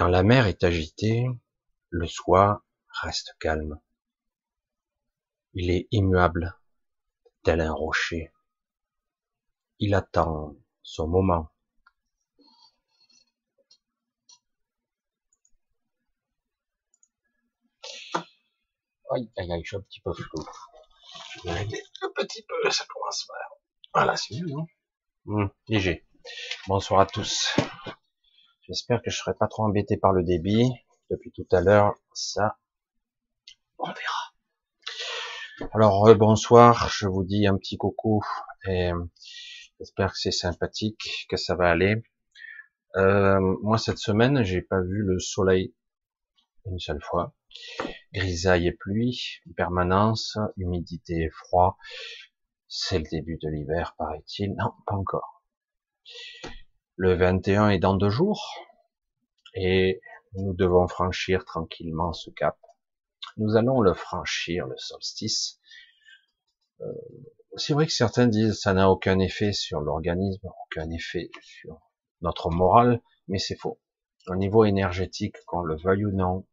[0.00, 1.26] Quand la mer est agitée,
[1.90, 2.64] le soi
[3.02, 3.78] reste calme.
[5.52, 6.58] Il est immuable,
[7.42, 8.32] tel un rocher.
[9.78, 11.50] Il attend son moment.
[19.10, 20.42] Aïe, aïe, aïe, je suis un petit peu flou.
[21.34, 23.42] Je vais régler un petit peu, ça commence mal.
[23.92, 24.66] Voilà, c'est mieux, non?
[25.26, 26.06] Hum, Léger.
[26.68, 27.54] Bonsoir à tous.
[28.70, 30.70] J'espère que je serai pas trop embêté par le débit.
[31.10, 32.56] Depuis tout à l'heure, ça,
[33.78, 35.70] on verra.
[35.72, 38.22] Alors, bonsoir, je vous dis un petit coucou
[38.68, 38.92] et
[39.80, 42.00] j'espère que c'est sympathique, que ça va aller.
[42.94, 45.74] Euh, moi, cette semaine, j'ai pas vu le soleil
[46.64, 47.34] une seule fois.
[48.12, 51.76] Grisaille et pluie, permanence, humidité et froid.
[52.68, 54.54] C'est le début de l'hiver, paraît-il.
[54.54, 55.42] Non, pas encore.
[57.02, 58.46] Le 21 est dans deux jours.
[59.54, 60.02] Et
[60.34, 62.58] nous devons franchir tranquillement ce cap.
[63.38, 65.58] Nous allons le franchir, le solstice.
[66.82, 66.92] Euh,
[67.56, 71.80] c'est vrai que certains disent ça n'a aucun effet sur l'organisme, aucun effet sur
[72.20, 73.80] notre morale, mais c'est faux.
[74.26, 76.46] Au niveau énergétique, qu'on le veuille ou non,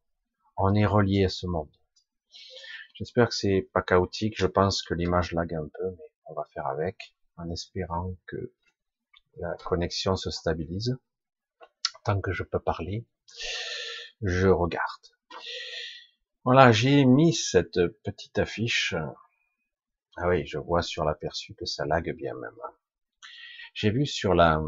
[0.55, 1.75] on est relié à ce monde.
[2.93, 4.35] J'espère que c'est pas chaotique.
[4.37, 6.95] Je pense que l'image lag un peu, mais on va faire avec,
[7.35, 8.53] en espérant que
[9.39, 10.97] la connexion se stabilise.
[12.03, 13.05] Tant que je peux parler,
[14.21, 15.05] je regarde.
[16.43, 18.95] Voilà, j'ai mis cette petite affiche.
[20.17, 22.59] Ah oui, je vois sur l'aperçu que ça lag bien même.
[23.73, 24.61] J'ai vu sur la,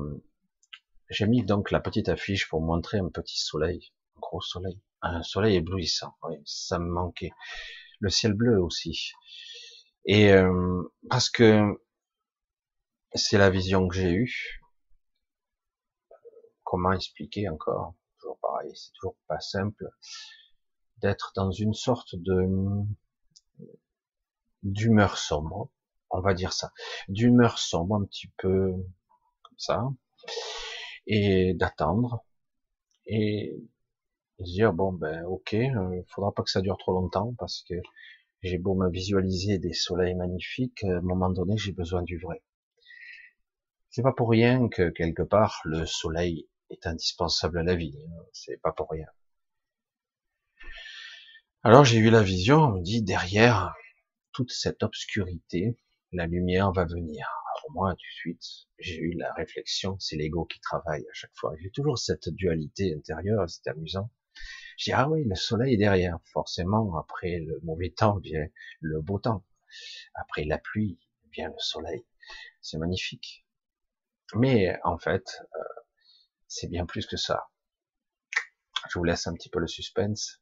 [1.10, 5.24] j'ai mis donc la petite affiche pour montrer un petit soleil, un gros soleil un
[5.24, 6.14] soleil éblouissant.
[6.24, 7.32] Oui, ça me manquait.
[8.00, 9.14] Le ciel bleu aussi.
[10.06, 11.80] Et euh, parce que
[13.16, 14.62] c'est la vision que j'ai eue.
[16.64, 17.96] Comment expliquer encore?
[18.20, 19.90] Toujours pareil, c'est toujours pas simple
[20.98, 22.48] d'être dans une sorte de
[24.64, 25.70] d'humeur sombre,
[26.10, 26.72] on va dire ça,
[27.08, 28.72] d'humeur sombre un petit peu
[29.44, 29.84] comme ça,
[31.08, 32.24] et d'attendre,
[33.06, 33.58] et
[34.40, 37.76] et dire bon ben ok, euh, faudra pas que ça dure trop longtemps parce que
[38.44, 42.42] j'ai beau me visualiser des soleils magnifiques, à un moment donné j'ai besoin du vrai.
[43.92, 48.24] C'est pas pour rien que quelque part le soleil est indispensable à la vie, hein.
[48.34, 49.08] c'est pas pour rien.
[51.64, 53.74] Alors j'ai eu la vision, on me dit derrière
[54.32, 55.76] toute cette obscurité,
[56.12, 57.28] la lumière va venir.
[57.48, 58.44] Alors moi tout de suite,
[58.78, 61.56] j'ai eu la réflexion, c'est l'ego qui travaille à chaque fois.
[61.60, 64.12] J'ai toujours cette dualité intérieure, c'est amusant.
[64.78, 66.20] Je dis, ah oui, le soleil est derrière.
[66.32, 68.46] Forcément, après le mauvais temps vient
[68.82, 69.44] le beau temps.
[70.14, 71.00] Après la pluie
[71.34, 72.06] vient le soleil.
[72.62, 73.46] C'est magnifique.
[74.36, 75.64] Mais en fait, euh,
[76.48, 77.50] c'est bien plus que ça.
[78.90, 80.42] Je vous laisse un petit peu le suspense.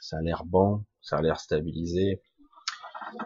[0.00, 2.22] Ça a l'air bon, ça a l'air stabilisé.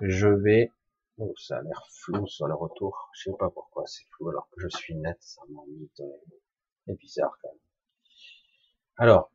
[0.00, 0.72] Je vais...
[1.18, 3.10] Oh, ça a l'air flou sur le retour.
[3.14, 5.16] Je sais pas pourquoi c'est flou alors que je suis net.
[5.20, 5.90] Ça m'ennuie.
[6.86, 7.58] C'est bizarre quand même.
[8.96, 9.30] Alors,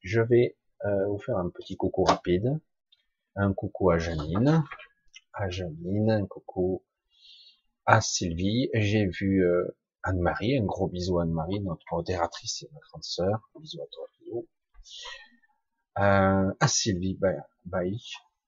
[0.00, 2.60] je vais euh, vous faire un petit coucou rapide.
[3.36, 4.62] Un coucou à Janine,
[5.32, 6.82] à Janine, un coucou
[7.86, 8.68] à Sylvie.
[8.74, 13.50] J'ai vu euh, Anne-Marie, un gros bisou Anne-Marie, notre modératrice et ma grande sœur.
[13.58, 14.06] Bisous à toi.
[15.98, 17.36] Euh, à Sylvie, bye,
[17.66, 18.00] bye,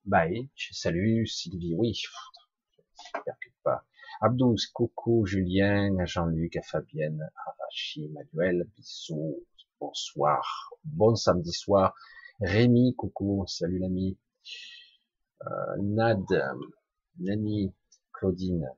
[0.06, 0.48] bye.
[0.72, 2.00] Salut Sylvie, oui.
[3.24, 3.84] Percute pas.
[4.72, 9.44] Coucou Julien, à Jean-Luc, à Fabienne, à Rachid, Manuel, bisous
[9.78, 11.94] bonsoir, bon samedi soir.
[12.40, 14.16] Rémi, coucou, salut l'ami.
[15.42, 16.24] Euh, Nad,
[17.18, 17.74] Nani,
[18.12, 18.70] Claudine,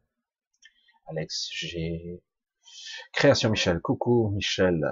[1.08, 2.20] Alex G.
[3.12, 4.84] Création Michel, coucou Michel,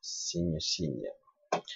[0.00, 1.06] signe, signe.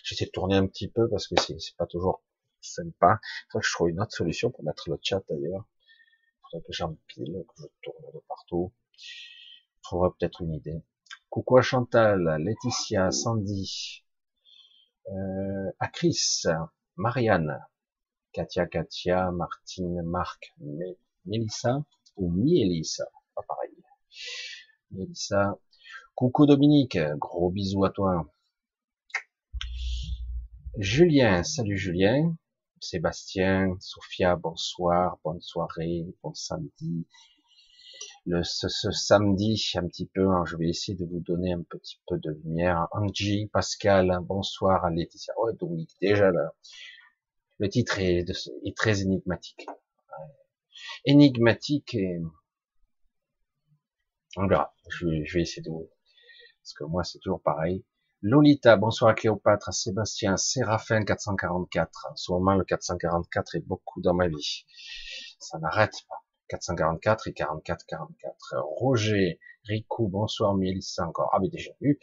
[0.03, 2.23] J'essaie de tourner un petit peu parce que c'est pas toujours
[2.61, 3.21] sympa.
[3.23, 5.65] Il faudrait que je trouve une autre solution pour mettre le chat d'ailleurs.
[5.69, 8.73] Il faudrait que j'empile, que je tourne de partout.
[8.97, 10.83] Je trouverai peut-être une idée.
[11.31, 14.05] Coucou à Chantal, Laetitia, Sandy,
[15.13, 16.43] euh, à Chris,
[16.97, 17.65] Marianne,
[18.33, 20.55] Katia, Katia, Martine, Marc,
[21.25, 21.85] Mélissa
[22.17, 23.05] ou Mielissa,
[23.35, 23.76] pas pareil.
[24.91, 25.59] Mélissa,
[26.15, 28.33] coucou Dominique, gros bisous à toi.
[30.79, 32.37] Julien, salut Julien.
[32.81, 37.07] Sébastien, Sophia, bonsoir, bonne soirée, bon samedi
[38.27, 40.29] le, ce, samedi un petit peu.
[40.29, 42.89] Hein, je vais essayer de vous donner un petit peu de lumière.
[42.93, 45.33] Angie, Pascal, bonsoir à Laetitia.
[45.39, 46.53] Oh, Dominique, déjà là.
[47.59, 48.25] Le titre est,
[48.65, 49.67] est très énigmatique.
[51.05, 52.19] Énigmatique et
[54.37, 54.75] on verra.
[54.89, 55.71] Je je vais essayer de.
[55.71, 57.85] Parce que moi, c'est toujours pareil.
[58.23, 62.09] Lolita, bonsoir à Cléopâtre, à Sébastien, Séraphin 444.
[62.11, 64.67] En ce moment, le 444 est beaucoup dans ma vie.
[65.39, 66.17] Ça n'arrête pas.
[66.49, 68.55] 444 et 44, 44.
[68.79, 71.31] Roger, Ricou, bonsoir Mélissa encore.
[71.33, 71.99] Ah, mais déjà vu.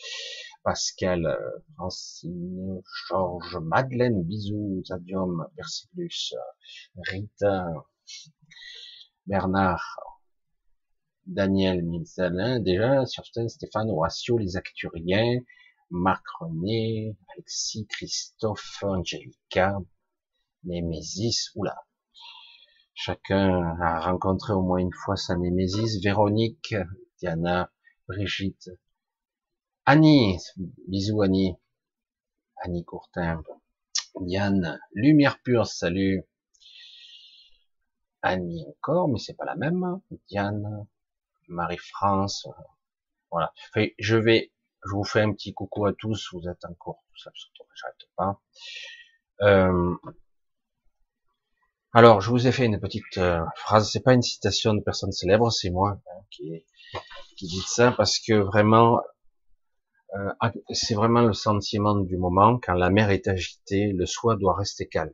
[0.64, 1.38] Pascal,
[1.76, 6.34] Francine, Georges, Madeleine, bisous, Zadium, Persilus,
[7.10, 7.68] Rita,
[9.26, 9.98] Bernard,
[11.26, 15.40] Daniel Milsalin, déjà, sur Stéphane, Horatio, les Acturiens,
[15.90, 19.78] Marc René, Alexis, Christophe, Angelica,
[20.64, 21.76] Némésis, oula.
[22.94, 26.76] Chacun a rencontré au moins une fois sa Némésis, Véronique,
[27.20, 27.72] Diana,
[28.08, 28.70] Brigitte,
[29.86, 30.38] Annie,
[30.88, 31.56] bisous Annie,
[32.58, 33.42] Annie Courtin,
[34.20, 36.24] Diane, Lumière Pure, salut,
[38.22, 40.88] Annie encore, mais c'est pas la même, Diane,
[41.48, 42.48] Marie-France,
[43.32, 43.54] voilà.
[44.00, 44.52] je vais,
[44.86, 47.64] je vous fais un petit coucou à tous, vous êtes en cours, tout ça, surtout
[47.76, 48.42] j'arrête pas.
[49.42, 49.96] Euh,
[51.94, 55.12] alors, je vous ai fait une petite euh, phrase, c'est pas une citation de personne
[55.12, 56.66] célèbre, c'est moi hein, qui,
[57.38, 59.02] qui dit ça, parce que vraiment,
[60.16, 64.56] euh, c'est vraiment le sentiment du moment, quand la mer est agitée, le soi doit
[64.56, 65.12] rester calme.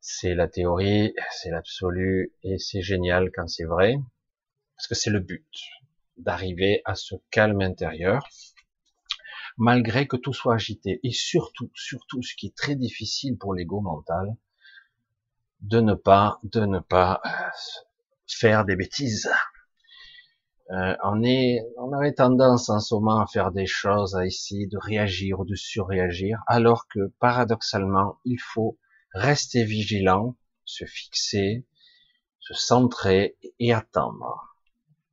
[0.00, 3.96] C'est la théorie, c'est l'absolu, et c'est génial quand c'est vrai,
[4.76, 5.46] parce que c'est le but,
[6.18, 8.28] d'arriver à ce calme intérieur,
[9.56, 13.80] malgré que tout soit agité, et surtout, surtout, ce qui est très difficile pour l'ego
[13.80, 14.36] mental,
[15.60, 17.30] de ne pas, de ne pas euh,
[18.26, 19.30] faire des bêtises.
[20.70, 24.66] Euh, on est, on avait tendance en ce moment à faire des choses, à essayer
[24.66, 28.78] de réagir ou de surréagir, alors que paradoxalement, il faut
[29.14, 31.64] rester vigilant, se fixer,
[32.40, 34.55] se centrer et attendre.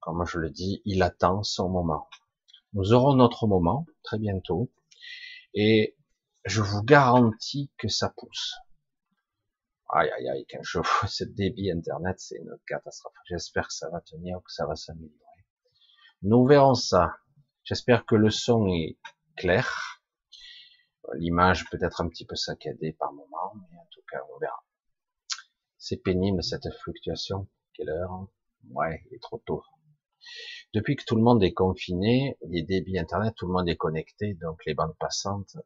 [0.04, 2.10] Comme je le dis, il attend son moment.
[2.74, 4.70] Nous aurons notre moment très bientôt,
[5.54, 5.96] et
[6.44, 8.54] je vous garantis que ça pousse.
[9.88, 13.14] Aïe aïe aïe, quand je vois ce débit internet, c'est une catastrophe.
[13.30, 15.45] J'espère que ça va tenir, que ça va s'améliorer.
[16.22, 17.16] Nous verrons ça.
[17.64, 18.98] J'espère que le son est
[19.38, 20.02] clair.
[21.14, 24.66] L'image peut être un petit peu saccadée par moment, mais en tout cas, on verra.
[25.78, 27.48] C'est pénible cette fluctuation.
[27.74, 28.28] Quelle heure
[28.72, 29.64] Ouais, il est trop tôt.
[30.73, 34.33] Depuis que tout le monde est confiné, les débits internet, tout le monde est connecté,
[34.42, 35.57] donc les bandes passantes.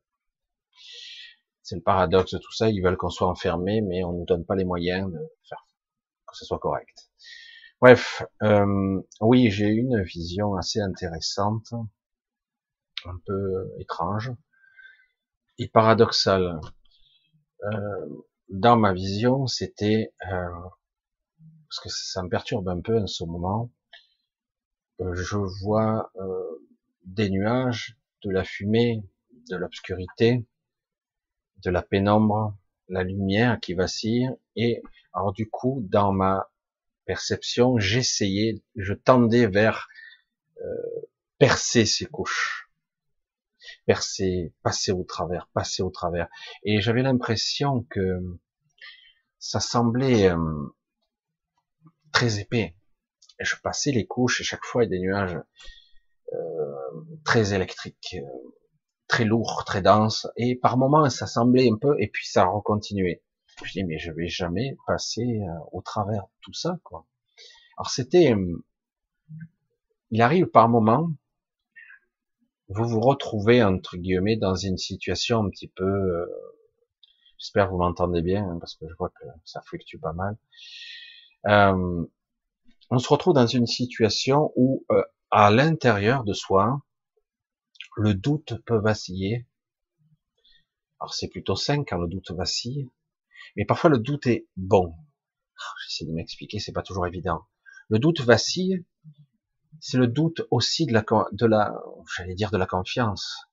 [1.63, 2.69] C'est le paradoxe de tout ça.
[2.69, 5.67] Ils veulent qu'on soit enfermé, mais on nous donne pas les moyens de faire
[6.27, 7.09] que ce soit correct.
[7.81, 11.73] Bref, euh, oui, j'ai une vision assez intéressante,
[13.05, 14.31] un peu étrange
[15.57, 16.59] et paradoxale.
[17.63, 20.49] Euh, dans ma vision, c'était euh,
[21.69, 23.71] parce que ça me perturbe un peu en ce moment.
[25.00, 26.12] Je vois
[27.06, 29.04] des nuages, de la fumée,
[29.50, 30.46] de l'obscurité,
[31.63, 32.56] de la pénombre,
[32.89, 34.82] la lumière qui vacille, et
[35.13, 36.50] alors du coup, dans ma
[37.06, 39.88] perception, j'essayais, je tendais vers
[40.62, 41.08] euh,
[41.39, 42.70] percer ces couches,
[43.86, 46.27] percer, passer au travers, passer au travers.
[46.63, 48.22] Et j'avais l'impression que
[49.39, 50.75] ça semblait euh,
[52.12, 52.75] très épais.
[53.39, 55.38] Je passais les couches et chaque fois il y a des nuages
[56.34, 56.75] euh,
[57.24, 58.17] très électriques,
[59.08, 60.27] très lourds, très denses.
[60.36, 63.24] Et par moments ça semblait un peu et puis ça recontinuait.
[63.63, 67.06] Je dis mais je vais jamais passer euh, au travers de tout ça quoi.
[67.77, 68.65] Alors c'était, euh,
[70.10, 71.12] il arrive par moment,
[72.70, 76.25] vous vous retrouvez entre guillemets dans une situation un petit peu, euh,
[77.38, 80.38] j'espère que vous m'entendez bien hein, parce que je vois que ça fluctue pas mal.
[82.89, 84.86] On se retrouve dans une situation où
[85.32, 86.82] à l'intérieur de soi,
[87.98, 89.48] le doute peut vaciller.
[91.00, 92.89] Alors c'est plutôt sain quand le doute vacille,
[93.56, 94.96] mais parfois le doute est bon.
[95.60, 97.46] Ah, j'essaie de m'expliquer, c'est pas toujours évident.
[97.89, 98.86] Le doute vacille,
[99.79, 101.74] c'est le doute aussi de la, de la,
[102.15, 103.48] j'allais dire de la confiance.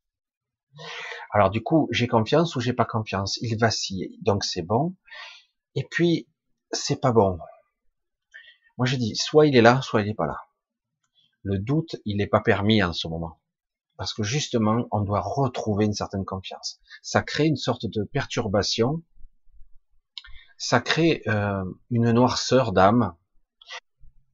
[1.33, 3.39] Alors du coup, j'ai confiance ou j'ai pas confiance?
[3.43, 4.95] Il vacille, donc c'est bon.
[5.75, 6.29] Et puis
[6.71, 7.39] c'est pas bon.
[8.79, 10.41] Moi je dis, soit il est là, soit il est pas là.
[11.43, 13.41] Le doute, il n'est pas permis en ce moment.
[13.97, 16.81] Parce que justement, on doit retrouver une certaine confiance.
[17.03, 19.03] Ça crée une sorte de perturbation
[20.57, 23.15] ça crée euh, une noirceur d'âme.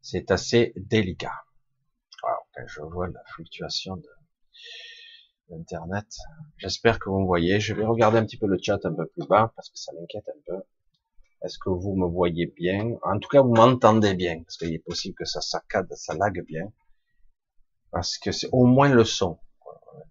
[0.03, 1.35] C'est assez délicat.
[2.23, 4.09] Quand je vois la fluctuation de
[5.49, 6.07] l'internet,
[6.57, 7.61] j'espère que vous me voyez.
[7.61, 9.93] Je vais regarder un petit peu le chat un peu plus bas parce que ça
[9.93, 10.63] m'inquiète un peu.
[11.43, 12.97] Est-ce que vous me voyez bien?
[13.03, 16.45] En tout cas, vous m'entendez bien parce qu'il est possible que ça saccade, ça lague
[16.47, 16.71] bien
[17.91, 19.39] parce que c'est au moins le son.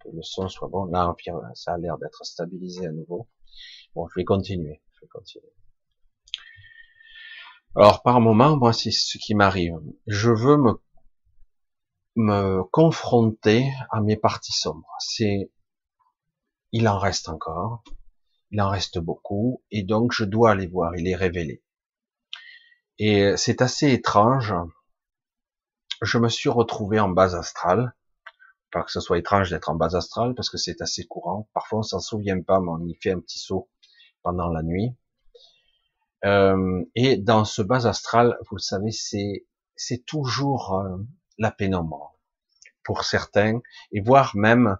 [0.01, 0.85] que le son soit bon.
[0.85, 1.13] Là,
[1.53, 3.27] ça a l'air d'être stabilisé à nouveau.
[3.95, 4.81] Bon, je vais continuer.
[4.93, 5.53] Je vais continuer.
[7.75, 9.79] Alors, par moment, moi, c'est ce qui m'arrive.
[10.07, 10.81] Je veux me,
[12.15, 14.95] me confronter à mes parties sombres.
[14.99, 15.51] C'est,
[16.71, 17.83] il en reste encore.
[18.51, 19.63] Il en reste beaucoup.
[19.71, 20.95] Et donc, je dois aller voir.
[20.95, 21.63] Il est révélé.
[22.97, 24.53] Et c'est assez étrange.
[26.01, 27.93] Je me suis retrouvé en base astrale.
[28.71, 31.49] Pas que ce soit étrange d'être en base astrale, parce que c'est assez courant.
[31.53, 33.69] Parfois, on s'en souvient pas, mais on y fait un petit saut
[34.21, 34.95] pendant la nuit.
[36.25, 40.97] Euh, et dans ce bas astral, vous le savez, c'est c'est toujours euh,
[41.37, 42.19] la pénombre
[42.83, 43.61] pour certains,
[43.93, 44.77] et voire même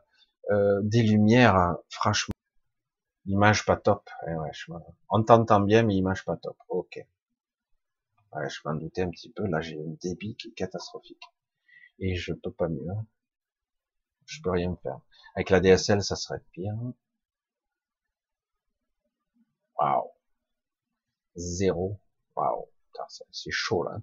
[0.51, 2.33] euh, des lumières, franchement,
[3.27, 4.09] image pas top.
[4.27, 4.51] Eh ouais,
[5.09, 6.57] on t'entend bien, mais image pas top.
[6.67, 6.99] Ok.
[8.33, 9.45] Ouais, je m'en doutais un petit peu.
[9.45, 11.21] Là, j'ai un débit qui est catastrophique,
[11.99, 12.87] et je peux pas mieux.
[14.27, 15.01] Je peux rien faire.
[15.35, 16.73] Avec la DSL, ça serait pire.
[19.77, 20.09] Waouh
[21.35, 21.99] zéro.
[22.35, 22.67] Waouh,
[23.31, 23.97] c'est chaud là.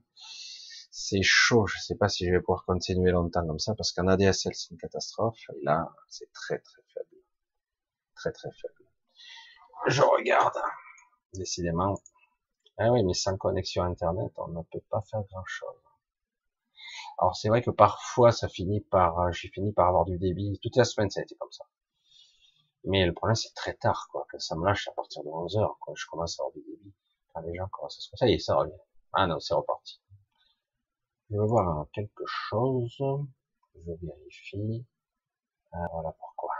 [0.90, 1.66] C'est chaud.
[1.66, 4.70] Je sais pas si je vais pouvoir continuer longtemps comme ça parce qu'en ADSL c'est
[4.72, 7.22] une catastrophe et là c'est très très faible,
[8.16, 8.75] très très faible.
[9.86, 10.58] Je regarde.
[11.34, 11.94] Décidément.
[12.78, 15.76] Ah oui, mais sans connexion internet, on ne peut pas faire grand chose.
[17.18, 20.58] Alors c'est vrai que parfois ça finit par, j'ai fini par avoir du débit.
[20.62, 21.64] Toute la semaine ça a été comme ça.
[22.84, 25.56] Mais le problème c'est très tard, quoi, que ça me lâche à partir de 11
[25.56, 25.94] heures, quoi.
[25.96, 26.94] Je commence à avoir du débit
[27.44, 28.72] les gens commencent à se Ça y est, ça revient.
[29.12, 30.00] Ah non, c'est reparti.
[31.30, 32.96] Je veux voir quelque chose.
[33.74, 34.84] Je vérifie.
[35.72, 36.54] Ah, voilà pourquoi.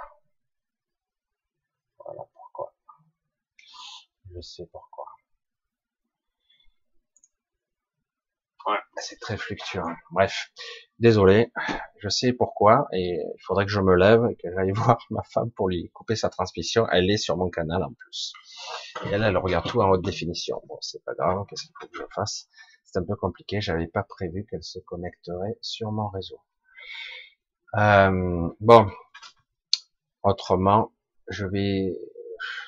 [2.05, 2.73] Voilà pourquoi.
[4.35, 5.07] Je sais pourquoi.
[8.67, 9.87] Ouais, c'est très fluctuant.
[10.11, 10.51] Bref,
[10.99, 11.53] désolé,
[12.01, 15.23] je sais pourquoi, et il faudrait que je me lève et que j'aille voir ma
[15.23, 16.87] femme pour lui couper sa transmission.
[16.91, 18.33] Elle est sur mon canal en plus.
[19.05, 20.61] Et elle, elle regarde tout en haute définition.
[20.67, 22.49] Bon, c'est pas grave, qu'est-ce qu'il faut que je fasse?
[22.85, 26.41] C'est un peu compliqué, j'avais pas prévu qu'elle se connecterait sur mon réseau.
[27.75, 28.91] Euh, bon,
[30.23, 30.93] autrement,
[31.29, 31.99] je vais,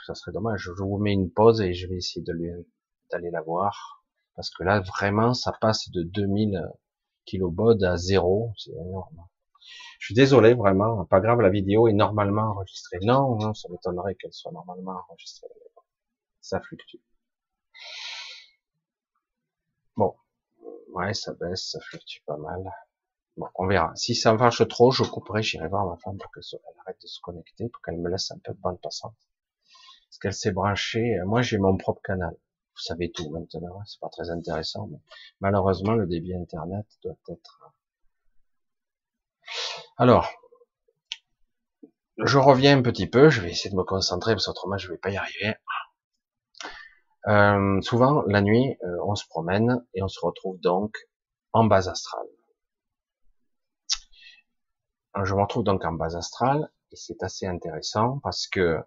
[0.08, 4.04] ça serait dommage, je vous mets une pause et je vais essayer d'aller la voir,
[4.36, 6.66] parce que là, vraiment, ça passe de 2000
[7.26, 9.24] kilobaud à zéro, c'est énorme.
[10.00, 12.98] Je suis désolé, vraiment, pas grave, la vidéo est normalement enregistrée.
[13.02, 15.48] Non, non, ça m'étonnerait qu'elle soit normalement enregistrée
[16.40, 16.96] ça fluctue.
[19.96, 20.16] Bon,
[20.94, 22.72] ouais, ça baisse, ça fluctue pas mal.
[23.36, 23.94] Bon, on verra.
[23.96, 27.20] Si ça marche trop, je couperai, j'irai voir ma femme pour qu'elle arrête de se
[27.20, 29.27] connecter, pour qu'elle me laisse un peu de bande passante.
[30.08, 32.34] Parce qu'elle s'est branchée, euh, moi j'ai mon propre canal.
[32.74, 34.98] Vous savez tout maintenant, hein, c'est pas très intéressant, mais
[35.40, 37.60] malheureusement le débit internet doit être...
[37.64, 37.68] Euh,
[39.96, 40.30] Alors,
[42.18, 44.98] je reviens un petit peu, je vais essayer de me concentrer, parce qu'autrement je vais
[44.98, 45.54] pas y arriver.
[47.26, 50.96] Euh, souvent, la nuit, euh, on se promène et on se retrouve donc
[51.52, 52.26] en base astrale.
[55.24, 58.78] Je me retrouve donc en base astrale et c'est assez intéressant parce que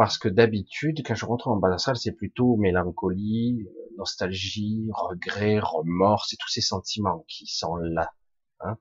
[0.00, 6.24] parce que d'habitude, quand je retrouve en base astrale, c'est plutôt mélancolie, nostalgie, regret, remords,
[6.24, 8.10] c'est tous ces sentiments qui sont là.
[8.60, 8.78] Hein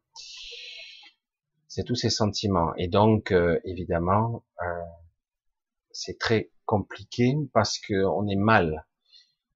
[1.68, 2.74] c'est tous ces sentiments.
[2.78, 4.46] Et donc, euh, évidemment,
[5.92, 8.88] c'est très compliqué parce que on est mal.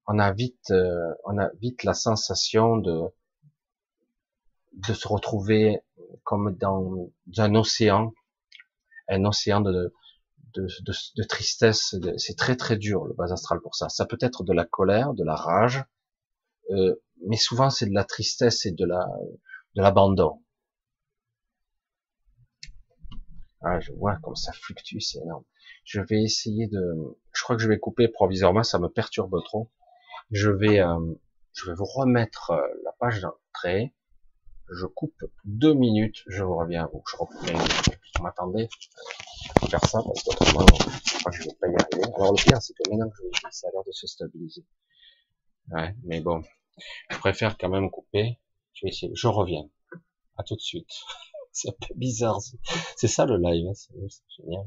[0.06, 3.04] On a vite, euh, on a vite la sensation de
[4.74, 5.78] de se retrouver
[6.24, 8.12] comme dans un océan,
[9.08, 9.94] un océan de
[10.54, 11.96] de, tristesse.
[12.16, 13.88] C'est très très dur le bas astral pour ça.
[13.88, 15.84] Ça peut être de la colère, de la rage,
[16.70, 16.94] euh,
[17.26, 19.06] mais souvent c'est de la tristesse et de la
[19.74, 20.40] de l'abandon.
[23.62, 25.44] Ah, je vois comme ça fluctue, c'est énorme.
[25.84, 29.70] Je vais essayer de, je crois que je vais couper provisoirement, ça me perturbe trop.
[30.30, 31.14] Je vais, euh,
[31.54, 33.94] je vais vous remettre euh, la page d'entrée.
[34.70, 36.90] Je coupe deux minutes, je vous reviens.
[37.10, 37.64] Je reprends.
[38.16, 38.68] Je m'attendais
[39.68, 42.12] faire ça parce qu'autrement, je crois que je vais pas y arriver.
[42.16, 44.06] Alors le pire, c'est que maintenant que je vous dis, ça a l'air de se
[44.06, 44.64] stabiliser.
[45.70, 46.42] Ouais, mais bon,
[47.10, 48.38] je préfère quand même couper.
[48.74, 49.12] Je vais essayer.
[49.14, 49.68] Je reviens.
[50.36, 50.90] À tout de suite.
[51.52, 52.40] c'est un peu bizarre.
[52.96, 53.74] C'est ça le live, hein.
[53.74, 53.94] c'est
[54.36, 54.66] génial.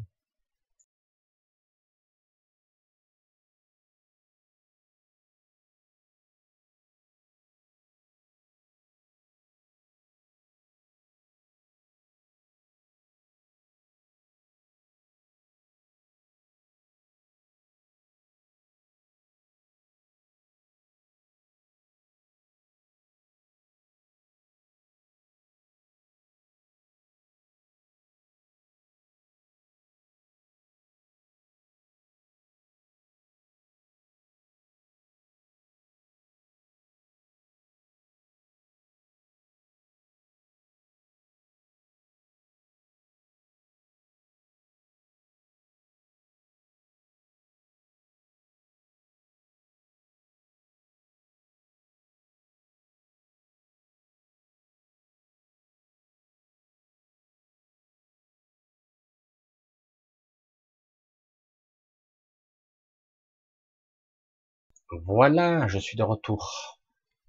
[64.92, 66.80] Voilà, je suis de retour.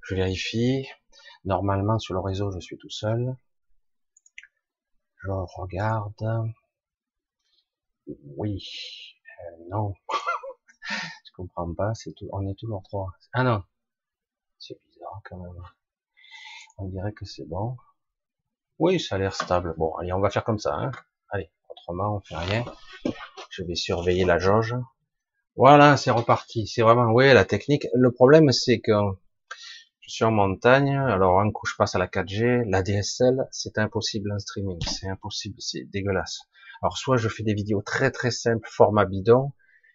[0.03, 0.87] Je vérifie.
[1.45, 3.37] Normalement, sur le réseau, je suis tout seul.
[5.23, 6.53] Je regarde.
[8.37, 8.65] Oui.
[9.41, 9.95] Euh, non.
[10.91, 11.95] je comprends pas.
[11.95, 12.29] C'est tout.
[12.33, 13.11] On est toujours trois.
[13.33, 13.65] Ah non.
[14.59, 15.63] C'est bizarre quand même.
[16.79, 17.77] On dirait que c'est bon.
[18.79, 19.75] Oui, ça a l'air stable.
[19.77, 20.75] Bon, allez, on va faire comme ça.
[20.75, 20.93] Hein.
[21.31, 22.65] Allez, autrement, on fait rien.
[23.51, 24.77] Je vais surveiller la jauge.
[25.59, 26.69] Voilà, c'est reparti.
[26.69, 27.89] C'est vraiment, oui, la technique.
[27.93, 28.93] Le problème, c'est que
[30.01, 33.77] je suis en montagne, alors un coup je passe à la 4G, la DSL, c'est
[33.77, 36.43] impossible en streaming, c'est impossible, c'est dégueulasse.
[36.81, 39.53] Alors soit je fais des vidéos très très simples, format bidon,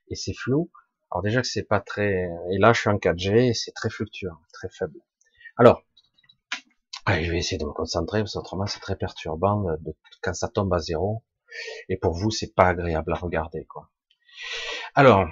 [0.10, 0.70] et c'est flou.
[1.10, 3.90] Alors déjà que c'est pas très, et là je suis en 4G, et c'est très
[3.90, 5.00] fluctuant, très faible.
[5.56, 5.82] Alors,
[7.08, 10.74] je vais essayer de me concentrer, parce qu'autrement c'est très perturbant de, quand ça tombe
[10.74, 11.24] à zéro.
[11.88, 13.90] Et pour vous, c'est pas agréable à regarder, quoi.
[14.96, 15.28] Alors,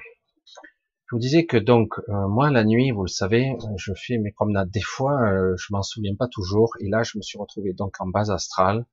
[1.11, 4.31] je vous disais que donc euh, moi la nuit, vous le savez, je fais mes
[4.31, 4.71] promenades.
[4.71, 6.71] Des fois, euh, je m'en souviens pas toujours.
[6.79, 8.85] Et là, je me suis retrouvé donc en base astrale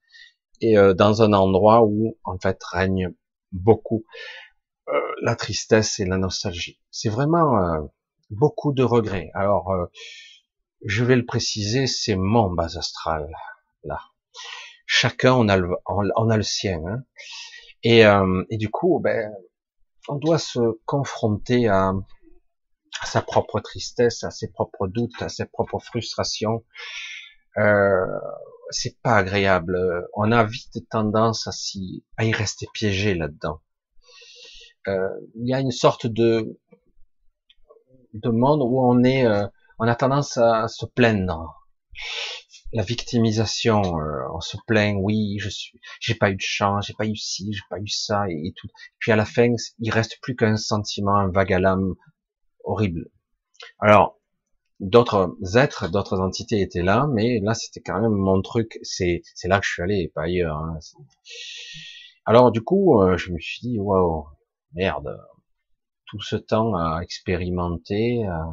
[0.60, 3.14] et euh, dans un endroit où en fait règne
[3.52, 4.04] beaucoup
[5.22, 6.80] la tristesse et la nostalgie.
[6.90, 7.88] C'est vraiment
[8.30, 9.30] beaucoup de regrets.
[9.34, 9.70] Alors,
[10.84, 13.28] je vais le préciser, c'est mon base astrale
[13.84, 14.00] là.
[14.86, 16.80] Chacun on a le, on, a le sien.
[16.86, 17.04] Hein.
[17.82, 18.00] Et,
[18.50, 19.30] et du coup, ben
[20.08, 21.92] on doit se confronter à,
[23.04, 26.64] sa propre tristesse, à ses propres doutes, à ses propres frustrations.
[27.58, 28.06] Euh,
[28.70, 29.78] c'est pas agréable.
[30.14, 33.60] On a vite tendance à, y, rester piégé là-dedans.
[34.88, 36.58] Euh, il y a une sorte de,
[38.14, 39.46] de monde où on est, euh,
[39.78, 41.54] on a tendance à se plaindre.
[42.72, 46.94] La victimisation, euh, on se plaint, oui, je suis, j'ai pas eu de chance, j'ai
[46.94, 48.68] pas eu ci, j'ai pas eu ça et, tout.
[48.98, 51.76] Puis à la fin, il reste plus qu'un sentiment, un vague à
[52.64, 53.10] horrible.
[53.78, 54.18] Alors,
[54.80, 58.78] d'autres êtres, d'autres entités étaient là, mais là c'était quand même mon truc.
[58.82, 60.56] C'est c'est là que je suis allé, pas ailleurs.
[60.56, 60.78] Hein.
[62.26, 64.26] Alors du coup, euh, je me suis dit waouh,
[64.74, 65.18] merde,
[66.06, 68.46] tout ce temps à expérimenter, à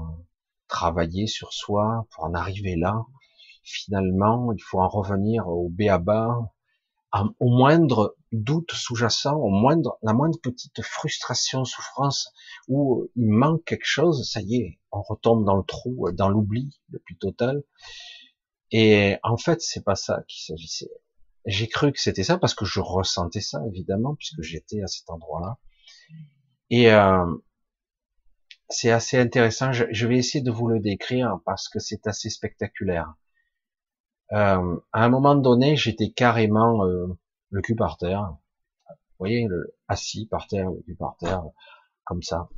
[0.67, 3.06] travailler sur soi pour en arriver là.
[3.65, 6.38] Finalement, il faut en revenir au béaba,
[7.39, 12.32] au moindre doute sous-jacent, au moindre, la moindre petite frustration, souffrance,
[12.67, 16.80] où il manque quelque chose, ça y est, on retombe dans le trou, dans l'oubli
[16.89, 17.63] le plus total.
[18.71, 20.91] Et en fait, c'est pas ça qu'il s'agissait.
[21.45, 25.10] J'ai cru que c'était ça parce que je ressentais ça, évidemment, puisque j'étais à cet
[25.10, 25.58] endroit-là.
[26.69, 27.25] Et euh,
[28.69, 29.71] c'est assez intéressant.
[29.71, 33.13] Je, vais essayer de vous le décrire parce que c'est assez spectaculaire.
[34.32, 37.08] Euh, à un moment donné, j'étais carrément euh,
[37.50, 38.36] le cul par terre.
[38.90, 41.44] Vous voyez, le, assis par terre, le cul par terre,
[42.04, 42.50] comme ça.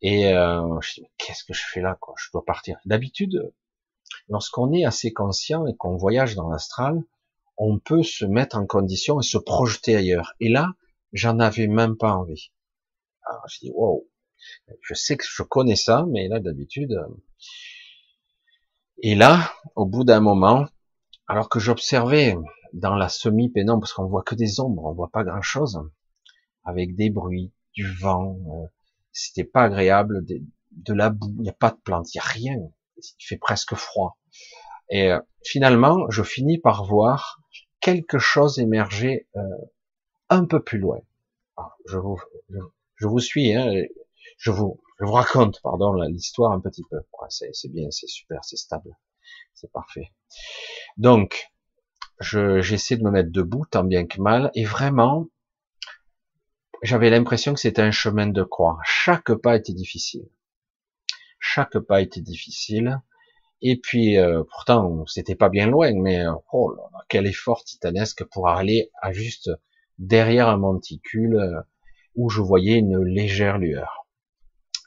[0.00, 2.14] Et euh, je dis, qu'est-ce que je fais là quoi?
[2.16, 2.78] Je dois partir.
[2.84, 3.52] D'habitude,
[4.28, 7.02] lorsqu'on est assez conscient et qu'on voyage dans l'astral,
[7.56, 10.34] on peut se mettre en condition et se projeter ailleurs.
[10.40, 10.72] Et là,
[11.12, 12.50] j'en avais même pas envie.
[13.24, 14.08] Alors, je dis, wow,
[14.80, 16.92] je sais que je connais ça, mais là, d'habitude...
[16.92, 17.22] Euh,
[19.04, 20.66] et là, au bout d'un moment,
[21.26, 22.36] alors que j'observais
[22.72, 25.80] dans la semi-pénombre, parce qu'on voit que des ombres, on voit pas grand-chose,
[26.64, 28.66] avec des bruits, du vent, euh,
[29.12, 32.28] c'était pas agréable, de, la boue, il n'y a pas de plantes, il n'y a
[32.28, 32.56] rien,
[32.96, 34.18] il fait presque froid.
[34.90, 37.40] Et euh, finalement, je finis par voir
[37.80, 39.40] quelque chose émerger euh,
[40.28, 41.00] un peu plus loin.
[41.56, 43.70] Ah, je, vous, suis, hein,
[44.38, 46.98] je, vous, je vous raconte, pardon, l'histoire un petit peu.
[47.28, 48.96] c'est bien, c'est super, c'est stable,
[49.54, 50.12] c'est parfait.
[50.96, 51.50] Donc,
[52.20, 55.28] j'essaie de me mettre debout tant bien que mal, et vraiment,
[56.82, 58.78] j'avais l'impression que c'était un chemin de croix.
[58.84, 60.28] Chaque pas était difficile.
[61.38, 63.00] Chaque pas était difficile.
[63.60, 68.24] Et puis, euh, pourtant, c'était pas bien loin, mais euh, oh là, quel effort titanesque
[68.24, 69.50] pour aller à juste
[69.98, 71.60] derrière un monticule euh,
[72.16, 74.06] où je voyais une légère lueur.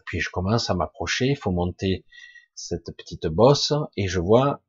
[0.05, 2.03] Puis je commence à m'approcher, il faut monter
[2.55, 4.61] cette petite bosse, et je vois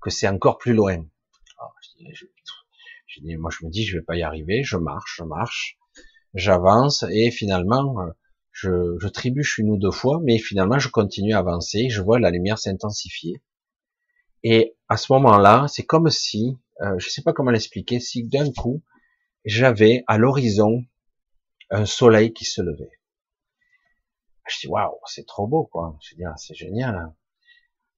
[0.00, 1.04] que c'est encore plus loin.
[1.58, 1.70] Ah,
[2.12, 5.78] je, moi je me dis, je vais pas y arriver, je marche, je marche,
[6.34, 8.10] j'avance, et finalement, euh,
[8.52, 12.18] je, je trébuche une ou deux fois, mais finalement je continue à avancer, je vois
[12.18, 13.42] la lumière s'intensifier.
[14.42, 18.52] Et à ce moment-là, c'est comme si, euh, je sais pas comment l'expliquer, si d'un
[18.52, 18.82] coup,
[19.44, 20.84] j'avais à l'horizon
[21.70, 22.90] un soleil qui se levait.
[24.46, 25.96] Je dis waouh, c'est trop beau quoi.
[26.02, 26.96] Je dis ah, c'est génial.
[26.96, 27.16] Hein.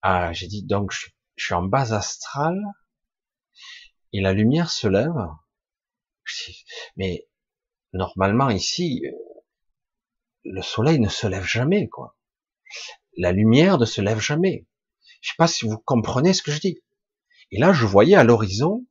[0.02, 2.62] Ah, j'ai dit donc je, je suis en base astrale
[4.12, 5.28] et la lumière se lève.
[6.96, 7.28] Mais
[7.92, 9.02] normalement ici,
[10.44, 12.16] le soleil ne se lève jamais, quoi.
[13.16, 14.66] la lumière ne se lève jamais.
[15.20, 16.82] Je sais pas si vous comprenez ce que je dis.
[17.50, 18.86] Et là, je voyais à l'horizon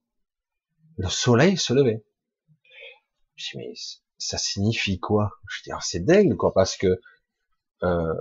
[0.98, 2.06] le soleil se lever.
[3.36, 3.74] Je dis, mais
[4.18, 5.32] ça signifie quoi?
[5.50, 7.02] Je dis, c'est dingue, quoi, parce que
[7.84, 8.14] euh,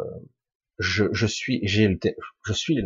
[0.78, 2.82] je, suis, je suis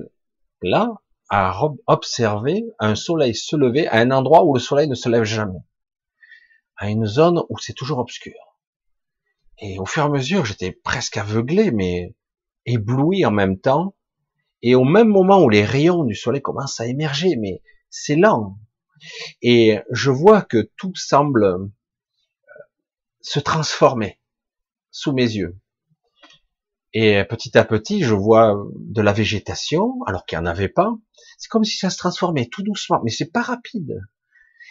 [0.62, 0.92] là
[1.30, 5.24] à observer un soleil se lever à un endroit où le soleil ne se lève
[5.24, 5.60] jamais,
[6.76, 8.34] à une zone où c'est toujours obscur.
[9.60, 12.14] Et au fur et à mesure, j'étais presque aveuglé, mais
[12.64, 13.94] ébloui en même temps.
[14.62, 18.58] Et au même moment où les rayons du soleil commencent à émerger, mais c'est lent.
[19.42, 21.66] Et je vois que tout semble euh,
[23.20, 24.20] se transformer
[24.90, 25.58] sous mes yeux.
[27.00, 30.96] Et petit à petit, je vois de la végétation, alors qu'il n'y en avait pas.
[31.36, 34.00] C'est comme si ça se transformait tout doucement, mais c'est pas rapide.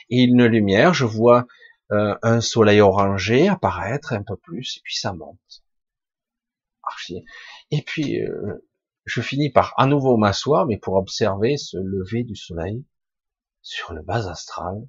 [0.09, 1.47] Et une lumière, je vois
[1.93, 5.63] euh, un soleil orangé apparaître un peu plus, et puis ça monte.
[7.71, 8.67] Et puis, euh,
[9.05, 12.83] je finis par à nouveau m'asseoir, mais pour observer ce lever du soleil
[13.61, 14.85] sur le bas astral,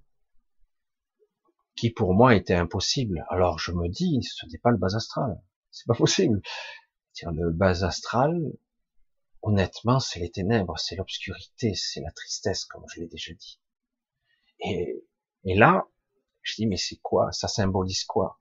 [1.76, 3.24] qui pour moi était impossible.
[3.30, 6.42] Alors je me dis, ce n'est pas le bas astral, c'est pas possible.
[7.26, 8.52] Le bas astral,
[9.42, 13.60] honnêtement, c'est les ténèbres, c'est l'obscurité, c'est la tristesse, comme je l'ai déjà dit.
[14.60, 15.04] Et,
[15.44, 15.88] et là,
[16.42, 17.30] je dis, mais c'est quoi?
[17.32, 18.40] Ça symbolise quoi?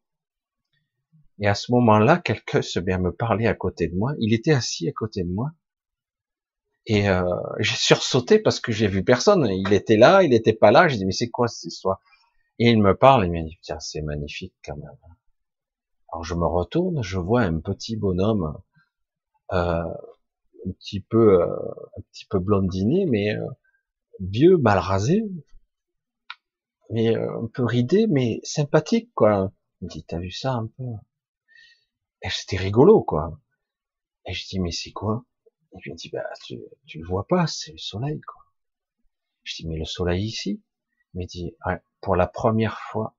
[1.40, 4.13] Et à ce moment-là, quelqu'un se vient me parler à côté de moi.
[4.20, 5.52] Il était assis à côté de moi.
[6.88, 7.24] Et euh,
[7.60, 9.48] j'ai sursauté parce que j'ai vu personne.
[9.48, 10.88] Il était là, il n'était pas là.
[10.88, 12.02] J'ai dit, mais c'est quoi cette histoire?
[12.60, 14.90] Et il me parle, il me dit, tiens, c'est magnifique quand même.
[16.12, 18.58] Alors je me retourne, je vois un petit bonhomme,
[19.50, 21.56] un petit peu, euh,
[21.98, 23.48] un petit peu blondiné, mais euh,
[24.20, 25.24] vieux, mal rasé,
[26.90, 29.52] mais euh, un peu ridé, mais sympathique, quoi.
[29.82, 30.84] Il me dit, t'as vu ça un peu?
[32.24, 33.40] Et c'était rigolo, quoi.
[34.26, 35.26] Et je dis, mais c'est quoi?
[35.74, 38.42] Et il me dit, bah, tu, tu le vois pas, c'est le soleil, quoi.
[39.44, 40.62] Je dis, mais le soleil ici?
[41.14, 43.16] Il me dit, ouais, pour la première fois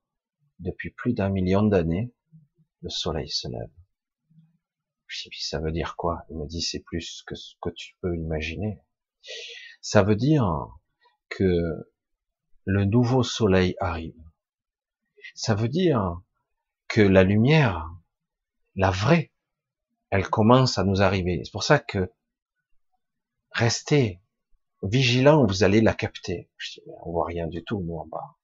[0.58, 2.12] depuis plus d'un million d'années,
[2.82, 3.70] le soleil se lève.
[5.08, 6.24] Je dis, ça veut dire quoi?
[6.30, 8.78] Il me dit, c'est plus que ce que tu peux imaginer.
[9.80, 10.68] Ça veut dire
[11.30, 11.62] que
[12.64, 14.20] le nouveau soleil arrive.
[15.34, 16.20] Ça veut dire
[16.88, 17.90] que la lumière,
[18.76, 19.32] la vraie,
[20.10, 21.40] elle commence à nous arriver.
[21.42, 22.12] C'est pour ça que
[23.52, 24.20] restez
[24.82, 26.50] vigilants, vous allez la capter.
[26.58, 28.36] Je dis, on voit rien du tout, nous en bas.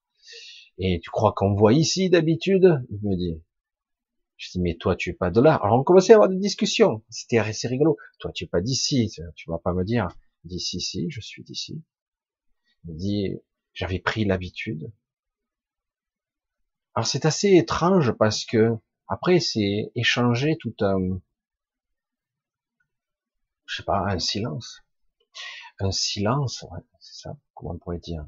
[0.78, 2.84] Et tu crois qu'on voit ici d'habitude?
[2.90, 3.42] Il me dit.
[4.36, 5.54] Je dis, mais toi, tu es pas de là.
[5.56, 7.04] Alors on commençait à avoir des discussions.
[7.08, 7.96] C'était assez rigolo.
[8.18, 9.10] Toi, tu es pas d'ici.
[9.36, 10.08] Tu vas pas me dire.
[10.44, 11.82] D'ici, si, je suis d'ici.
[12.86, 13.36] Il dit,
[13.72, 14.92] j'avais pris l'habitude.
[16.94, 18.76] Alors c'est assez étrange parce que
[19.08, 21.20] après c'est échanger tout un,
[23.66, 24.82] je sais pas, un silence,
[25.80, 28.24] un silence, ouais, c'est ça, comment on pourrait dire.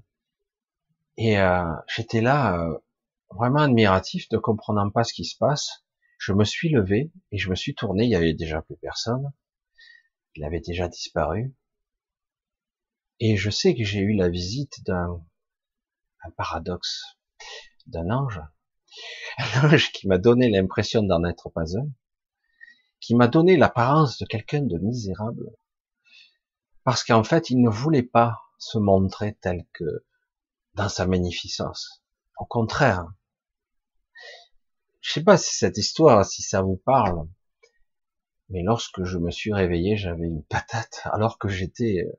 [1.17, 2.79] Et euh, j'étais là euh,
[3.31, 5.86] vraiment admiratif, ne comprenant pas ce qui se passe.
[6.19, 8.05] Je me suis levé et je me suis tourné.
[8.05, 9.33] Il y avait déjà plus personne.
[10.35, 11.55] Il avait déjà disparu.
[13.21, 15.21] Et je sais que j'ai eu la visite d'un
[16.27, 17.17] un paradoxe
[17.87, 18.41] d'un ange,
[19.39, 21.89] un ange qui m'a donné l'impression d'en être pas un,
[23.01, 25.51] qui m'a donné l'apparence de quelqu'un de misérable,
[26.83, 30.05] parce qu'en fait, il ne voulait pas se montrer tel que
[30.75, 32.03] dans sa magnificence.
[32.39, 33.07] Au contraire.
[35.07, 37.29] Je sais pas si cette histoire, si ça vous parle,
[38.49, 42.13] mais lorsque je me suis réveillé, j'avais une patate, alors que j'étais euh,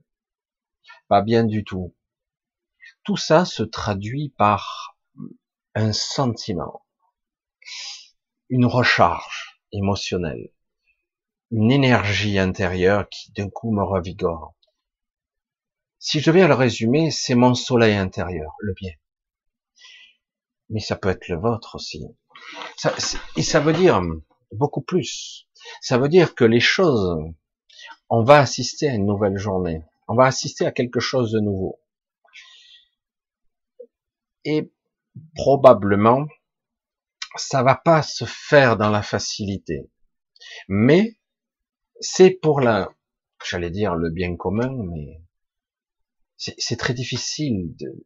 [1.10, 1.94] pas bien du tout
[3.08, 4.98] tout ça se traduit par
[5.76, 6.86] un sentiment,
[8.50, 10.52] une recharge émotionnelle,
[11.52, 14.56] une énergie intérieure qui d'un coup me revigore.
[16.00, 18.94] Si je vais le résumer, c'est mon soleil intérieur, le bien.
[20.70, 22.06] Mais ça peut être le vôtre aussi.
[23.36, 24.02] Et ça veut dire
[24.52, 25.48] beaucoup plus.
[25.82, 27.18] Ça veut dire que les choses,
[28.10, 29.84] on va assister à une nouvelle journée.
[30.08, 31.80] On va assister à quelque chose de nouveau
[34.48, 34.72] et
[35.36, 36.26] probablement
[37.36, 39.92] ça va pas se faire dans la facilité.
[40.70, 41.20] Mais
[42.00, 42.90] c'est pour la,
[43.46, 45.22] j'allais dire le bien commun, mais
[46.38, 48.06] c'est très difficile de,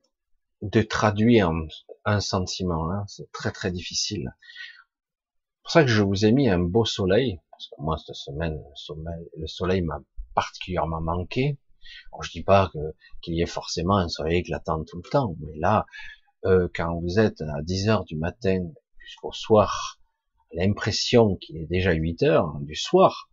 [0.63, 1.52] de traduire
[2.05, 2.91] un sentiment.
[2.91, 3.03] Hein.
[3.07, 4.35] C'est très très difficile.
[4.37, 8.15] C'est pour ça que je vous ai mis un beau soleil, parce que moi cette
[8.15, 8.61] semaine
[9.37, 10.01] le soleil m'a
[10.33, 11.57] particulièrement manqué.
[12.11, 12.71] Alors, je dis pas
[13.21, 15.85] qu'il y ait forcément un soleil éclatant tout le temps, mais là,
[16.45, 18.59] euh, quand vous êtes à 10 heures du matin
[18.99, 19.99] jusqu'au soir,
[20.53, 23.29] l'impression qu'il est déjà 8 heures du soir,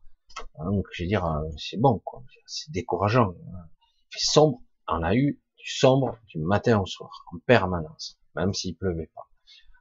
[0.58, 2.22] Donc, je veux dire, euh, c'est bon, quoi.
[2.46, 3.34] C'est décourageant.
[3.34, 4.60] Il fait sombre.
[4.86, 9.28] On a eu du sombre du matin au soir, en permanence, même s'il pleuvait pas.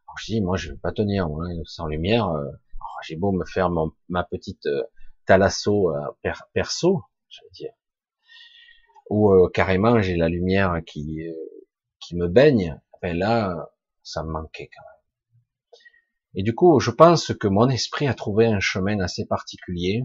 [0.08, 2.30] Alors, je dis, moi, je vais pas tenir, moi, sans lumière.
[2.30, 2.46] Euh,
[3.04, 4.84] j'ai beau me faire mon, ma petite euh,
[5.26, 7.74] thalasso euh, perso, je veux dire,
[9.10, 11.22] ou euh, carrément j'ai la lumière qui
[12.00, 12.80] qui me baigne.
[13.02, 13.70] Ben là,
[14.04, 15.82] ça me manquait quand même.
[16.36, 20.04] Et du coup, je pense que mon esprit a trouvé un chemin assez particulier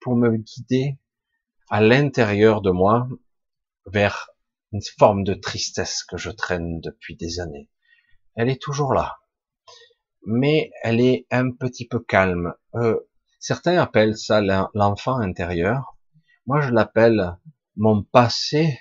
[0.00, 0.98] pour me guider
[1.68, 3.08] à l'intérieur de moi
[3.86, 4.30] vers
[4.72, 7.68] une forme de tristesse que je traîne depuis des années.
[8.38, 9.18] Elle est toujours là,
[10.24, 12.54] mais elle est un petit peu calme.
[12.76, 12.96] Euh,
[13.40, 14.40] certains appellent ça
[14.74, 15.98] l'enfant intérieur.
[16.46, 17.36] Moi, je l'appelle
[17.74, 18.78] mon passé,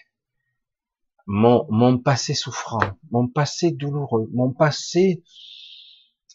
[1.25, 5.23] mon, mon passé souffrant, mon passé douloureux, mon passé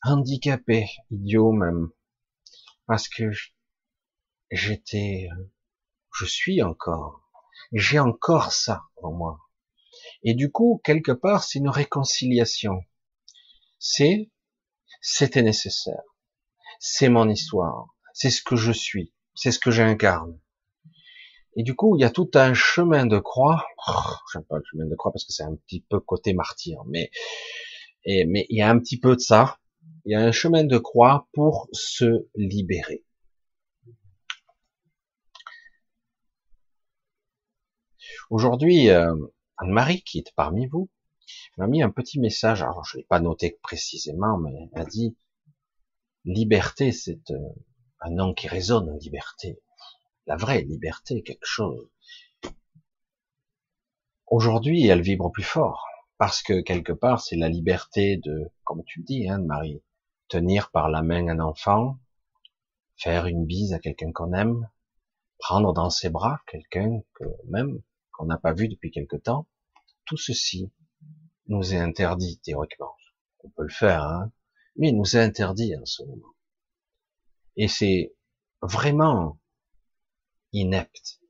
[0.03, 1.91] handicapé, idiot même,
[2.89, 3.31] parce que
[4.51, 5.29] j'étais,
[6.13, 7.31] je suis encore,
[7.73, 9.39] j'ai encore ça en moi.
[10.25, 12.85] Et du coup, quelque part, c'est une réconciliation.
[13.85, 14.31] C'est,
[15.01, 16.05] c'était nécessaire.
[16.79, 17.89] C'est mon histoire.
[18.15, 19.13] C'est ce que je suis.
[19.35, 20.39] C'est ce que j'incarne.
[21.57, 23.67] Et du coup, il y a tout un chemin de croix.
[23.89, 26.85] Oh, j'aime pas le chemin de croix parce que c'est un petit peu côté martyr,
[26.87, 27.11] mais,
[28.07, 29.59] mais il y a un petit peu de ça.
[30.05, 33.05] Il y a un chemin de croix pour se libérer.
[38.31, 39.13] Aujourd'hui, euh,
[39.57, 40.89] Anne-Marie, qui est parmi vous,
[41.57, 42.63] m'a mis un petit message.
[42.63, 45.17] Alors, je l'ai pas noté précisément, mais elle a dit
[46.25, 47.49] liberté, c'est euh,
[48.01, 49.61] un nom qui résonne, liberté.
[50.27, 51.89] La vraie liberté, quelque chose.
[54.27, 59.03] Aujourd'hui, elle vibre plus fort parce que quelque part, c'est la liberté de, comme tu
[59.03, 59.83] dis, hein, Marie,
[60.29, 61.99] tenir par la main un enfant,
[62.97, 64.71] faire une bise à quelqu'un qu'on aime,
[65.39, 69.49] prendre dans ses bras quelqu'un que même qu'on n'a pas vu depuis quelque temps.
[70.05, 70.71] Tout ceci
[71.53, 72.97] nous est interdit théoriquement.
[73.45, 74.33] On peut le faire, hein,
[74.77, 76.35] mais il nous est interdit en ce moment.
[77.57, 78.15] Et c'est
[78.63, 79.39] vraiment
[80.53, 81.21] inepte.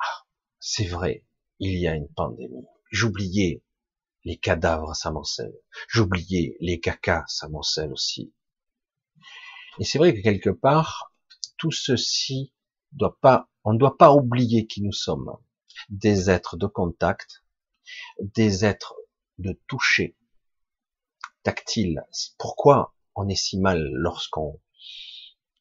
[0.00, 0.26] Ah,
[0.58, 1.24] c'est vrai,
[1.60, 2.66] il y a une pandémie.
[2.90, 3.62] J'oubliais
[4.24, 5.58] les cadavres s'amoncellent.
[5.88, 8.34] J'oubliais les cacas s'amoncellent aussi.
[9.78, 11.14] Et c'est vrai que quelque part,
[11.56, 12.52] tout ceci
[12.92, 15.30] doit pas, on ne doit pas oublier qui nous sommes.
[15.88, 17.44] Des êtres de contact,
[18.18, 18.94] des êtres
[19.40, 20.16] de toucher,
[21.42, 22.04] tactile.
[22.38, 24.60] Pourquoi on est si mal lorsqu'on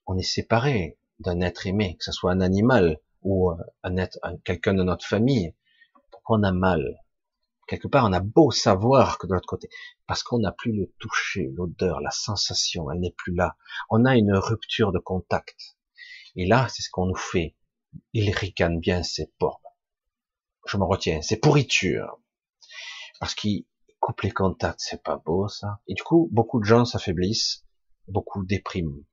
[0.05, 4.19] on est séparé d'un être aimé, que ce soit un animal ou euh, un être,
[4.43, 5.55] quelqu'un de notre famille?
[6.11, 6.99] Pourquoi on a mal?
[7.67, 9.69] Quelque part, on a beau savoir que de l'autre côté,
[10.07, 13.57] parce qu'on n'a plus le toucher, l'odeur, la sensation, elle n'est plus là.
[13.91, 15.77] On a une rupture de contact.
[16.35, 17.55] Et là, c'est ce qu'on nous fait.
[18.13, 19.61] Il ricane bien ses portes.
[20.65, 22.19] Je me retiens, c'est pourriture.
[23.19, 23.65] Parce qu'il
[24.09, 25.81] coupe les contacts, c'est pas beau ça.
[25.87, 27.63] Et du coup, beaucoup de gens s'affaiblissent,
[28.07, 29.03] beaucoup dépriment.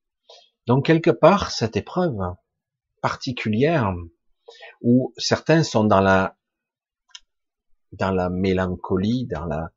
[0.66, 2.16] Donc quelque part, cette épreuve
[3.02, 3.92] particulière,
[4.80, 6.38] où certains sont dans la
[7.92, 9.70] dans la mélancolie, dans la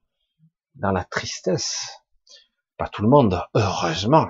[0.76, 2.02] dans la tristesse.
[2.78, 4.28] Pas tout le monde, heureusement,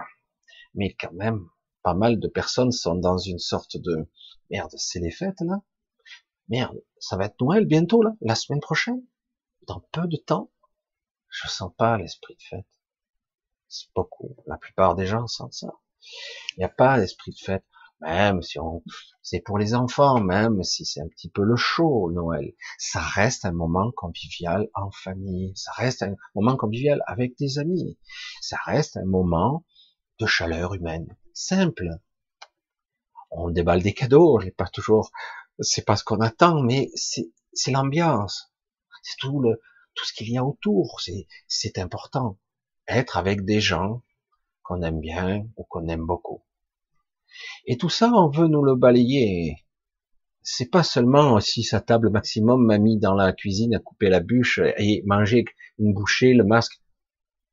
[0.74, 1.48] mais quand même,
[1.84, 4.10] pas mal de personnes sont dans une sorte de
[4.50, 4.74] merde.
[4.76, 5.62] C'est les fêtes là.
[6.48, 9.04] Merde, ça va être Noël bientôt là, la semaine prochaine,
[9.68, 10.50] dans peu de temps.
[11.30, 12.68] Je sens pas l'esprit de fête.
[13.68, 14.36] C'est beaucoup.
[14.48, 15.80] La plupart des gens sentent ça.
[16.56, 17.66] Il n'y a pas d'esprit de fête.
[18.02, 18.82] Même si on,
[19.22, 22.54] c'est pour les enfants, même si c'est un petit peu le show, Noël.
[22.78, 25.52] Ça reste un moment convivial en famille.
[25.56, 28.00] Ça reste un moment convivial avec des amis.
[28.42, 29.66] Ça reste un moment
[30.20, 31.08] de chaleur humaine.
[31.34, 31.90] Simple.
[33.32, 34.40] On déballe des cadeaux.
[34.40, 35.12] J'ai pas toujours,
[35.60, 38.54] c'est pas ce qu'on attend, mais c'est, c'est l'ambiance.
[39.04, 39.60] C'est tout le,
[39.96, 41.02] tout ce qu'il y a autour,
[41.48, 42.38] c'est, important.
[42.88, 44.04] Être avec des gens
[44.64, 46.44] qu'on aime bien ou qu'on aime beaucoup.
[47.66, 49.58] Et tout ça, on veut nous le balayer.
[50.42, 54.20] C'est pas seulement si sa table maximum m'a mis dans la cuisine à couper la
[54.20, 55.46] bûche et manger
[55.78, 56.82] une bouchée, le masque.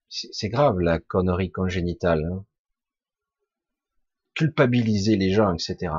[0.08, 2.24] C'est grave la connerie congénitale.
[2.24, 2.46] Hein.
[4.34, 5.92] Culpabiliser les gens, etc.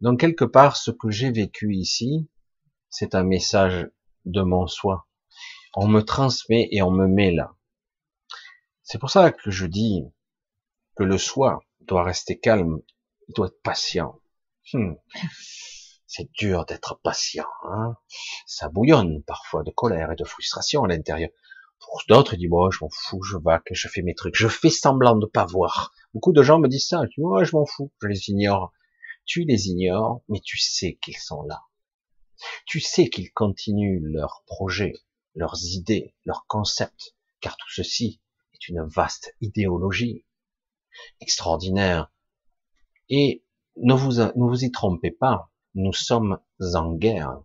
[0.00, 2.28] Donc quelque part, ce que j'ai vécu ici,
[2.90, 3.88] c'est un message
[4.24, 5.07] de mon soi
[5.74, 7.54] on me transmet et on me met là.
[8.82, 10.02] C'est pour ça que je dis
[10.96, 12.80] que le soi doit rester calme,
[13.28, 14.20] il doit être patient.
[14.72, 14.94] Hmm.
[16.06, 17.46] C'est dur d'être patient.
[17.64, 17.96] Hein
[18.46, 21.30] Ça bouillonne parfois de colère et de frustration à l'intérieur.
[21.80, 24.34] Pour d'autres, ils disent, moi, je m'en fous, je que je fais mes trucs.
[24.34, 25.92] Je fais semblant de pas voir.
[26.14, 27.02] Beaucoup de gens me disent ça.
[27.06, 28.72] Dis, moi, je m'en fous, je les ignore.
[29.26, 31.62] Tu les ignores, mais tu sais qu'ils sont là.
[32.66, 34.94] Tu sais qu'ils continuent leurs projets,
[35.34, 38.20] leurs idées, leurs concepts, car tout ceci
[38.54, 40.24] est une vaste idéologie
[41.20, 42.12] extraordinaire.
[43.08, 43.44] Et
[43.76, 46.38] ne vous, ne vous y trompez pas, nous sommes
[46.74, 47.42] en guerre.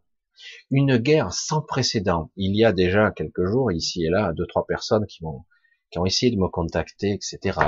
[0.71, 2.31] Une guerre sans précédent.
[2.35, 5.45] Il y a déjà quelques jours, ici et là, deux, trois personnes qui vont,
[5.91, 7.59] qui ont essayé de me contacter, etc.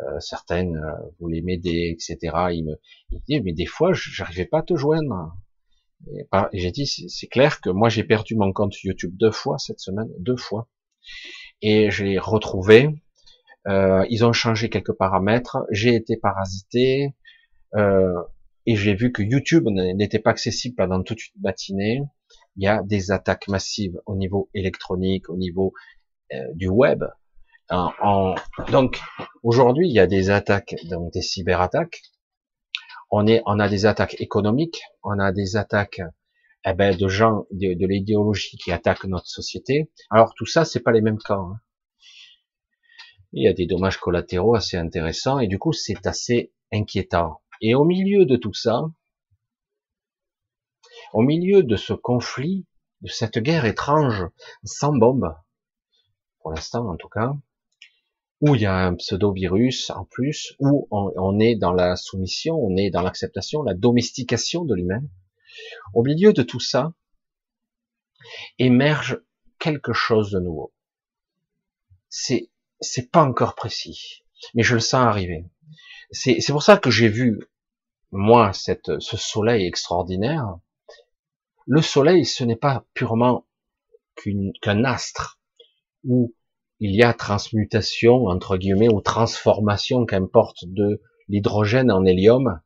[0.00, 2.36] Euh, certaines euh, voulaient m'aider, etc.
[2.52, 5.36] Ils me disaient, mais des fois, j'arrivais pas à te joindre.
[6.52, 10.08] J'ai dit, c'est clair que moi, j'ai perdu mon compte YouTube deux fois cette semaine,
[10.18, 10.68] deux fois.
[11.62, 12.88] Et je l'ai retrouvé.
[13.66, 15.58] Euh, ils ont changé quelques paramètres.
[15.70, 17.14] J'ai été parasité.
[17.74, 18.14] Euh,
[18.66, 22.02] et j'ai vu que YouTube n'était pas accessible pendant toute une matinée.
[22.56, 25.72] Il y a des attaques massives au niveau électronique, au niveau
[26.32, 27.04] euh, du web.
[27.70, 28.34] En,
[28.70, 29.00] donc
[29.42, 32.02] aujourd'hui, il y a des attaques, donc des cyberattaques.
[33.10, 36.02] On a des attaques économiques, on a des attaques
[36.64, 39.90] eh ben, de gens de, de l'idéologie qui attaquent notre société.
[40.10, 41.52] Alors tout ça, c'est pas les mêmes camps.
[41.52, 41.60] Hein.
[43.32, 47.42] Il y a des dommages collatéraux assez intéressants et du coup, c'est assez inquiétant.
[47.60, 48.82] Et au milieu de tout ça,
[51.12, 52.66] au milieu de ce conflit,
[53.00, 54.26] de cette guerre étrange,
[54.64, 55.34] sans bombe,
[56.40, 57.32] pour l'instant en tout cas,
[58.40, 62.76] où il y a un pseudo-virus en plus, où on, est dans la soumission, on
[62.76, 65.08] est dans l'acceptation, la domestication de lui-même.
[65.92, 66.92] Au milieu de tout ça,
[68.58, 69.20] émerge
[69.58, 70.72] quelque chose de nouveau.
[72.08, 74.22] C'est, c'est pas encore précis,
[74.54, 75.44] mais je le sens arriver.
[76.12, 77.40] C'est, c'est pour ça que j'ai vu,
[78.12, 80.58] moi, cette, ce soleil extraordinaire.
[81.66, 83.46] Le soleil, ce n'est pas purement
[84.62, 85.38] qu'un astre,
[86.04, 86.34] ou
[86.80, 92.60] il y a transmutation, entre guillemets, ou transformation, qu'importe, de l'hydrogène en hélium,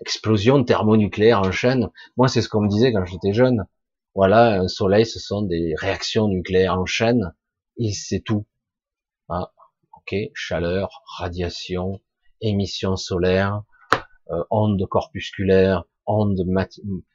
[0.00, 1.90] explosion thermonucléaire en chaîne.
[2.16, 3.66] Moi, c'est ce qu'on me disait quand j'étais jeune.
[4.14, 7.34] Voilà, un soleil, ce sont des réactions nucléaires en chaîne,
[7.78, 8.46] et c'est tout.
[9.28, 9.52] Ah,
[9.92, 12.00] ok, chaleur, radiation,
[12.40, 13.62] émission solaire,
[14.30, 16.42] euh, ondes corpusculaires, ondes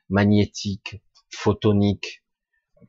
[0.10, 2.21] magnétiques, photoniques,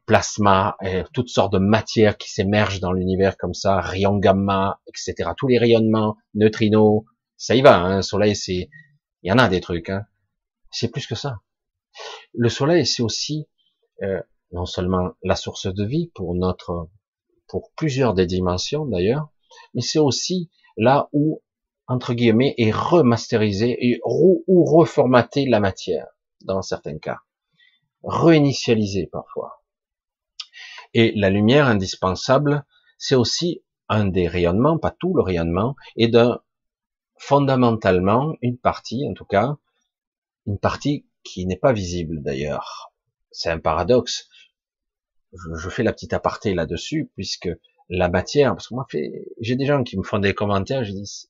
[0.07, 5.31] plasma, et toutes sortes de matières qui s'émergent dans l'univers comme ça, rayons gamma, etc.
[5.37, 7.05] Tous les rayonnements, neutrinos,
[7.37, 7.81] ça y va.
[7.81, 8.71] Hein, soleil, c'est,
[9.23, 9.91] il y en a des trucs.
[9.91, 10.07] Hein.
[10.71, 11.41] C'est plus que ça.
[12.35, 13.49] Le soleil, c'est aussi
[14.03, 14.21] euh,
[14.53, 16.89] non seulement la source de vie pour notre,
[17.49, 19.29] pour plusieurs des dimensions d'ailleurs,
[19.75, 21.43] mais c'est aussi là où
[21.87, 26.07] entre guillemets est remasterisé et ou reformaté la matière
[26.45, 27.19] dans certains cas,
[28.03, 29.62] réinitialisé parfois.
[30.95, 32.65] Et la lumière indispensable,
[32.99, 36.41] c'est aussi un des rayonnements, pas tout le rayonnement, et d'un
[37.19, 39.57] fondamentalement une partie, en tout cas,
[40.47, 42.93] une partie qui n'est pas visible d'ailleurs.
[43.31, 44.29] C'est un paradoxe.
[45.33, 47.49] Je, fais la petite aparté là-dessus, puisque
[47.89, 48.87] la matière, parce que moi,
[49.41, 51.29] j'ai des gens qui me font des commentaires, je dis,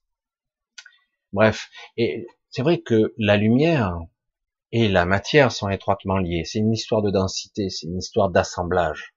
[1.33, 3.99] bref, et c'est vrai que la lumière
[4.73, 6.45] et la matière sont étroitement liées.
[6.45, 9.15] C'est une histoire de densité, c'est une histoire d'assemblage.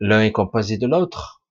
[0.00, 1.42] L'un est composé de l'autre,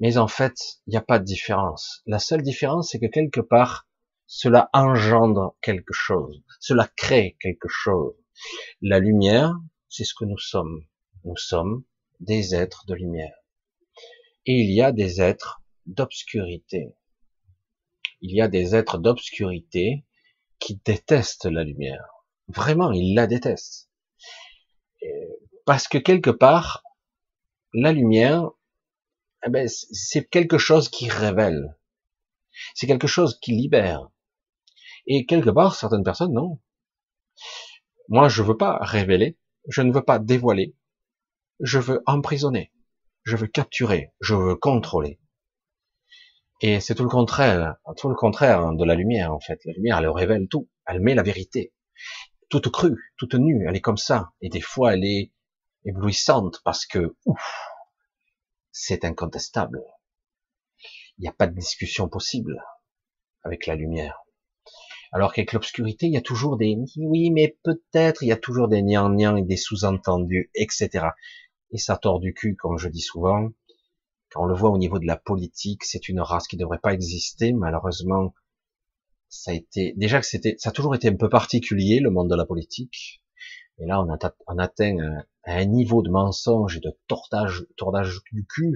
[0.00, 2.02] mais en fait, il n'y a pas de différence.
[2.06, 3.86] La seule différence, c'est que quelque part,
[4.26, 8.14] cela engendre quelque chose, cela crée quelque chose.
[8.82, 9.54] La lumière,
[9.88, 10.84] c'est ce que nous sommes.
[11.24, 11.84] Nous sommes
[12.20, 13.34] des êtres de lumière.
[14.46, 16.94] Et il y a des êtres d'obscurité.
[18.20, 20.04] Il y a des êtres d'obscurité
[20.58, 22.06] qui détestent la lumière.
[22.48, 23.90] Vraiment, ils la détestent.
[25.64, 26.82] Parce que quelque part,
[27.78, 28.50] la lumière,
[29.46, 31.76] eh ben, c'est quelque chose qui révèle.
[32.74, 34.08] C'est quelque chose qui libère.
[35.06, 36.58] Et quelque part, certaines personnes, non.
[38.08, 39.36] Moi, je veux pas révéler,
[39.68, 40.74] je ne veux pas dévoiler,
[41.60, 42.72] je veux emprisonner,
[43.24, 45.20] je veux capturer, je veux contrôler.
[46.62, 49.60] Et c'est tout le contraire, tout le contraire de la lumière, en fait.
[49.66, 51.74] La lumière, elle révèle tout, elle met la vérité.
[52.48, 54.30] Toute crue, toute nue, elle est comme ça.
[54.40, 55.32] Et des fois, elle est
[55.86, 57.16] éblouissante parce que
[58.72, 59.82] c'est incontestable.
[61.18, 62.62] Il n'y a pas de discussion possible
[63.42, 64.26] avec la lumière.
[65.12, 68.68] Alors qu'avec l'obscurité, il y a toujours des oui, mais peut-être, il y a toujours
[68.68, 71.06] des nian et des sous-entendus, etc.
[71.70, 73.48] Et ça tord du cul, comme je dis souvent.
[74.30, 76.80] Quand on le voit au niveau de la politique, c'est une race qui ne devrait
[76.80, 77.52] pas exister.
[77.52, 78.34] Malheureusement,
[79.28, 82.28] ça a été, déjà que c'était, ça a toujours été un peu particulier, le monde
[82.28, 83.22] de la politique.
[83.78, 84.08] Et là, on,
[84.48, 84.96] on atteint
[85.46, 88.74] un, niveau de mensonge et de tordage, tordage du cul.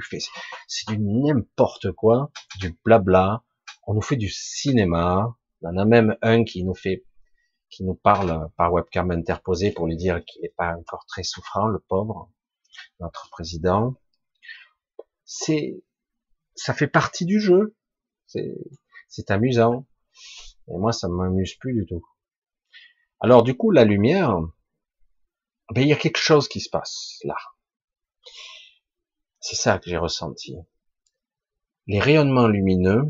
[0.66, 3.44] C'est du n'importe quoi, du blabla.
[3.86, 5.36] On nous fait du cinéma.
[5.62, 7.04] On en a même un qui nous fait,
[7.68, 11.66] qui nous parle par webcam interposé pour lui dire qu'il n'est pas encore très souffrant,
[11.66, 12.30] le pauvre,
[13.00, 13.94] notre président.
[15.24, 15.82] C'est,
[16.54, 17.76] ça fait partie du jeu.
[18.26, 18.56] C'est,
[19.08, 19.86] c'est amusant.
[20.68, 22.04] Et moi, ça m'amuse plus du tout.
[23.20, 24.40] Alors, du coup, la lumière,
[25.70, 27.36] ben, il y a quelque chose qui se passe là.
[29.40, 30.56] C'est ça que j'ai ressenti.
[31.86, 33.04] Les rayonnements lumineux,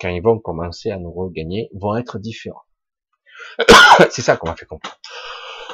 [0.00, 2.64] quand ils vont commencer à nous regagner, vont être différents.
[4.10, 4.98] C'est ça qu'on m'a fait comprendre.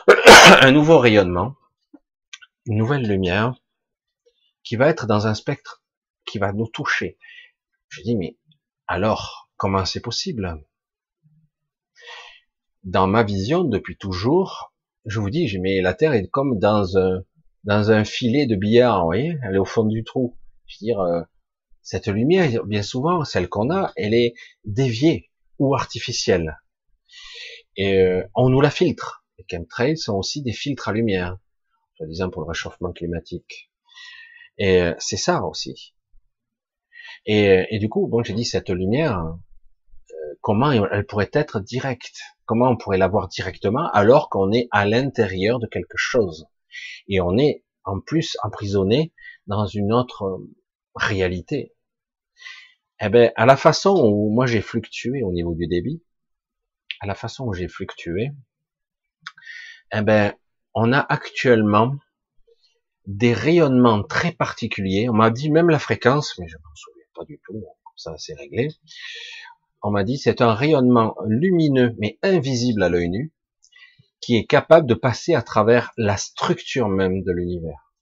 [0.62, 1.56] Un nouveau rayonnement,
[2.66, 3.54] une nouvelle lumière,
[4.62, 5.82] qui va être dans un spectre
[6.26, 7.18] qui va nous toucher.
[7.88, 8.38] Je dis, mais
[8.86, 10.62] alors, comment c'est possible?
[12.84, 14.72] Dans ma vision, depuis toujours,
[15.06, 17.24] je vous dis, mais la Terre est comme dans un,
[17.64, 20.36] dans un filet de billard, vous voyez, elle est au fond du trou.
[20.66, 21.22] Je veux dire, euh,
[21.82, 24.34] cette lumière, bien souvent, celle qu'on a, elle est
[24.64, 26.58] déviée ou artificielle.
[27.76, 29.24] Et euh, on nous la filtre.
[29.38, 31.38] Les chemtrails sont aussi des filtres à lumière,
[32.00, 33.70] disant pour le réchauffement climatique.
[34.58, 35.94] Et euh, c'est ça aussi.
[37.26, 39.36] Et, et, du coup, bon, j'ai dit cette lumière,
[40.40, 44.86] comment elle pourrait être directe Comment on pourrait la voir directement alors qu'on est à
[44.86, 46.46] l'intérieur de quelque chose
[47.08, 49.12] et on est en plus emprisonné
[49.46, 50.40] dans une autre
[50.94, 51.74] réalité.
[53.00, 56.02] Eh ben, à la façon où moi j'ai fluctué au niveau du débit,
[57.00, 58.32] à la façon où j'ai fluctué,
[59.92, 60.34] eh ben,
[60.74, 61.96] on a actuellement
[63.06, 65.08] des rayonnements très particuliers.
[65.08, 67.64] On m'a dit même la fréquence, mais je m'en souviens pas du tout.
[67.96, 68.68] Ça, c'est réglé
[69.82, 73.32] on m'a dit, c'est un rayonnement lumineux mais invisible à l'œil nu,
[74.20, 77.92] qui est capable de passer à travers la structure même de l'univers.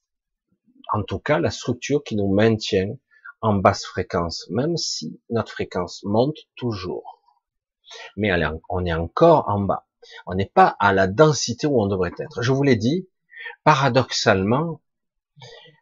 [0.92, 2.96] En tout cas, la structure qui nous maintient
[3.40, 7.22] en basse fréquence, même si notre fréquence monte toujours.
[8.16, 8.30] Mais
[8.70, 9.86] on est encore en bas.
[10.26, 12.42] On n'est pas à la densité où on devrait être.
[12.42, 13.08] Je vous l'ai dit,
[13.64, 14.80] paradoxalement,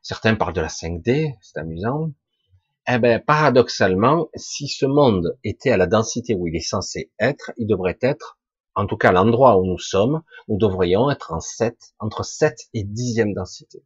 [0.02, 2.10] certains parlent de la 5D, c'est amusant,
[2.86, 7.52] eh ben, paradoxalement, si ce monde était à la densité où il est censé être,
[7.56, 8.38] il devrait être,
[8.74, 12.84] en tout cas l'endroit où nous sommes, nous devrions être en 7, entre 7 et
[12.84, 13.84] 10e densité.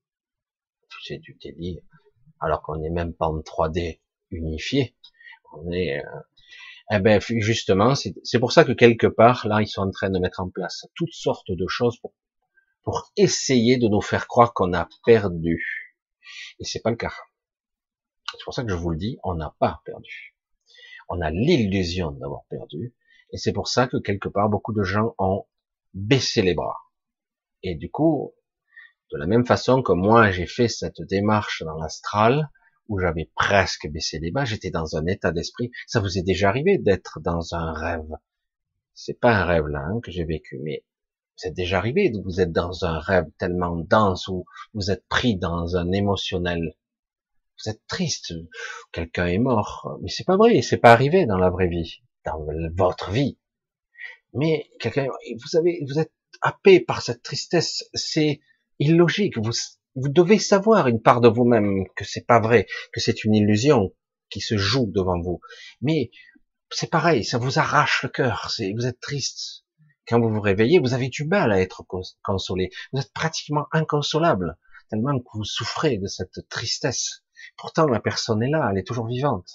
[1.04, 1.82] C'est du délire.
[2.40, 4.96] Alors qu'on n'est même pas en 3D unifié.
[5.52, 6.20] On est, euh,
[6.90, 10.18] eh ben, justement, c'est pour ça que quelque part, là, ils sont en train de
[10.18, 12.14] mettre en place toutes sortes de choses pour,
[12.82, 15.94] pour essayer de nous faire croire qu'on a perdu.
[16.58, 17.12] Et c'est pas le cas.
[18.38, 20.36] C'est pour ça que je vous le dis, on n'a pas perdu.
[21.08, 22.94] On a l'illusion d'avoir perdu.
[23.32, 25.46] Et c'est pour ça que quelque part, beaucoup de gens ont
[25.92, 26.76] baissé les bras.
[27.62, 28.32] Et du coup,
[29.12, 32.48] de la même façon que moi, j'ai fait cette démarche dans l'astral,
[32.88, 35.70] où j'avais presque baissé les bras, j'étais dans un état d'esprit.
[35.86, 38.10] Ça vous est déjà arrivé d'être dans un rêve.
[38.94, 40.84] C'est pas un rêve là que j'ai vécu, mais
[41.36, 42.12] c'est déjà arrivé.
[42.24, 46.74] Vous êtes dans un rêve tellement dense où vous êtes pris dans un émotionnel
[47.64, 48.34] vous êtes triste,
[48.92, 52.38] quelqu'un est mort, mais c'est pas vrai, c'est pas arrivé dans la vraie vie, dans
[52.76, 53.38] votre vie.
[54.34, 58.40] Mais quelqu'un, vous avez, vous êtes happé par cette tristesse, c'est
[58.78, 59.38] illogique.
[59.38, 59.52] Vous,
[59.94, 63.94] vous devez savoir une part de vous-même que c'est pas vrai, que c'est une illusion
[64.30, 65.40] qui se joue devant vous.
[65.80, 66.10] Mais
[66.70, 68.50] c'est pareil, ça vous arrache le cœur.
[68.50, 69.64] C'est, vous êtes triste.
[70.06, 71.84] Quand vous vous réveillez, vous avez du mal à être
[72.22, 72.70] consolé.
[72.92, 74.56] Vous êtes pratiquement inconsolable,
[74.88, 77.22] tellement que vous souffrez de cette tristesse.
[77.56, 79.48] Pourtant, la personne est là, elle est toujours vivante.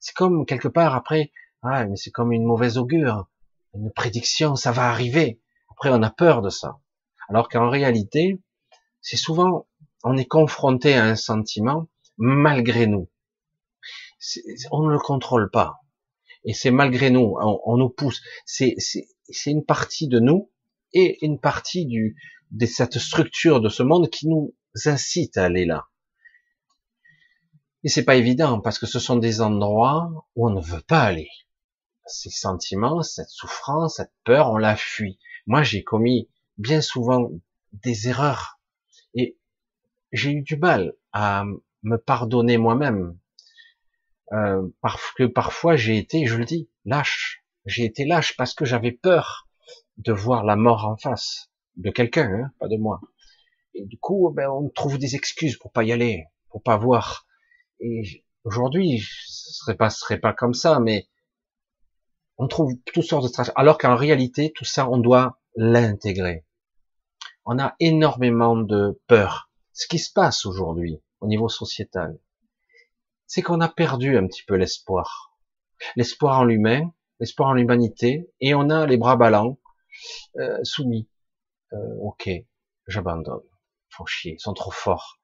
[0.00, 3.28] C'est comme quelque part après, ah, mais c'est comme une mauvaise augure,
[3.74, 5.40] une prédiction, ça va arriver.
[5.70, 6.78] Après, on a peur de ça.
[7.28, 8.40] Alors qu'en réalité,
[9.00, 9.66] c'est souvent,
[10.02, 13.08] on est confronté à un sentiment malgré nous.
[14.70, 15.80] On ne le contrôle pas.
[16.44, 18.20] Et c'est malgré nous, on, nous pousse.
[18.44, 18.76] C'est
[19.46, 20.50] une partie de nous
[20.92, 21.86] et une partie
[22.50, 24.54] de cette structure de ce monde qui nous
[24.84, 25.86] incite à aller là.
[27.84, 31.02] Et c'est pas évident parce que ce sont des endroits où on ne veut pas
[31.02, 31.28] aller.
[32.06, 35.18] Ces sentiments, cette souffrance, cette peur, on la fuit.
[35.46, 37.30] Moi, j'ai commis bien souvent
[37.74, 38.58] des erreurs
[39.14, 39.38] et
[40.12, 41.44] j'ai eu du mal à
[41.82, 43.18] me pardonner moi-même.
[44.32, 47.44] Euh, parce que parfois j'ai été, je le dis, lâche.
[47.66, 49.46] J'ai été lâche parce que j'avais peur
[49.98, 53.02] de voir la mort en face de quelqu'un, hein, pas de moi.
[53.74, 57.26] Et du coup, ben, on trouve des excuses pour pas y aller, pour pas voir
[57.80, 61.08] et aujourd'hui, ce serait pas, serait pas comme ça, mais
[62.36, 63.54] on trouve toutes sortes de stratégies.
[63.56, 66.44] Alors qu'en réalité, tout ça, on doit l'intégrer.
[67.44, 69.50] On a énormément de peur.
[69.72, 72.18] Ce qui se passe aujourd'hui, au niveau sociétal,
[73.26, 75.36] c'est qu'on a perdu un petit peu l'espoir.
[75.96, 79.58] L'espoir en l'humain, l'espoir en l'humanité, et on a les bras ballants,
[80.36, 81.08] euh, soumis.
[81.72, 82.30] Euh, ok,
[82.86, 83.42] j'abandonne.
[83.90, 85.20] Faut chier, ils sont trop forts.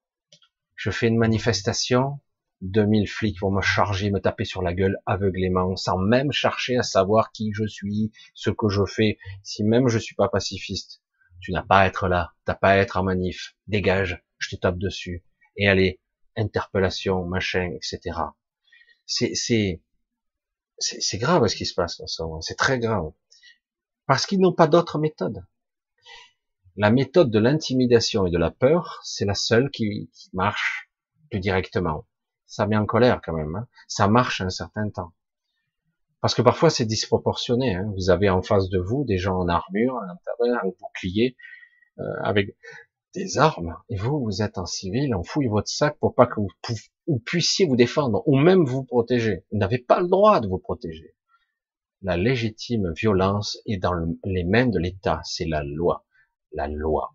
[0.76, 2.20] Je fais une manifestation,
[2.62, 6.82] 2000 flics vont me charger, me taper sur la gueule aveuglément, sans même chercher à
[6.82, 9.18] savoir qui je suis, ce que je fais.
[9.42, 11.02] Si même je suis pas pacifiste,
[11.40, 13.56] tu n'as pas à être là, t'as pas à être en manif.
[13.66, 15.24] Dégage, je te tape dessus.
[15.56, 16.00] Et allez,
[16.36, 18.18] interpellation, machin, etc.
[19.06, 22.40] C'est, c'est, grave ce qui se passe moment.
[22.42, 23.12] C'est très grave.
[24.06, 25.44] Parce qu'ils n'ont pas d'autre méthode.
[26.76, 30.90] La méthode de l'intimidation et de la peur, c'est la seule qui, qui marche
[31.30, 32.06] plus directement
[32.50, 33.54] ça met en colère quand même.
[33.54, 33.68] Hein.
[33.86, 35.12] Ça marche un certain temps.
[36.20, 37.76] Parce que parfois c'est disproportionné.
[37.76, 37.90] Hein.
[37.96, 41.36] Vous avez en face de vous des gens en armure, un bouclier,
[42.00, 42.56] euh, avec
[43.14, 46.40] des armes, et vous, vous êtes en civil, on fouille votre sac pour pas que
[46.40, 49.44] vous, puissiez vous défendre, ou même vous protéger.
[49.50, 51.14] Vous n'avez pas le droit de vous protéger.
[52.02, 53.94] La légitime violence est dans
[54.24, 56.04] les mains de l'État, c'est la loi.
[56.52, 57.14] La loi.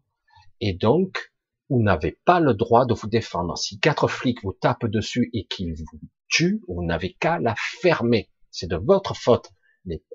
[0.61, 1.33] Et donc,
[1.70, 3.57] vous n'avez pas le droit de vous défendre.
[3.57, 8.30] Si quatre flics vous tapent dessus et qu'ils vous tuent, vous n'avez qu'à la fermer.
[8.51, 9.51] C'est de votre faute.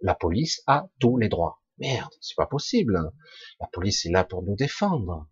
[0.03, 1.61] La police a tous les droits.
[1.79, 3.13] Merde, c'est pas possible.
[3.61, 5.29] La police est là pour nous défendre.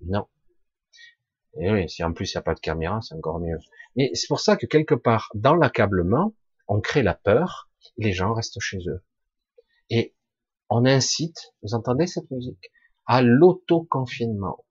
[0.00, 0.26] Non.
[1.60, 3.58] Et oui, si en plus il n'y a pas de caméra, c'est encore mieux.
[3.96, 6.34] Mais c'est pour ça que quelque part, dans l'accablement,
[6.66, 9.04] on crée la peur, les gens restent chez eux.
[9.90, 10.14] Et
[10.68, 12.72] on incite, vous entendez cette musique,
[13.06, 14.64] à l'autoconfinement.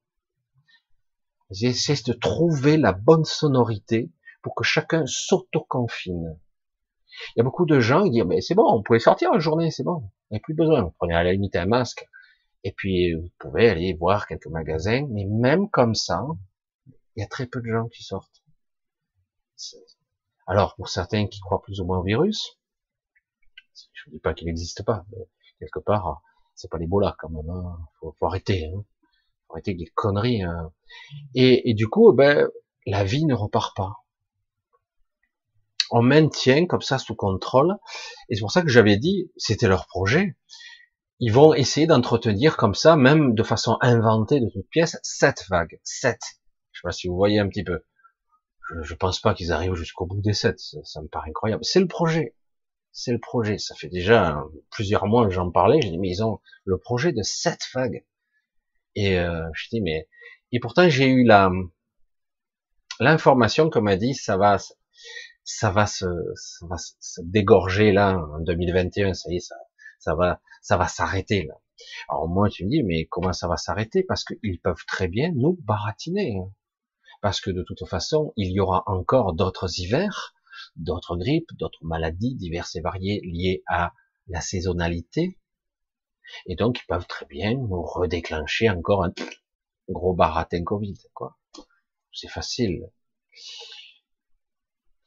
[1.53, 6.39] J'essaie de trouver la bonne sonorité pour que chacun s'auto-confine.
[7.35, 9.39] Il y a beaucoup de gens qui disent, mais c'est bon, on pouvait sortir la
[9.39, 10.81] journée, c'est bon, il n'y a plus besoin.
[10.81, 12.09] Vous prenez à la limite un masque,
[12.63, 16.25] et puis vous pouvez aller voir quelques magasins, mais même comme ça,
[17.15, 18.43] il y a très peu de gens qui sortent.
[20.47, 22.57] Alors, pour certains qui croient plus ou moins au virus,
[23.93, 25.27] je ne dis pas qu'il n'existe pas, mais
[25.59, 26.23] quelque part,
[26.55, 27.77] c'est pas l'Ebola quand même, hein.
[27.99, 28.71] faut, faut arrêter.
[28.73, 28.83] Hein
[29.61, 30.43] des conneries.
[30.43, 30.71] Hein.
[31.35, 32.49] Et, du coup, ben,
[32.85, 33.93] la vie ne repart pas.
[35.91, 37.75] On maintient comme ça sous contrôle.
[38.29, 40.35] Et c'est pour ça que j'avais dit, c'était leur projet.
[41.19, 45.79] Ils vont essayer d'entretenir comme ça, même de façon inventée de toute pièce, sept vagues.
[45.83, 46.19] Sept.
[46.71, 47.85] Je sais pas si vous voyez un petit peu.
[48.81, 50.59] Je, pense pas qu'ils arrivent jusqu'au bout des sept.
[50.59, 51.63] Ça, me paraît incroyable.
[51.63, 52.35] C'est le projet.
[52.91, 53.57] C'est le projet.
[53.57, 55.79] Ça fait déjà plusieurs mois que j'en parlais.
[55.81, 58.03] J'ai dit, mais ils ont le projet de sept vagues.
[58.95, 60.07] Et euh, je dis mais
[60.51, 61.51] et pourtant j'ai eu la
[62.99, 64.57] l'information comme m'a dit ça va
[65.43, 69.55] ça va se ça va se dégorger là en 2021 ça y est ça
[69.99, 71.55] ça va ça va s'arrêter là.
[72.09, 74.03] Alors moi tu me dis mais comment ça va s'arrêter?
[74.03, 76.37] Parce qu'ils peuvent très bien nous baratiner
[77.21, 80.33] parce que de toute façon il y aura encore d'autres hivers
[80.75, 83.93] d'autres grippes d'autres maladies diverses et variées liées à
[84.27, 85.37] la saisonnalité
[86.45, 89.11] et donc, ils peuvent très bien nous redéclencher encore un
[89.89, 91.37] gros baratin Covid, quoi.
[92.11, 92.89] C'est facile.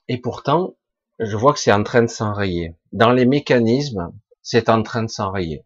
[0.09, 0.77] Et pourtant,
[1.19, 2.75] je vois que c'est en train de s'enrayer.
[2.93, 4.13] Dans les mécanismes,
[4.43, 5.65] c'est en train de s'enrayer.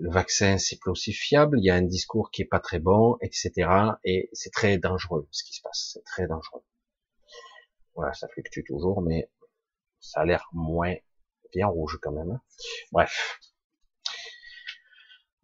[0.00, 2.78] Le vaccin, c'est plus aussi fiable, il y a un discours qui est pas très
[2.78, 3.68] bon, etc.
[4.04, 5.90] Et c'est très dangereux, ce qui se passe.
[5.94, 6.62] C'est très dangereux.
[7.94, 9.28] Voilà, ça fluctue toujours, mais
[9.98, 10.94] ça a l'air moins
[11.52, 12.30] bien rouge quand même.
[12.30, 12.40] Hein.
[12.92, 13.40] Bref.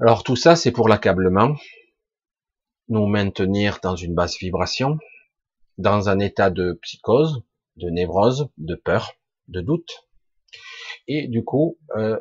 [0.01, 1.55] Alors tout ça, c'est pour l'accablement,
[2.89, 4.99] nous maintenir dans une basse vibration,
[5.79, 7.45] dans un état de psychose,
[7.77, 9.13] de névrose, de peur,
[9.47, 10.09] de doute,
[11.07, 12.19] et du coup, euh,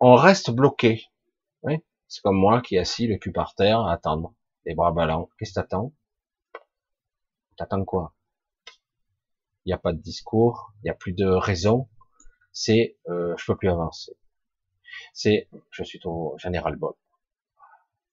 [0.00, 1.04] on reste bloqué.
[2.08, 4.32] C'est comme moi qui assis, le cul par terre, à attendre,
[4.64, 5.28] les bras ballants.
[5.38, 5.92] Qu'est-ce que t'attends?
[7.56, 8.14] T'attends quoi?
[9.64, 11.88] Il n'y a pas de discours, il n'y a plus de raison.
[12.52, 14.16] C'est, euh, je peux plus avancer
[15.12, 16.78] c'est je suis trop général.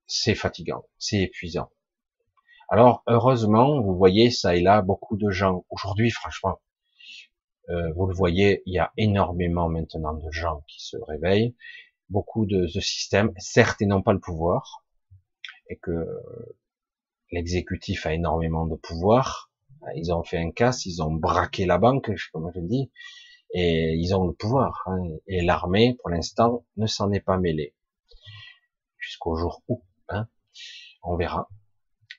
[0.08, 1.70] C'est fatigant, c'est épuisant.
[2.70, 6.60] Alors heureusement, vous voyez ça et là beaucoup de gens aujourd'hui, franchement,
[7.70, 11.56] euh, vous le voyez, il y a énormément maintenant de gens qui se réveillent,
[12.10, 14.84] beaucoup de, de systèmes, certes ils n'ont pas le pouvoir
[15.70, 16.06] et que
[17.32, 19.52] l'exécutif a énormément de pouvoir.
[19.96, 22.92] Ils ont fait un casse, ils ont braqué la banque, comme je dis,
[23.54, 24.84] et ils ont le pouvoir.
[24.88, 27.74] Hein, et l'armée, pour l'instant, ne s'en est pas mêlée
[28.98, 30.28] jusqu'au jour où, hein,
[31.04, 31.50] on verra.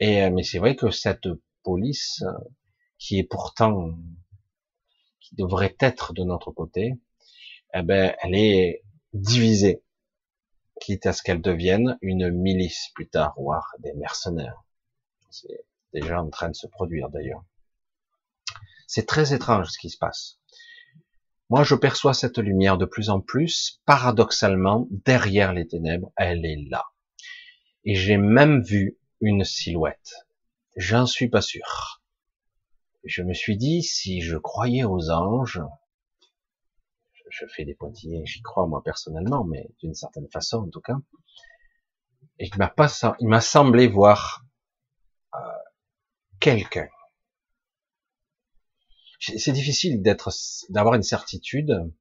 [0.01, 1.29] Et euh, mais c'est vrai que cette
[1.63, 2.33] police, euh,
[2.99, 3.99] qui est pourtant,
[5.21, 6.95] qui devrait être de notre côté,
[7.75, 9.83] eh ben, elle est divisée,
[10.81, 14.63] quitte à ce qu'elle devienne une milice plus tard, voire des mercenaires.
[15.31, 17.45] C'est déjà en train de se produire d'ailleurs.
[18.87, 20.39] C'est très étrange ce qui se passe.
[21.51, 26.69] Moi, je perçois cette lumière de plus en plus, paradoxalement, derrière les ténèbres, elle est
[26.71, 26.85] là.
[27.85, 30.27] Et j'ai même vu une silhouette.
[30.77, 32.03] J'en suis pas sûr.
[33.05, 35.61] Je me suis dit, si je croyais aux anges,
[37.29, 40.97] je fais des pointillés, j'y crois moi personnellement, mais d'une certaine façon en tout cas,
[42.39, 42.89] et il m'a pas,
[43.21, 44.45] il m'a semblé voir
[45.35, 45.39] euh,
[46.41, 46.89] quelqu'un.
[49.37, 50.31] C'est difficile d'être,
[50.71, 51.93] d'avoir une certitude.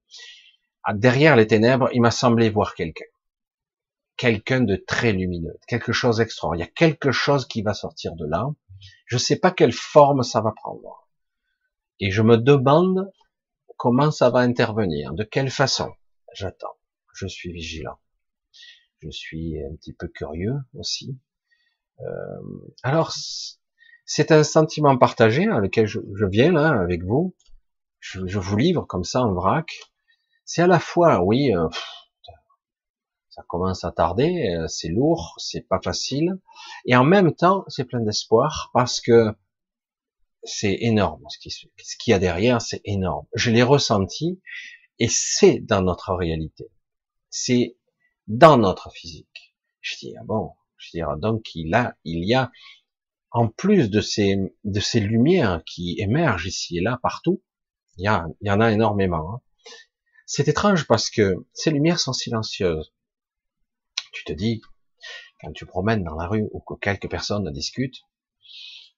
[0.83, 3.05] Ah, derrière les ténèbres, il m'a semblé voir quelqu'un,
[4.17, 6.49] quelqu'un de très lumineux, quelque chose d'extra.
[6.55, 8.47] Il y a quelque chose qui va sortir de là.
[9.05, 11.07] Je sais pas quelle forme ça va prendre.
[11.99, 13.11] Et je me demande
[13.77, 15.91] comment ça va intervenir, de quelle façon?
[16.33, 16.75] J'attends.
[17.13, 17.97] Je suis vigilant
[19.03, 21.17] je suis un petit peu curieux aussi.
[21.99, 22.41] Euh,
[22.83, 23.13] alors,
[24.05, 27.35] c'est un sentiment partagé à lequel je, viens là avec vous.
[27.99, 29.71] Je, vous livre comme ça en vrac.
[30.45, 31.67] C'est à la fois, oui, euh,
[33.29, 36.37] ça commence à tarder, euh, c'est lourd, c'est pas facile,
[36.85, 39.33] et en même temps, c'est plein d'espoir parce que
[40.43, 41.23] c'est énorme.
[41.29, 43.25] Ce qu'il y a derrière, c'est énorme.
[43.33, 44.41] Je l'ai ressenti
[44.99, 46.69] et c'est dans notre réalité.
[47.29, 47.77] C'est
[48.27, 49.55] dans notre physique.
[49.81, 52.51] Je dis, ah bon, je dis, donc il a, il y a,
[53.33, 57.43] en plus de ces, de ces lumières qui émergent ici et là, partout,
[57.97, 59.35] il y, il en a énormément.
[59.35, 59.41] Hein.
[60.25, 62.93] C'est étrange parce que ces lumières sont silencieuses.
[64.13, 64.61] Tu te dis,
[65.41, 68.01] quand tu promènes dans la rue ou que quelques personnes discutent,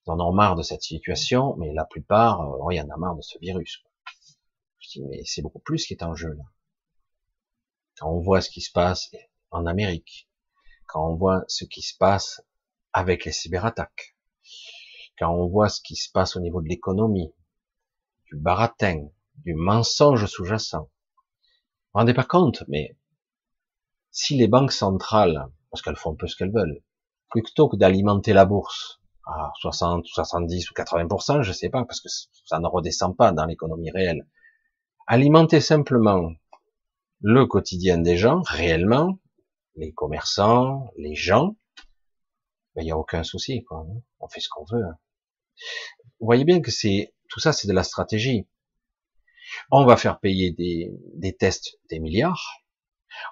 [0.06, 2.98] ils en ont marre de cette situation, mais la plupart, oh, il y en a
[2.98, 3.84] marre de ce virus.
[4.80, 6.44] Je dis, mais c'est beaucoup plus qui est en jeu là
[7.98, 9.12] quand on voit ce qui se passe
[9.52, 10.30] en Amérique,
[10.86, 12.42] quand on voit ce qui se passe
[12.94, 14.15] avec les cyberattaques,
[15.18, 17.34] quand on voit ce qui se passe au niveau de l'économie,
[18.28, 19.08] du baratin,
[19.44, 20.82] du mensonge sous-jacent.
[20.82, 20.88] Vous
[21.94, 22.98] vous rendez pas compte, mais
[24.12, 26.82] si les banques centrales, parce qu'elles font un peu ce qu'elles veulent,
[27.30, 32.10] plutôt que d'alimenter la bourse à 60, 70 ou 80%, je sais pas, parce que
[32.10, 34.28] ça ne redescend pas dans l'économie réelle,
[35.08, 36.32] alimenter simplement
[37.22, 39.20] le quotidien des gens, réellement,
[39.76, 41.56] les commerçants, les gens,
[42.76, 43.86] ben, il n'y a aucun souci, quoi.
[43.90, 44.02] Hein.
[44.20, 44.84] On fait ce qu'on veut.
[44.84, 44.98] Hein.
[46.20, 48.48] Vous voyez bien que c'est tout ça, c'est de la stratégie.
[49.72, 52.62] On va faire payer des, tests des milliards.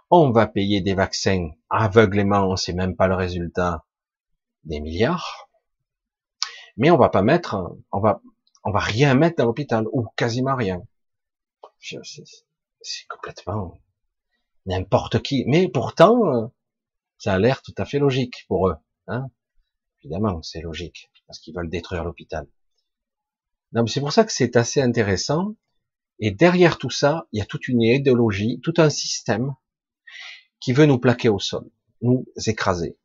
[0.10, 3.86] On va payer des vaccins aveuglément, on sait même pas le résultat
[4.64, 5.50] des milliards.
[6.78, 8.22] Mais on va pas mettre, on va,
[8.64, 10.82] on va rien mettre dans l'hôpital ou quasiment rien
[12.82, 13.80] c'est complètement
[14.66, 15.44] n'importe qui.
[15.48, 16.54] Mais pourtant,
[17.18, 18.76] ça a l'air tout à fait logique pour eux.
[19.08, 19.30] Hein
[20.02, 22.46] Évidemment, c'est logique parce qu'ils veulent détruire l'hôpital.
[23.72, 25.56] Non, c'est pour ça que c'est assez intéressant.
[26.20, 29.56] Et derrière tout ça, il y a toute une idéologie, tout un système
[30.60, 31.68] qui veut nous plaquer au sol,
[32.02, 33.00] nous écraser,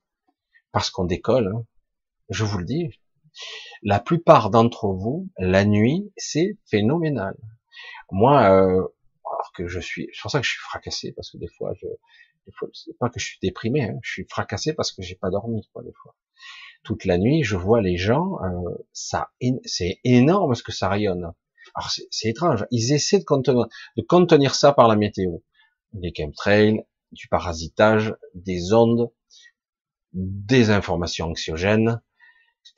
[0.72, 1.54] parce qu'on décolle.
[1.56, 1.64] Hein.
[2.28, 2.90] Je vous le dis,
[3.82, 7.34] la plupart d'entre vous, la nuit, c'est phénoménal.
[8.10, 8.86] Moi, euh,
[9.24, 11.72] alors que je suis, c'est pour ça que je suis fracassé parce que des fois,
[11.80, 11.86] je,
[12.44, 15.14] des fois, c'est pas que je suis déprimé, hein, je suis fracassé parce que j'ai
[15.14, 16.14] pas dormi, quoi, des fois.
[16.82, 19.30] Toute la nuit, je vois les gens, euh, ça,
[19.64, 21.32] c'est énorme ce que ça rayonne.
[21.74, 23.66] Alors c'est étrange, ils essaient de contenir,
[23.96, 25.38] de contenir ça par la météo,
[25.92, 29.10] des chemtrails, du parasitage, des ondes,
[30.12, 32.00] des informations anxiogènes.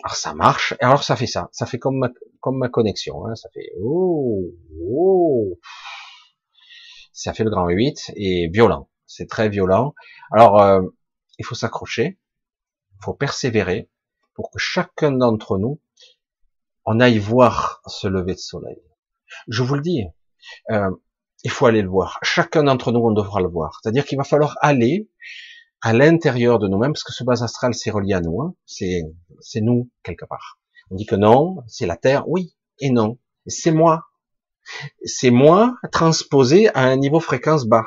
[0.02, 3.26] Alors ça marche, et alors ça fait ça, ça fait comme ma, comme ma connexion,
[3.26, 4.50] hein, ça fait oh,
[4.82, 5.58] oh,
[7.12, 8.88] ça fait le grand 8 et violent.
[9.06, 9.94] C'est très violent.
[10.32, 10.80] Alors, euh,
[11.38, 12.18] il faut s'accrocher,
[12.92, 13.89] il faut persévérer
[14.40, 15.80] pour que chacun d'entre nous,
[16.86, 18.80] on aille voir ce lever de soleil.
[19.48, 20.04] Je vous le dis,
[20.70, 20.90] euh,
[21.44, 22.18] il faut aller le voir.
[22.22, 23.80] Chacun d'entre nous, on devra le voir.
[23.82, 25.10] C'est-à-dire qu'il va falloir aller
[25.82, 28.40] à l'intérieur de nous-mêmes, parce que ce bas astral, c'est relié à nous.
[28.40, 28.54] Hein.
[28.64, 29.02] C'est,
[29.40, 30.58] c'est nous quelque part.
[30.90, 32.28] On dit que non, c'est la Terre.
[32.28, 33.18] Oui et non.
[33.46, 34.06] C'est moi
[35.04, 37.86] c'est moi transposé à un niveau fréquence bas.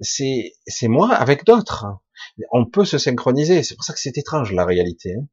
[0.00, 1.86] C'est, c'est moi avec d'autres.
[2.50, 3.62] On peut se synchroniser.
[3.62, 5.14] C'est pour ça que c'est étrange la réalité.
[5.16, 5.26] Hein.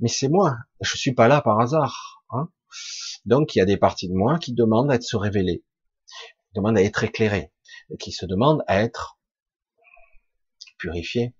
[0.00, 0.56] Mais c'est moi.
[0.80, 2.24] Je suis pas là par hasard.
[2.30, 2.48] Hein.
[3.24, 5.64] Donc il y a des parties de moi qui demandent à être se révéler,
[6.54, 7.52] demandent à être éclairées,
[7.98, 9.18] qui se demandent à être
[10.78, 11.34] purifiées.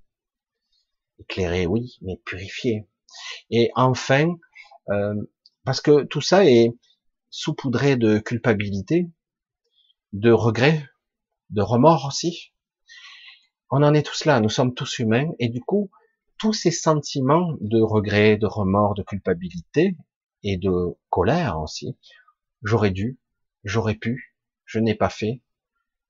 [1.18, 2.88] Éclairées, oui, mais purifiées.
[3.50, 4.36] Et enfin,
[4.90, 5.14] euh,
[5.64, 6.72] parce que tout ça est,
[7.30, 9.08] saupoudré de culpabilité,
[10.12, 10.84] de regret,
[11.50, 12.52] de remords aussi.
[13.70, 15.90] On en est tous là, nous sommes tous humains, et du coup,
[16.40, 19.96] tous ces sentiments de regret, de remords, de culpabilité
[20.42, 21.98] et de colère aussi,
[22.62, 23.20] j'aurais dû,
[23.62, 24.34] j'aurais pu,
[24.64, 25.42] je n'ai pas fait,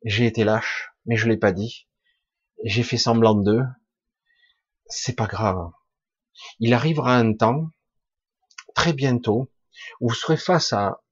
[0.04, 1.88] j'ai été lâche, mais je l'ai pas dit,
[2.64, 3.64] j'ai fait semblant d'eux,
[4.86, 5.72] c'est pas grave.
[6.60, 7.68] Il arrivera un temps,
[8.76, 9.50] très bientôt,
[10.00, 11.02] où vous serez face à,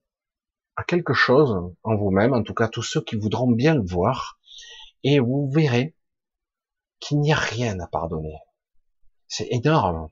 [0.76, 4.38] à quelque chose en vous-même, en tout cas tous ceux qui voudront bien le voir,
[5.02, 5.96] et vous verrez
[7.00, 8.36] qu'il n'y a rien à pardonner.
[9.28, 10.10] C'est énorme.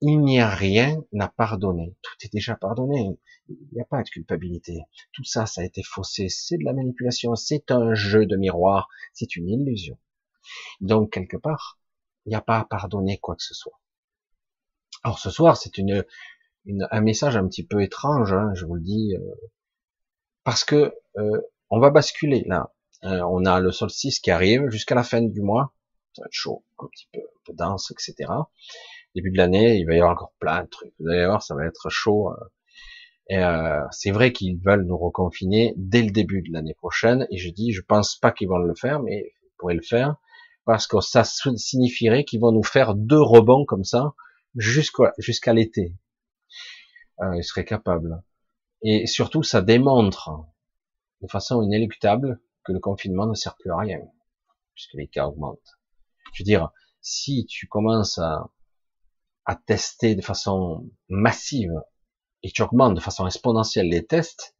[0.00, 1.96] Il n'y a rien à pardonner.
[2.02, 3.18] Tout est déjà pardonné.
[3.48, 4.80] Il n'y a pas de culpabilité.
[5.12, 6.28] Tout ça, ça a été faussé.
[6.28, 7.34] C'est de la manipulation.
[7.36, 8.88] C'est un jeu de miroir.
[9.12, 9.98] C'est une illusion.
[10.80, 11.78] Donc, quelque part,
[12.26, 13.78] il n'y a pas à pardonner quoi que ce soit.
[15.02, 16.04] Alors, ce soir, c'est une,
[16.66, 19.34] un message un petit peu étrange, hein, je vous le dis, euh,
[20.44, 22.72] parce que euh, on va basculer là.
[23.04, 25.74] Euh, on a le solstice qui arrive jusqu'à la fin du mois.
[26.14, 27.20] Ça va être chaud, un petit peu,
[27.52, 28.30] dense, etc.
[29.14, 30.92] Début de l'année, il va y avoir encore plein de trucs.
[30.98, 32.30] Vous allez voir, ça va être chaud.
[33.30, 33.40] Et
[33.92, 37.26] c'est vrai qu'ils veulent nous reconfiner dès le début de l'année prochaine.
[37.30, 40.16] Et je dis, je pense pas qu'ils vont le faire, mais ils pourraient le faire
[40.64, 44.14] parce que ça signifierait qu'ils vont nous faire deux rebonds comme ça
[44.56, 45.94] jusqu'à jusqu'à l'été.
[47.20, 48.22] Euh, ils seraient capables.
[48.82, 50.30] Et surtout, ça démontre
[51.22, 54.00] de façon inéluctable que le confinement ne sert plus à rien,
[54.74, 55.78] puisque les cas augmentent.
[56.32, 56.70] Je veux dire,
[57.04, 58.50] si tu commences à,
[59.66, 61.74] tester de façon massive
[62.42, 64.56] et tu augmentes de façon exponentielle les tests,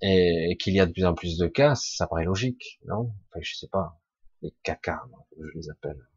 [0.00, 3.14] et qu'il y a de plus en plus de cas, ça paraît logique, non?
[3.28, 4.00] Enfin, je sais pas
[4.40, 5.02] les caca,
[5.38, 6.08] je les appelle.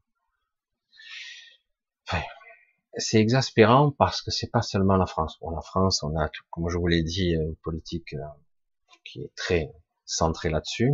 [2.98, 5.38] C'est exaspérant parce que c'est pas seulement la France.
[5.42, 8.26] Bon, la France, on a, comme je vous l'ai dit, une politique euh,
[9.04, 9.70] qui est très
[10.06, 10.94] centrée là-dessus.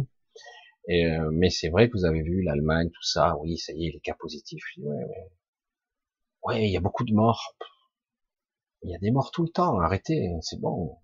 [0.88, 3.38] Et, euh, mais c'est vrai que vous avez vu l'Allemagne, tout ça.
[3.38, 4.64] Oui, ça y est, les cas positifs.
[4.78, 5.32] Ouais, ouais.
[6.44, 7.56] ouais, il y a beaucoup de morts.
[8.84, 9.80] Il y a des morts tout le temps.
[9.80, 10.98] Arrêtez, c'est bon.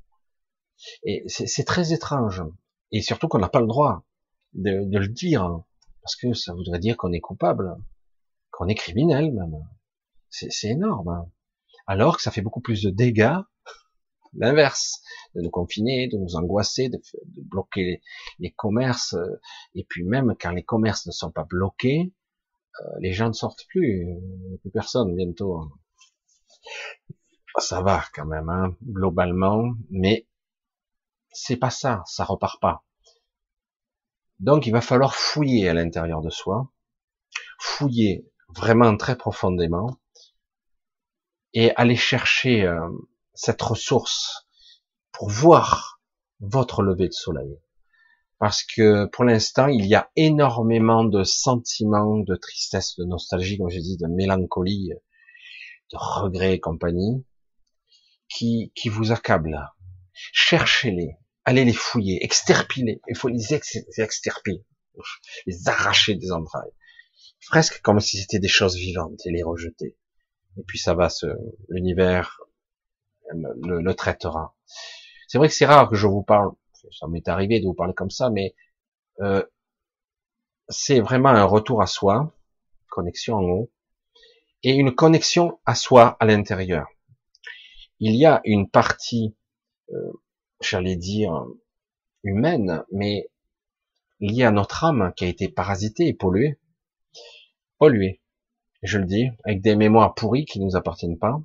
[1.04, 2.44] Et c'est très étrange.
[2.92, 4.04] Et surtout qu'on n'a pas le droit
[4.54, 5.62] de, de, le dire
[6.02, 7.76] parce que ça voudrait dire qu'on est coupable,
[8.52, 9.56] qu'on est criminel même.
[10.30, 11.10] C'est énorme.
[11.10, 11.32] Hein.
[11.86, 13.40] Alors que ça fait beaucoup plus de dégâts,
[14.38, 15.02] l'inverse,
[15.36, 17.00] de nous confiner, de nous angoisser, de,
[17.44, 18.02] bloquer
[18.40, 19.40] les, commerces, euh,
[19.76, 22.14] et puis même quand les commerces ne sont pas bloqués,
[22.82, 24.08] euh, les gens ne sortent plus,
[24.62, 25.58] plus personne bientôt.
[25.58, 25.72] Hein.
[27.60, 30.28] Ça va quand même, hein, globalement, mais
[31.32, 32.84] c'est pas ça, ça repart pas.
[34.40, 36.72] Donc il va falloir fouiller à l'intérieur de soi,
[37.60, 39.98] fouiller vraiment très profondément
[41.54, 42.88] et aller chercher euh,
[43.38, 44.48] cette ressource
[45.12, 46.02] pour voir
[46.40, 47.60] votre lever de soleil.
[48.40, 53.70] Parce que pour l'instant, il y a énormément de sentiments de tristesse, de nostalgie, comme
[53.70, 54.90] je dis, de mélancolie,
[55.92, 57.26] de regret et compagnie,
[58.30, 59.60] qui, qui vous accablent.
[60.14, 63.02] Cherchez-les, allez les fouiller, exterpiner.
[63.08, 64.66] Il faut les extirper,
[65.46, 66.72] les arracher des entrailles.
[67.48, 69.96] Presque comme si c'était des choses vivantes et les rejeter.
[70.58, 71.08] Et puis ça va,
[71.70, 72.40] l'univers
[73.34, 74.56] le, le, traitera.
[75.28, 76.52] C'est vrai que c'est rare que je vous parle,
[76.92, 78.56] ça m'est arrivé de vous parler comme ça, mais
[79.20, 79.44] euh,
[80.70, 82.32] c'est vraiment un retour à soi,
[82.90, 83.72] connexion en haut,
[84.64, 86.88] et une connexion à soi à l'intérieur.
[88.00, 89.36] Il y a une partie
[89.92, 90.12] euh,
[90.62, 91.46] j'allais dire,
[92.24, 93.30] humaine, mais
[94.20, 96.60] liée à notre âme qui a été parasitée et polluée.
[97.78, 98.22] Polluée,
[98.82, 101.40] je le dis, avec des mémoires pourries qui nous appartiennent pas.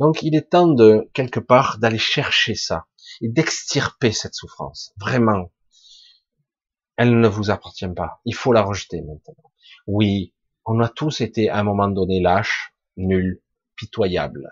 [0.00, 2.86] Donc il est temps de, quelque part, d'aller chercher ça
[3.20, 4.94] et d'extirper cette souffrance.
[4.98, 5.52] Vraiment.
[6.96, 8.20] Elle ne vous appartient pas.
[8.24, 9.50] Il faut la rejeter maintenant.
[9.86, 10.32] Oui,
[10.64, 13.42] on a tous été à un moment donné lâches, nuls,
[13.76, 14.50] pitoyables.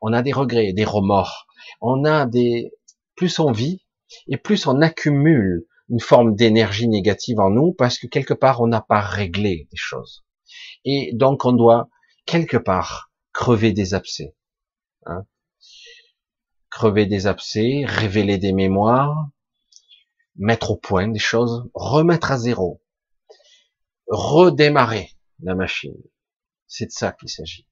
[0.00, 1.48] On a des regrets, des remords.
[1.80, 2.72] On a des,
[3.16, 3.84] plus on vit
[4.28, 8.68] et plus on accumule une forme d'énergie négative en nous parce que quelque part on
[8.68, 10.24] n'a pas réglé des choses.
[10.84, 11.88] Et donc on doit
[12.26, 14.36] quelque part crever des abcès.
[15.06, 15.26] Hein.
[16.70, 19.28] crever des abcès, révéler des mémoires,
[20.36, 22.82] mettre au point des choses, remettre à zéro,
[24.08, 25.10] redémarrer
[25.42, 25.96] la machine.
[26.66, 27.66] C'est de ça qu'il s'agit.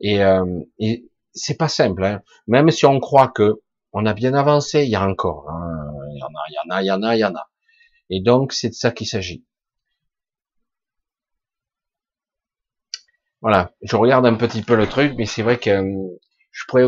[0.00, 2.22] Et, euh, et c'est pas simple, hein.
[2.46, 3.62] même si on croit que
[3.92, 5.92] on a bien avancé, il y a encore, hein.
[6.14, 7.34] il y en a, il y en a, il y en a, il y en
[7.34, 7.50] a.
[8.10, 9.44] Et donc c'est de ça qu'il s'agit.
[13.42, 16.18] Voilà, je regarde un petit peu le truc, mais c'est vrai que euh,
[16.52, 16.84] je pourrais,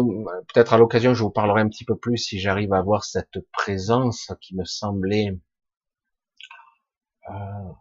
[0.52, 3.40] peut-être à l'occasion, je vous parlerai un petit peu plus si j'arrive à avoir cette
[3.52, 5.36] présence qui me semblait
[7.28, 7.72] euh,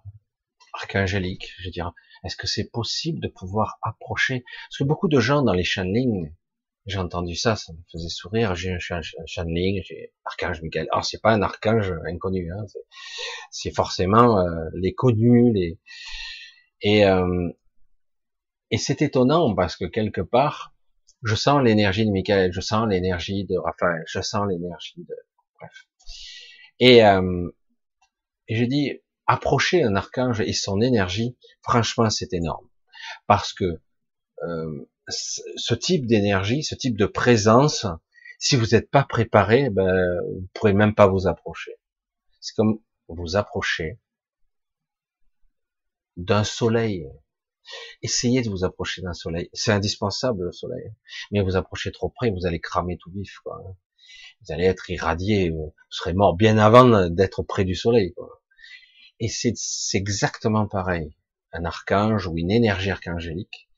[0.73, 1.53] archangélique.
[1.59, 1.93] Je veux dire,
[2.23, 4.43] est-ce que c'est possible de pouvoir approcher?
[4.69, 6.33] Parce que beaucoup de gens dans les channelings
[6.87, 8.55] J'ai entendu ça, ça me faisait sourire.
[8.55, 10.87] J'ai un, channeling, j'ai archange Michael.
[10.91, 12.65] Alors c'est pas un archange inconnu, hein,
[13.51, 15.77] c'est forcément euh, les connus, les
[16.81, 17.49] et euh,
[18.73, 20.73] et c'est étonnant parce que quelque part,
[21.21, 25.15] je sens l'énergie de Michael, je sens l'énergie de Raphaël, je sens l'énergie de
[25.59, 25.85] bref.
[26.79, 27.51] Et euh,
[28.47, 28.97] et je
[29.27, 32.67] approcher un archange et son énergie, franchement, c'est énorme
[33.27, 33.79] parce que
[34.41, 37.85] euh, ce type d'énergie, ce type de présence,
[38.39, 41.73] si vous n'êtes pas préparé, ben, vous pourrez même pas vous approcher.
[42.41, 43.99] C'est comme vous approcher
[46.17, 47.07] d'un soleil.
[48.01, 49.49] Essayez de vous approcher d'un soleil.
[49.53, 50.93] C'est indispensable le soleil.
[51.31, 53.39] Mais vous approchez trop près, vous allez cramer tout vif.
[53.43, 53.61] Quoi.
[54.41, 55.49] Vous allez être irradié.
[55.49, 58.13] Vous serez mort bien avant d'être près du soleil.
[58.13, 58.41] Quoi.
[59.19, 59.55] Et c'est
[59.93, 61.15] exactement pareil.
[61.53, 63.69] Un archange ou une énergie archangélique,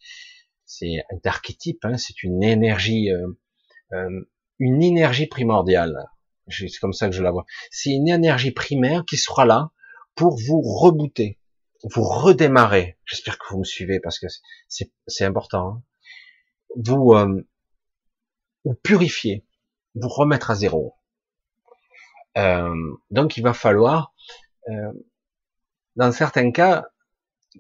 [0.66, 3.28] c'est un archétype, hein, c'est une énergie, euh,
[3.94, 4.30] euh,
[4.60, 6.10] une énergie primordiale.
[6.50, 7.46] C'est comme ça que je la vois.
[7.72, 9.72] C'est une énergie primaire qui sera là
[10.16, 11.40] pour vous rebooter,
[11.86, 12.98] vous redémarrer.
[13.06, 14.28] J'espère que vous me suivez parce que
[14.68, 15.68] c'est important.
[15.68, 15.84] Hein.
[16.76, 17.48] Vous, euh,
[18.66, 19.46] vous purifier,
[19.94, 20.96] vous remettre à zéro.
[23.12, 24.14] donc il va falloir,
[25.96, 26.90] dans certains cas,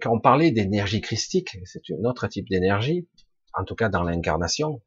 [0.01, 3.07] quand on parlait d'énergie christique, c'est un autre type d'énergie,
[3.53, 4.81] en tout cas dans l'incarnation,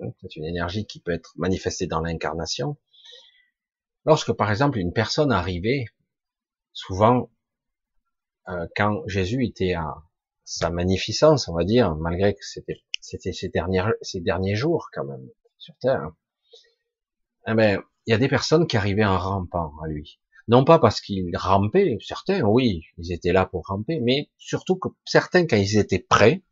[0.00, 2.78] hein, c'est une énergie qui peut être manifestée dans l'incarnation.
[4.06, 5.86] Lorsque par exemple une personne arrivait,
[6.72, 7.33] souvent euh,
[8.76, 9.94] quand Jésus était à
[10.44, 13.50] sa magnificence, on va dire, malgré que c'était c'était ces
[14.20, 15.28] derniers jours quand même
[15.58, 16.10] sur terre,
[17.46, 20.20] eh ben il y a des personnes qui arrivaient en rampant à lui.
[20.48, 24.88] Non pas parce qu'ils rampaient, certains, oui, ils étaient là pour ramper, mais surtout que
[25.06, 26.42] certains, quand ils étaient prêts,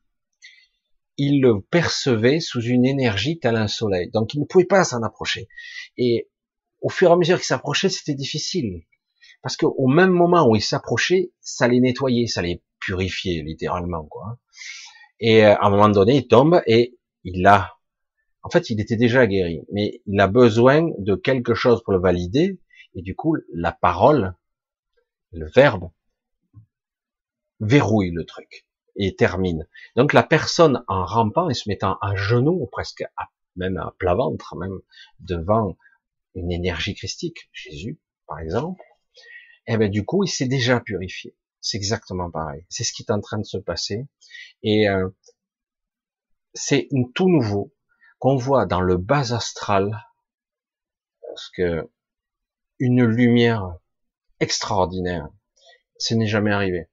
[1.18, 4.10] ils le percevaient sous une énergie tel un soleil.
[4.10, 5.48] Donc ils ne pouvaient pas s'en approcher.
[5.98, 6.30] Et
[6.80, 8.82] au fur et à mesure qu'ils s'approchaient, c'était difficile.
[9.42, 14.38] Parce qu'au même moment où ils s'approchaient, ça les nettoyait, ça les purifiait, littéralement, quoi.
[15.20, 17.76] Et euh, à un moment donné, il tombe et il a,
[18.42, 22.00] en fait, il était déjà guéri, mais il a besoin de quelque chose pour le
[22.00, 22.60] valider,
[22.94, 24.34] et du coup, la parole,
[25.32, 25.90] le verbe,
[27.60, 28.66] verrouille le truc
[28.96, 29.66] et termine.
[29.96, 34.14] Donc la personne en rampant et se mettant à genoux, presque à, même à plat
[34.14, 34.78] ventre, même
[35.20, 35.76] devant
[36.34, 38.82] une énergie christique, Jésus par exemple,
[39.66, 41.36] eh ben du coup il s'est déjà purifié.
[41.60, 42.64] C'est exactement pareil.
[42.68, 44.06] C'est ce qui est en train de se passer
[44.62, 45.08] et euh,
[46.54, 47.72] c'est tout nouveau
[48.18, 49.90] qu'on voit dans le bas astral
[51.26, 51.90] parce que
[52.78, 53.76] une lumière
[54.40, 55.28] extraordinaire.
[55.98, 56.90] Ce n'est jamais arrivé.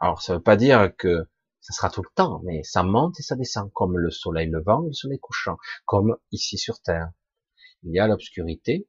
[0.00, 1.28] Alors, ça ne veut pas dire que
[1.60, 4.82] ça sera tout le temps, mais ça monte et ça descend, comme le soleil levant
[4.84, 7.10] et le soleil couchant, comme ici sur Terre.
[7.84, 8.88] Il y a l'obscurité,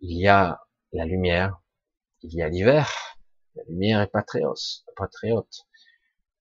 [0.00, 0.60] il y a
[0.92, 1.60] la lumière,
[2.22, 3.16] il y a l'hiver.
[3.56, 4.24] La lumière est pas.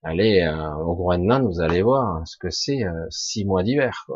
[0.04, 4.08] Allez euh, au Groenland, vous allez voir ce que c'est euh, six mois d'hiver.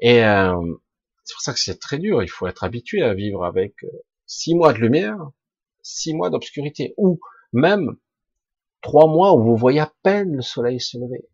[0.00, 0.60] Et euh,
[1.24, 2.22] c'est pour ça que c'est très dur.
[2.22, 5.18] Il faut être habitué à vivre avec euh, six mois de lumière,
[5.82, 7.20] six mois d'obscurité, ou
[7.52, 7.96] même
[8.80, 11.28] trois mois où vous voyez à peine le soleil se lever.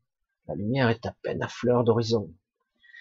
[0.48, 2.32] La lumière est à peine à fleur d'horizon.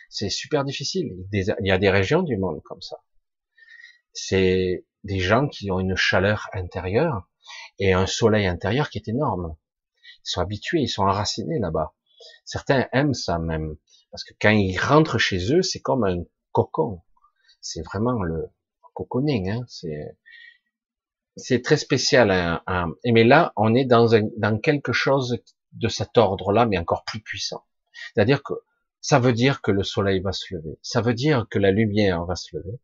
[0.10, 1.16] C'est super difficile.
[1.32, 2.98] Il y a des régions du monde comme ça.
[4.14, 7.28] C'est des gens qui ont une chaleur intérieure
[7.80, 9.56] et un soleil intérieur qui est énorme.
[10.26, 11.94] Ils sont habitués, ils sont enracinés là-bas.
[12.46, 13.78] Certains aiment ça même.
[14.12, 17.02] Parce que quand ils rentrent chez eux, c'est comme un cocon.
[17.62, 18.50] C'est vraiment le
[18.94, 19.50] cocooning.
[19.50, 20.18] Hein, c'est
[21.36, 22.30] c'est très spécial.
[22.32, 22.92] Hein, hein.
[23.06, 25.40] mais là, on est dans, un, dans quelque chose
[25.72, 27.64] de cet ordre-là, mais encore plus puissant.
[28.14, 28.54] C'est-à-dire que
[29.00, 30.78] ça veut dire que le soleil va se lever.
[30.82, 32.80] Ça veut dire que la lumière va se lever.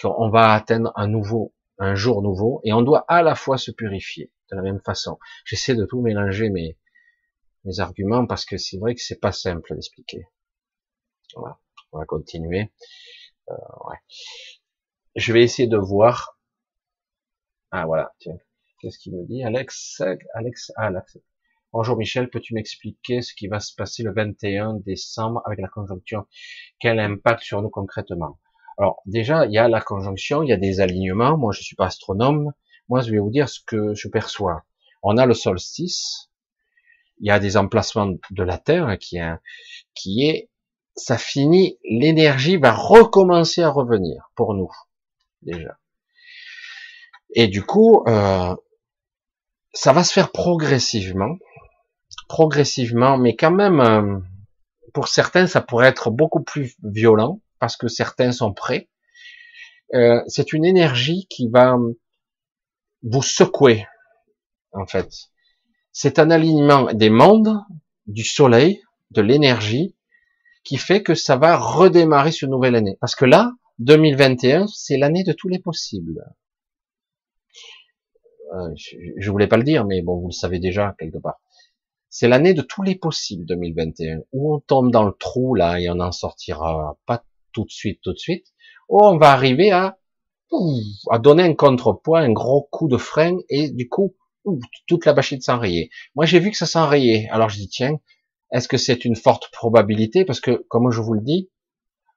[0.00, 3.70] Qu'on va atteindre un nouveau, un jour nouveau, et on doit à la fois se
[3.70, 5.18] purifier de la même façon.
[5.44, 6.78] J'essaie de tout mélanger mes,
[7.64, 10.26] mes arguments parce que c'est vrai que c'est pas simple d'expliquer.
[11.34, 11.58] Voilà
[11.92, 12.72] on va continuer.
[13.50, 13.54] Euh,
[13.88, 13.96] ouais.
[15.14, 16.38] Je vais essayer de voir.
[17.70, 18.36] Ah voilà, tiens.
[18.80, 19.42] Qu'est-ce qu'il me dit?
[19.42, 20.02] Alex,
[20.34, 21.18] Alex, ah, Alex.
[21.72, 26.26] Bonjour Michel, peux-tu m'expliquer ce qui va se passer le 21 décembre avec la conjonction
[26.78, 28.38] Quel impact sur nous concrètement?
[28.78, 31.36] Alors déjà, il y a la conjonction, il y a des alignements.
[31.36, 32.52] Moi, je suis pas astronome.
[32.88, 34.64] Moi, je vais vous dire ce que je perçois.
[35.02, 36.30] On a le solstice.
[37.20, 40.50] Il y a des emplacements de la Terre qui est,
[40.94, 44.70] ça finit, l'énergie va recommencer à revenir pour nous
[45.42, 45.78] déjà.
[47.34, 48.54] Et du coup, euh,
[49.72, 51.38] ça va se faire progressivement,
[52.28, 54.18] progressivement, mais quand même euh,
[54.92, 58.88] pour certains, ça pourrait être beaucoup plus violent parce que certains sont prêts.
[59.94, 61.76] Euh, c'est une énergie qui va
[63.02, 63.86] vous secouer,
[64.72, 65.08] en fait.
[65.92, 67.58] C'est un alignement des mondes,
[68.06, 69.96] du soleil, de l'énergie,
[70.64, 72.98] qui fait que ça va redémarrer cette nouvelle année.
[73.00, 76.24] Parce que là, 2021, c'est l'année de tous les possibles.
[78.54, 81.40] Euh, je, voulais pas le dire, mais bon, vous le savez déjà quelque part.
[82.08, 85.90] C'est l'année de tous les possibles 2021, où on tombe dans le trou là et
[85.90, 87.24] on n'en sortira pas
[87.56, 88.46] tout de suite, tout de suite,
[88.90, 89.98] ou on va arriver à
[91.10, 94.14] à donner un contrepoids, un gros coup de frein et du coup
[94.86, 95.88] toute la machine s'enrayait.
[96.14, 97.98] Moi j'ai vu que ça s'enrayait, alors je dis tiens,
[98.52, 100.24] est-ce que c'est une forte probabilité?
[100.24, 101.50] Parce que comme je vous le dis,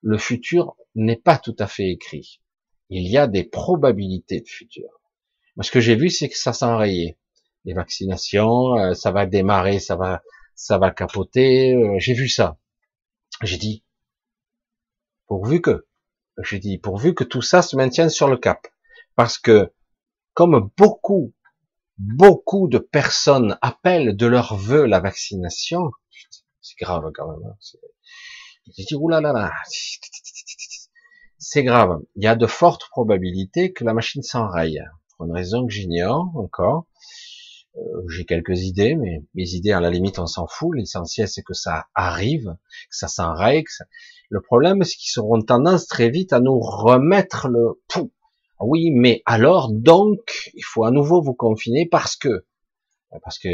[0.02, 2.42] le futur n'est pas tout à fait écrit.
[2.90, 4.90] Il y a des probabilités de futur.
[5.56, 7.18] Moi, ce que j'ai vu, c'est que ça s'enrayait.
[7.66, 10.22] Les vaccinations, euh, ça va démarrer, ça va,
[10.56, 11.74] ça va capoter.
[11.74, 12.58] Euh, j'ai vu ça.
[13.44, 13.84] J'ai dit,
[15.30, 15.88] pourvu que,
[16.44, 18.68] j'ai dit, pourvu que tout ça se maintienne sur le cap.
[19.16, 19.72] Parce que,
[20.34, 21.34] comme beaucoup,
[21.98, 25.92] beaucoup de personnes appellent de leur vœu la vaccination,
[26.62, 27.46] c'est grave quand même.
[27.46, 29.54] Hein, oulala,
[31.38, 32.00] c'est grave.
[32.16, 34.82] Il y a de fortes probabilités que la machine s'enraye.
[35.16, 36.86] Pour une raison que j'ignore encore.
[37.78, 40.76] Euh, j'ai quelques idées, mais mes idées, à la limite, on s'en fout.
[40.76, 42.56] L'essentiel, c'est que ça arrive,
[42.90, 43.64] que ça s'enraye.
[44.30, 48.12] Le problème, c'est qu'ils auront tendance très vite à nous remettre le pou.
[48.60, 52.46] Oui, mais alors, donc, il faut à nouveau vous confiner parce que,
[53.24, 53.50] parce que.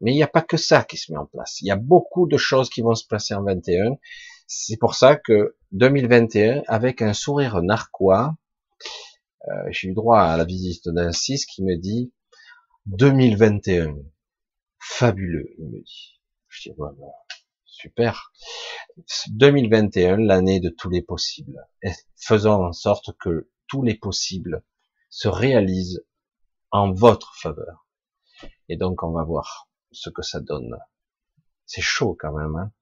[0.00, 1.60] Mais il n'y a pas que ça qui se met en place.
[1.60, 3.96] Il y a beaucoup de choses qui vont se passer en 21
[4.46, 8.36] c'est pour ça que 2021, avec un sourire narquois,
[9.48, 12.12] euh, j'ai eu droit à la visite d'un 6 qui me dit
[12.86, 13.96] 2021,
[14.78, 16.20] fabuleux, il me dit.
[16.48, 16.96] Je dis, voilà,
[17.76, 18.32] super.
[19.30, 21.66] 2021, l'année de tous les possibles.
[22.16, 24.62] Faisons en sorte que tous les possibles
[25.10, 26.04] se réalisent
[26.70, 27.86] en votre faveur.
[28.68, 30.76] Et donc, on va voir ce que ça donne.
[31.66, 32.56] C'est chaud quand même.
[32.56, 32.72] Hein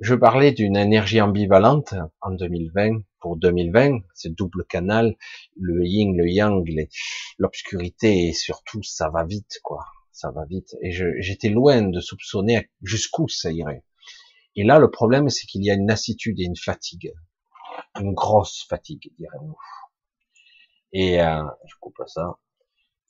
[0.00, 5.16] je parlais d'une énergie ambivalente en 2020, pour 2020, c'est double canal,
[5.56, 6.68] le yin, le yang,
[7.38, 9.84] l'obscurité et surtout ça va vite, quoi.
[10.10, 10.76] Ça va vite.
[10.82, 13.84] Et j'étais loin de soupçonner jusqu'où ça irait.
[14.56, 17.12] Et là, le problème, c'est qu'il y a une lassitude et une fatigue.
[18.00, 19.56] Une grosse fatigue, dirais-nous.
[20.92, 22.38] Et euh, je coupe ça.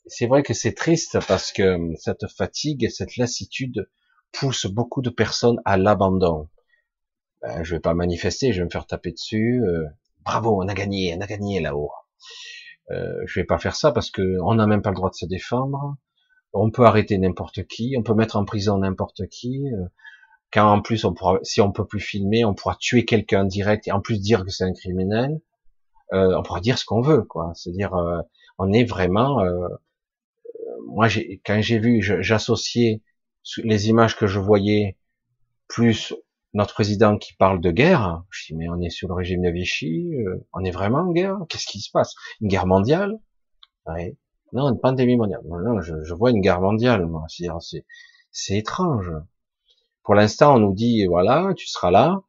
[0.07, 3.90] C'est vrai que c'est triste parce que cette fatigue, cette lassitude
[4.32, 6.49] pousse beaucoup de personnes à l'abandon
[7.45, 9.62] ben, je vais pas manifester, je vais me faire taper dessus.
[9.62, 9.84] Euh,
[10.24, 11.90] bravo, on a gagné, on a gagné là-haut.
[12.90, 15.14] Euh, je vais pas faire ça parce que on n'a même pas le droit de
[15.14, 15.97] se défendre.
[16.55, 19.66] On peut arrêter n'importe qui, on peut mettre en prison n'importe qui.
[19.72, 19.84] Euh,
[20.55, 23.88] quand en plus on pourra, si on peut plus filmer, on pourra tuer quelqu'un direct
[23.88, 25.40] et en plus dire que c'est un criminel.
[26.12, 27.52] Euh, on pourra dire ce qu'on veut, quoi.
[27.57, 28.20] C'est-à-dire, euh,
[28.59, 29.40] on est vraiment.
[29.40, 29.68] Euh,
[30.86, 33.02] moi, j'ai, quand j'ai vu, j'associais
[33.64, 34.96] les images que je voyais
[35.66, 36.14] plus
[36.55, 39.50] notre président qui parle de guerre, je dis mais on est sous le régime de
[39.50, 42.14] Vichy, euh, on est vraiment en guerre, qu'est-ce qui se passe?
[42.40, 43.18] Une guerre mondiale?
[43.86, 44.16] Ouais.
[44.52, 45.40] Non, une pandémie mondiale.
[45.44, 47.24] Non, je, vois une guerre mondiale, moi.
[47.28, 47.84] C'est,
[48.30, 49.11] c'est étrange.
[50.05, 52.22] Pour l'instant, on nous dit voilà, tu seras là.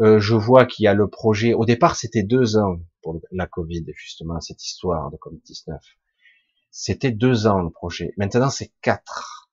[0.00, 1.54] Euh, je vois qu'il y a le projet.
[1.54, 5.78] Au départ, c'était deux ans pour la Covid, justement, cette histoire de Covid-19.
[6.70, 8.12] C'était deux ans le projet.
[8.18, 9.48] Maintenant, c'est quatre.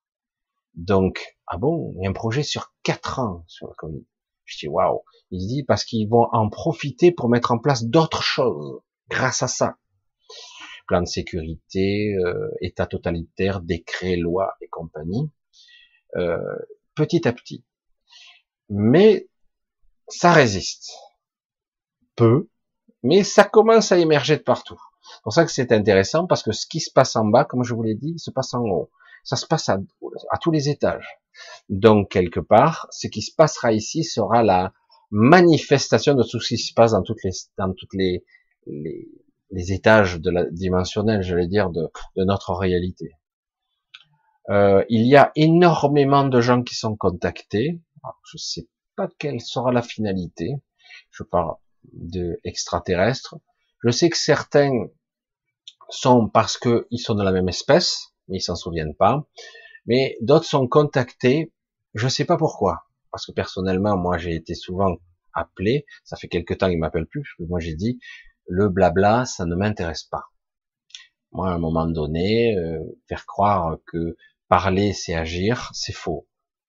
[0.75, 4.05] Donc, ah bon, il y a un projet sur quatre ans sur la Covid.
[4.43, 5.01] Je dis waouh.
[5.31, 9.47] Il dit parce qu'ils vont en profiter pour mettre en place d'autres choses grâce à
[9.47, 9.77] ça.
[10.87, 15.31] Plan de sécurité, euh, état totalitaire, décret, loi et compagnie.
[16.17, 16.37] Euh,
[16.95, 17.63] petit à petit.
[18.69, 19.27] Mais
[20.07, 20.91] ça résiste.
[22.15, 22.47] Peu,
[23.03, 24.79] mais ça commence à émerger de partout.
[25.01, 27.63] C'est pour ça que c'est intéressant parce que ce qui se passe en bas, comme
[27.63, 28.89] je vous l'ai dit, se passe en haut.
[29.23, 29.79] Ça se passe à
[30.41, 31.19] tous les étages.
[31.69, 34.73] Donc, quelque part, ce qui se passera ici sera la
[35.11, 38.23] manifestation de tout ce qui se passe dans toutes les,
[39.51, 43.11] étages de la dimensionnelle, je vais dire, de notre réalité.
[44.49, 47.81] Euh, il y a énormément de gens qui sont contactés.
[48.31, 50.55] je sais pas quelle sera la finalité.
[51.11, 51.55] Je parle
[51.93, 52.39] de.
[52.45, 54.87] Je sais que certains
[55.89, 59.25] sont parce qu'ils sont de la même espèce, mais ils s'en souviennent pas
[59.85, 61.51] mais d'autres sont contactés,
[61.93, 64.95] je sais pas pourquoi, parce que personnellement, moi, j'ai été souvent
[65.33, 67.99] appelé, ça fait quelque temps qu'ils m'appellent plus, moi, j'ai dit,
[68.47, 70.25] le blabla, ça ne m'intéresse pas.
[71.31, 74.15] Moi, à un moment donné, euh, faire croire que
[74.53, 76.27] parler, c'est agir, c'est faux.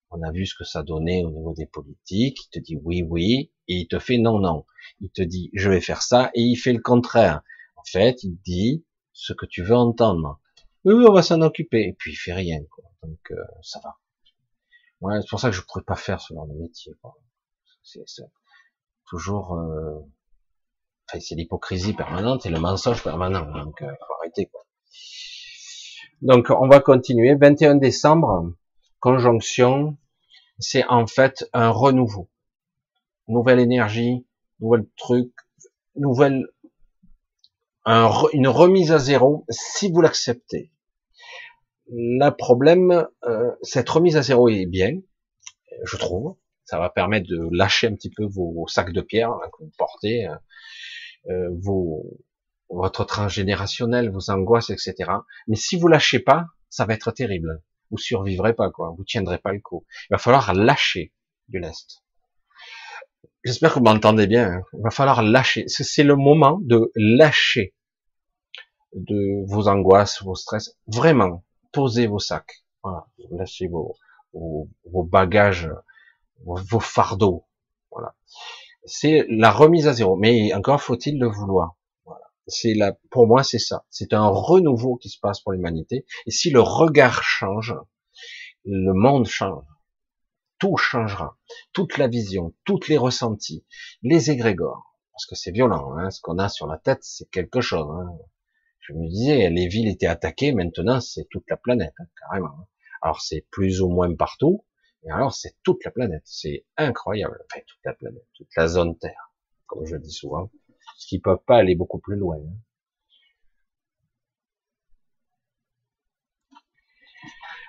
[0.09, 2.47] On a vu ce que ça donnait au niveau des politiques.
[2.47, 4.64] Il te dit oui, oui, et il te fait non, non.
[5.01, 7.43] Il te dit je vais faire ça, et il fait le contraire.
[7.76, 10.41] En fait, il dit ce que tu veux entendre.
[10.87, 11.82] Oui, oui, on va s'en occuper.
[11.89, 12.85] Et puis il fait rien, quoi.
[13.03, 13.99] Donc euh, ça va.
[15.03, 16.95] Ouais, c'est pour ça que je pourrais pas faire ce genre de métier.
[17.82, 18.01] C'est
[19.07, 19.99] toujours, euh...
[21.07, 23.45] enfin, c'est l'hypocrisie permanente et le mensonge permanent.
[23.53, 24.47] Donc euh, faut arrêter.
[24.47, 24.64] Quoi.
[26.23, 27.35] Donc on va continuer.
[27.35, 28.53] 21 décembre,
[29.01, 29.97] conjonction,
[30.59, 32.29] c'est en fait un renouveau,
[33.29, 34.27] nouvelle énergie,
[34.61, 35.33] nouvel truc,
[35.97, 36.47] nouvelle,
[37.85, 40.71] un, une remise à zéro si vous l'acceptez.
[41.89, 45.01] Le problème, euh, cette remise à zéro est bien,
[45.85, 46.37] je trouve.
[46.65, 49.73] Ça va permettre de lâcher un petit peu vos, sacs de pierre hein, que vous
[49.77, 50.35] portez, euh,
[51.29, 52.19] euh, vos,
[52.69, 55.11] votre transgénérationnel, vos angoisses, etc.
[55.47, 57.62] Mais si vous lâchez pas, ça va être terrible.
[57.91, 58.95] Vous survivrez pas, quoi.
[58.97, 59.85] Vous tiendrez pas le coup.
[60.11, 61.12] Il va falloir lâcher
[61.49, 62.03] du lest.
[63.45, 64.53] J'espère que vous m'entendez bien.
[64.53, 64.62] Hein.
[64.73, 65.65] Il va falloir lâcher.
[65.69, 67.75] C'est le moment de lâcher
[68.95, 70.77] de vos angoisses, vos stress.
[70.87, 72.65] Vraiment, posez vos sacs.
[72.83, 73.07] Voilà.
[73.31, 73.97] Lâchez vos,
[74.33, 75.71] vos, bagages,
[76.45, 77.47] vos, fardeaux.
[77.91, 78.15] Voilà.
[78.87, 80.17] C'est la remise à zéro.
[80.17, 81.77] Mais encore faut-il le vouloir.
[82.47, 83.86] C'est la, pour moi, c'est ça.
[83.90, 86.05] C'est un renouveau qui se passe pour l'humanité.
[86.26, 87.74] Et si le regard change,
[88.64, 89.64] le monde change.
[90.59, 91.36] Tout changera.
[91.72, 93.64] Toute la vision, toutes les ressentis,
[94.03, 94.95] les égrégores.
[95.12, 96.11] Parce que c'est violent, hein.
[96.11, 97.87] ce qu'on a sur la tête, c'est quelque chose.
[97.88, 98.18] Hein.
[98.80, 102.49] Je me disais, les villes étaient attaquées, maintenant c'est toute la planète, hein, carrément.
[102.49, 102.66] Hein.
[103.00, 104.64] Alors c'est plus ou moins partout,
[105.04, 106.22] et alors c'est toute la planète.
[106.25, 107.38] C'est incroyable.
[107.45, 109.33] Enfin, toute la planète, toute la zone Terre,
[109.66, 110.50] comme je dis souvent.
[110.95, 112.37] Parce qu'ils peuvent pas aller beaucoup plus loin.
[112.37, 112.54] Hein.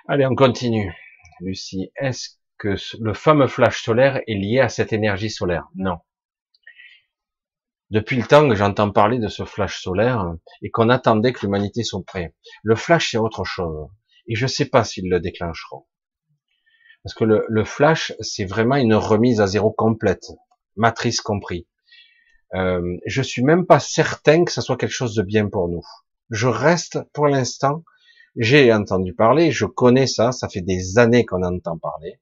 [0.06, 0.94] Allez, on continue.
[1.40, 5.68] Lucie, est-ce que le fameux flash solaire est lié à cette énergie solaire?
[5.74, 5.98] Non.
[7.90, 11.82] Depuis le temps que j'entends parler de ce flash solaire et qu'on attendait que l'humanité
[11.82, 12.34] soit prête.
[12.62, 13.88] Le flash, c'est autre chose.
[14.28, 15.86] Et je ne sais pas s'ils le déclencheront.
[17.02, 20.26] Parce que le, le flash, c'est vraiment une remise à zéro complète,
[20.76, 21.66] matrice compris.
[22.54, 25.82] Euh, je suis même pas certain que ça soit quelque chose de bien pour nous.
[26.30, 27.84] Je reste, pour l'instant,
[28.36, 32.20] j'ai entendu parler, je connais ça, ça fait des années qu'on entend parler,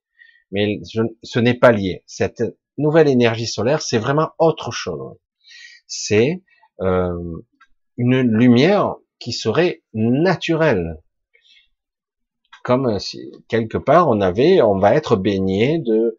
[0.51, 0.80] mais
[1.22, 2.05] ce n'est pas lié.
[2.06, 2.42] Cette
[2.78, 5.16] nouvelle énergie solaire, c'est vraiment autre chose
[5.86, 6.42] c'est
[6.80, 7.42] euh,
[7.96, 11.01] une lumière qui serait naturelle.
[12.62, 16.18] Comme si quelque part on avait, on va être baigné de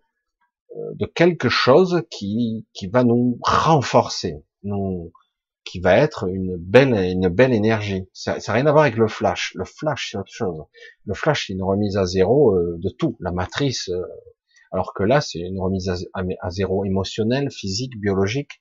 [0.93, 5.11] de quelque chose qui qui va nous renforcer, nous
[5.63, 8.07] qui va être une belle une belle énergie.
[8.13, 9.53] Ça n'a rien à voir avec le flash.
[9.55, 10.63] Le flash c'est autre chose.
[11.05, 13.89] Le flash c'est une remise à zéro euh, de tout, la matrice.
[14.71, 18.59] alors que là c'est une remise à, à zéro émotionnelle, physique, biologique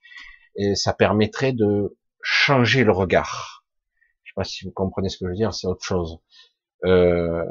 [0.57, 3.65] et ça permettrait de changer le regard.
[4.23, 6.19] Je sais pas si vous comprenez ce que je veux dire, c'est autre chose.
[6.85, 7.45] Euh,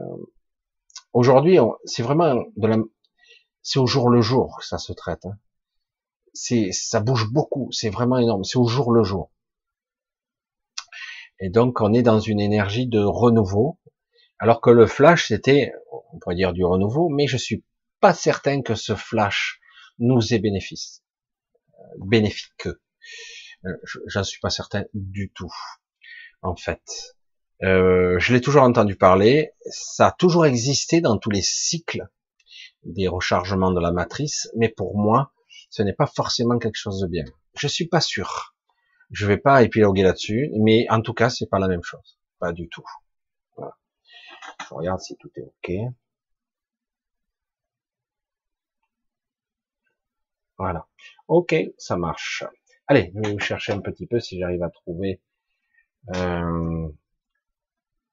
[1.14, 2.78] Aujourd'hui, c'est vraiment de la,
[3.64, 5.26] c'est au jour le jour que ça se traite.
[5.26, 5.38] Hein.
[6.34, 8.44] C'est, ça bouge beaucoup, c'est vraiment énorme.
[8.44, 9.32] C'est au jour le jour.
[11.40, 13.80] Et donc, on est dans une énergie de renouveau,
[14.40, 15.74] alors que le flash, c'était,
[16.12, 17.64] on pourrait dire du renouveau, mais je suis
[18.00, 19.60] pas certain que ce flash
[20.00, 21.04] nous ait bénéfice,
[21.80, 22.68] euh, bénéfique.
[23.66, 23.78] Euh,
[24.08, 25.54] j'en suis pas certain du tout,
[26.42, 27.16] en fait.
[27.64, 32.10] Euh, je l'ai toujours entendu parler, ça a toujours existé dans tous les cycles
[32.86, 35.34] des rechargements de la matrice, mais pour moi,
[35.70, 37.26] ce n'est pas forcément quelque chose de bien.
[37.56, 38.56] Je suis pas sûr.
[39.12, 42.20] Je vais pas épiloguer là-dessus, mais en tout cas, c'est pas la même chose.
[42.40, 42.84] Pas du tout.
[43.56, 43.76] Voilà.
[44.68, 45.94] Je regarde si tout est ok.
[50.58, 50.88] Voilà.
[51.28, 52.44] Ok, ça marche.
[52.88, 55.22] Allez, je vais vous chercher un petit peu si j'arrive à trouver
[56.16, 56.90] euh,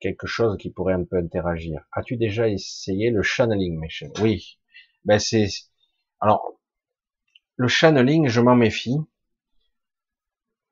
[0.01, 1.85] quelque chose qui pourrait un peu interagir.
[1.93, 4.60] As-tu déjà essayé le channeling, Michel Oui.
[5.05, 5.49] Ben c'est
[6.21, 6.55] alors
[7.57, 8.97] le channeling, je m'en méfie.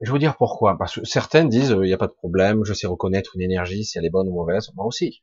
[0.01, 0.77] Je vais vous dire pourquoi.
[0.79, 3.85] Parce que certains disent il n'y a pas de problème, je sais reconnaître une énergie
[3.85, 4.71] si elle est bonne ou mauvaise.
[4.75, 5.23] Moi aussi.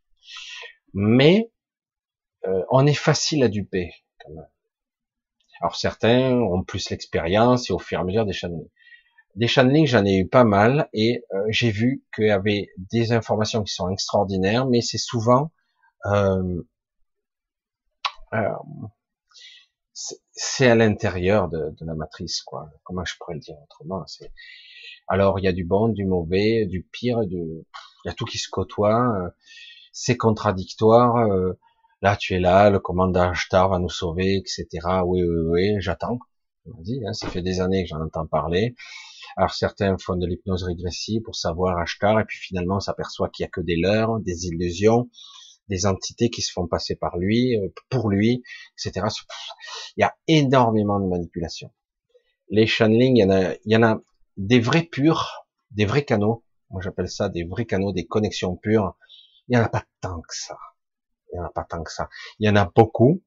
[0.93, 1.51] Mais
[2.47, 3.91] euh, on est facile à duper.
[4.19, 4.31] Quand.
[5.61, 8.69] Alors certains ont plus l'expérience et au fur et à mesure des channelings.
[9.35, 13.11] Des channelings, j'en ai eu pas mal et euh, j'ai vu qu'il y avait des
[13.11, 15.51] informations qui sont extraordinaires, mais c'est souvent
[16.05, 16.61] euh,
[18.33, 18.49] euh,
[20.31, 22.69] c'est à l'intérieur de, de, la matrice, quoi.
[22.83, 24.31] Comment je pourrais le dire autrement C'est
[25.07, 28.25] alors il y a du bon, du mauvais, du pire, du il y a tout
[28.25, 29.31] qui se côtoie.
[29.91, 31.27] c'est contradictoire
[32.01, 34.67] Là, tu es là, le commandant Ashtar va nous sauver, etc.
[35.05, 36.19] Oui, oui, oui, j'attends.
[36.65, 38.75] Vas-y, hein, ça fait des années que j'en entends parler.
[39.37, 43.43] Alors certains font de l'hypnose régressive pour savoir Ashtar, et puis finalement on s'aperçoit qu'il
[43.43, 45.09] y a que des leurres, des illusions,
[45.69, 48.43] des entités qui se font passer par lui, euh, pour lui,
[48.77, 49.07] etc.
[49.97, 51.71] Il y a énormément de manipulation.
[52.49, 54.01] Les channeling, il y en a, il y en a
[54.37, 56.43] des vrais purs, des vrais canaux.
[56.69, 58.97] Moi j'appelle ça des vrais canaux, des connexions pures.
[59.47, 60.57] Il y en a pas tant que ça.
[61.31, 62.09] Il y en a pas tant que ça.
[62.39, 63.23] Il y en a beaucoup.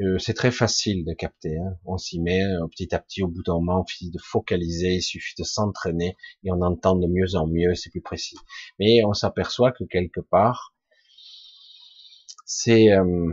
[0.00, 1.58] Euh, c'est très facile de capter.
[1.58, 1.76] Hein.
[1.84, 3.22] On s'y met euh, petit à petit.
[3.22, 6.96] Au bout d'un moment, il suffit de focaliser, il suffit de s'entraîner et on entend
[6.96, 7.74] de mieux en mieux.
[7.74, 8.36] C'est plus précis.
[8.78, 10.69] Mais on s'aperçoit que quelque part,
[12.52, 13.32] c'est euh,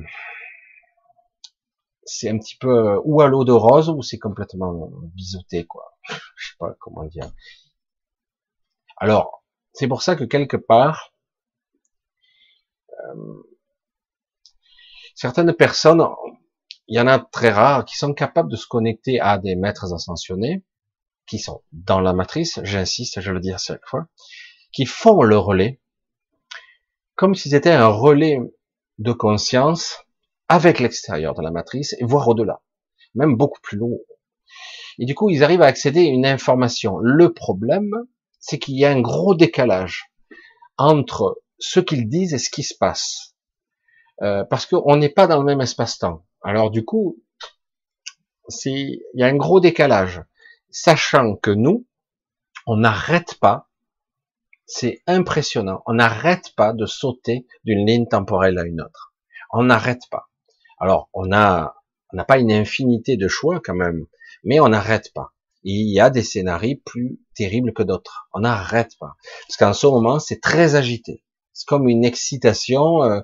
[2.06, 5.98] c'est un petit peu euh, ou à l'eau de rose ou c'est complètement biseauté quoi.
[6.36, 7.32] Je sais pas comment dire.
[8.96, 11.14] Alors c'est pour ça que quelque part
[12.92, 13.44] euh,
[15.16, 16.06] certaines personnes,
[16.88, 19.92] il y en a très rares qui sont capables de se connecter à des maîtres
[19.96, 20.64] ascensionnés
[21.26, 24.08] qui sont dans la matrice, j'insiste, je le dis à chaque fois,
[24.72, 25.82] qui font le relais
[27.16, 28.40] comme si c'était un relais
[29.00, 30.06] de conscience
[30.48, 32.62] avec l'extérieur de la matrice, et voire au-delà,
[33.16, 34.02] même beaucoup plus lourd.
[35.00, 36.98] Et du coup, ils arrivent à accéder à une information.
[37.00, 37.92] Le problème,
[38.40, 40.12] c'est qu'il y a un gros décalage
[40.78, 43.36] entre ce qu'ils disent et ce qui se passe.
[44.22, 46.26] Euh, parce qu'on n'est pas dans le même espace-temps.
[46.42, 47.22] Alors du coup,
[48.66, 50.24] il y a un gros décalage.
[50.70, 51.86] Sachant que nous,
[52.66, 53.67] on n'arrête pas,
[54.68, 59.14] c'est impressionnant, on n'arrête pas de sauter d'une ligne temporelle à une autre.
[59.52, 60.30] On n'arrête pas.
[60.78, 61.76] Alors, on a,
[62.12, 64.06] on n'a pas une infinité de choix quand même,
[64.44, 65.34] mais on n'arrête pas.
[65.64, 68.28] Il y a des scénarios plus terribles que d'autres.
[68.34, 69.16] On n'arrête pas.
[69.48, 71.24] Parce qu'en ce moment, c'est très agité.
[71.54, 73.22] C'est comme une excitation, euh,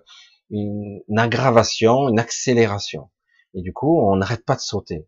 [0.50, 3.12] une, aggravation, une accélération.
[3.54, 5.08] Et du coup, on n'arrête pas de sauter.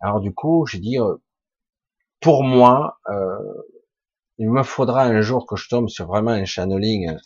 [0.00, 1.16] Alors du coup, j'ai dit, euh,
[2.20, 3.38] pour moi, euh,
[4.38, 7.16] il me faudra un jour que je tombe sur vraiment un channeling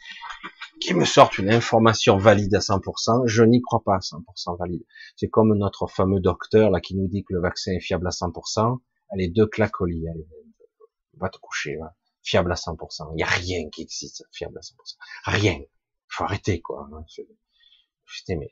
[0.81, 4.85] qui me sorte une information valide à 100%, je n'y crois pas à 100% valide.
[5.17, 8.11] C'est comme notre fameux docteur là qui nous dit que le vaccin est fiable à
[8.11, 8.79] 100%,
[9.11, 10.27] allez deux claques au lit, allez,
[11.19, 11.79] va te coucher,
[12.23, 13.09] fiable à 100%.
[13.13, 14.97] Il n'y a rien qui existe fiable à 100%.
[15.25, 15.59] Rien.
[16.09, 16.89] Faut arrêter quoi.
[18.07, 18.51] Putain mais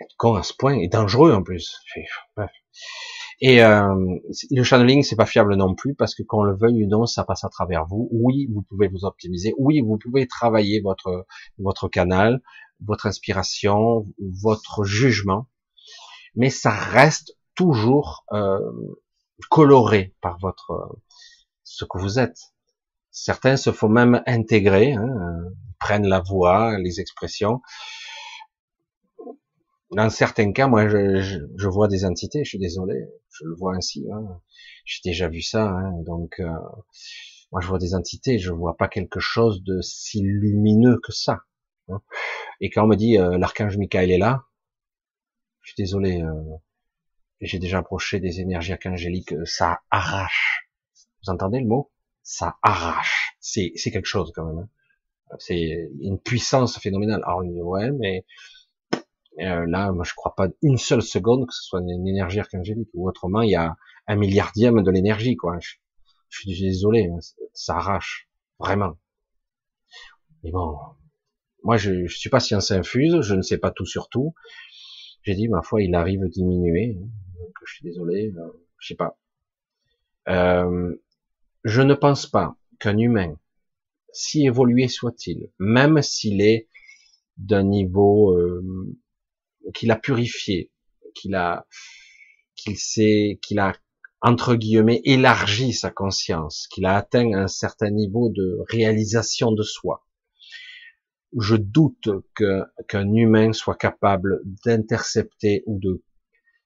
[0.00, 1.80] être con à ce point et dangereux en plus.
[3.40, 3.94] Et euh,
[4.50, 7.24] le channeling, c'est pas fiable non plus parce que qu'on le veuille ou non, ça
[7.24, 8.08] passe à travers vous.
[8.10, 9.54] Oui, vous pouvez vous optimiser.
[9.58, 11.26] Oui, vous pouvez travailler votre
[11.58, 12.40] votre canal,
[12.80, 15.46] votre inspiration, votre jugement,
[16.34, 18.60] mais ça reste toujours euh,
[19.50, 20.98] coloré par votre
[21.62, 22.54] ce que vous êtes.
[23.10, 25.10] Certains se font même intégrer, hein,
[25.78, 27.60] prennent la voix, les expressions
[29.90, 32.44] dans certains cas, moi, je, je, vois des entités.
[32.44, 33.06] Je suis désolé,
[33.38, 34.06] je le vois ainsi.
[34.12, 34.40] Hein.
[34.84, 35.64] J'ai déjà vu ça.
[35.64, 35.92] Hein.
[36.04, 36.48] Donc, euh,
[37.52, 38.38] moi, je vois des entités.
[38.38, 41.40] Je vois pas quelque chose de si lumineux que ça.
[41.88, 42.00] Hein.
[42.60, 44.44] Et quand on me dit euh, l'archange Michael est là,
[45.62, 46.22] je suis désolé.
[46.22, 46.56] Euh,
[47.40, 49.34] j'ai déjà approché des énergies archangéliques.
[49.44, 50.68] Ça arrache.
[51.22, 51.90] Vous entendez le mot?
[52.22, 53.36] Ça arrache.
[53.40, 54.58] C'est quelque chose quand même.
[54.58, 55.36] Hein.
[55.38, 57.22] C'est une puissance phénoménale.
[57.24, 58.24] Alors, ouais, mais
[59.40, 62.88] euh, là, moi, je crois pas une seule seconde que ce soit une énergie archangélique,
[62.94, 63.76] ou autrement, il y a
[64.06, 65.58] un milliardième de l'énergie, quoi.
[65.60, 65.74] Je,
[66.30, 67.18] suis désolé, hein,
[67.52, 68.98] ça arrache, vraiment.
[70.42, 70.76] Mais bon,
[71.62, 74.34] moi, je, je suis pas science infuse, je ne sais pas tout sur tout.
[75.22, 77.08] J'ai dit, ma foi, il arrive à diminuer, hein,
[77.38, 79.18] donc je suis désolé, euh, je sais pas.
[80.28, 80.96] Euh,
[81.64, 83.36] je ne pense pas qu'un humain,
[84.12, 86.68] si évolué soit-il, même s'il est
[87.36, 88.62] d'un niveau euh,
[89.74, 90.70] qu'il a purifié,
[91.14, 91.66] qu'il a,
[92.54, 93.72] qu'il s'est, qu'il a
[94.20, 100.06] entre guillemets élargi sa conscience, qu'il a atteint un certain niveau de réalisation de soi.
[101.38, 106.02] Je doute que qu'un humain soit capable d'intercepter ou de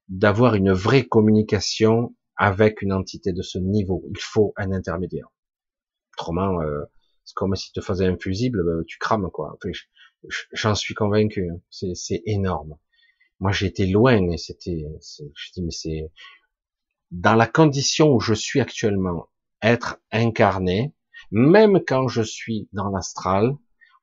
[0.08, 4.04] d'avoir une vraie communication avec une entité de ce niveau.
[4.10, 5.28] Il faut un intermédiaire.
[6.14, 6.82] Autrement, euh,
[7.24, 9.58] c'est comme si tu faisais un fusible, euh, tu crames quoi.
[10.52, 11.48] J'en suis convaincu.
[11.50, 11.60] Hein.
[11.70, 12.76] C'est énorme.
[13.40, 16.12] Moi, j'étais loin et c'était, je dis, mais c'est
[17.10, 19.28] dans la condition où je suis actuellement,
[19.62, 20.94] être incarné,
[21.30, 23.56] même quand je suis dans l'astral,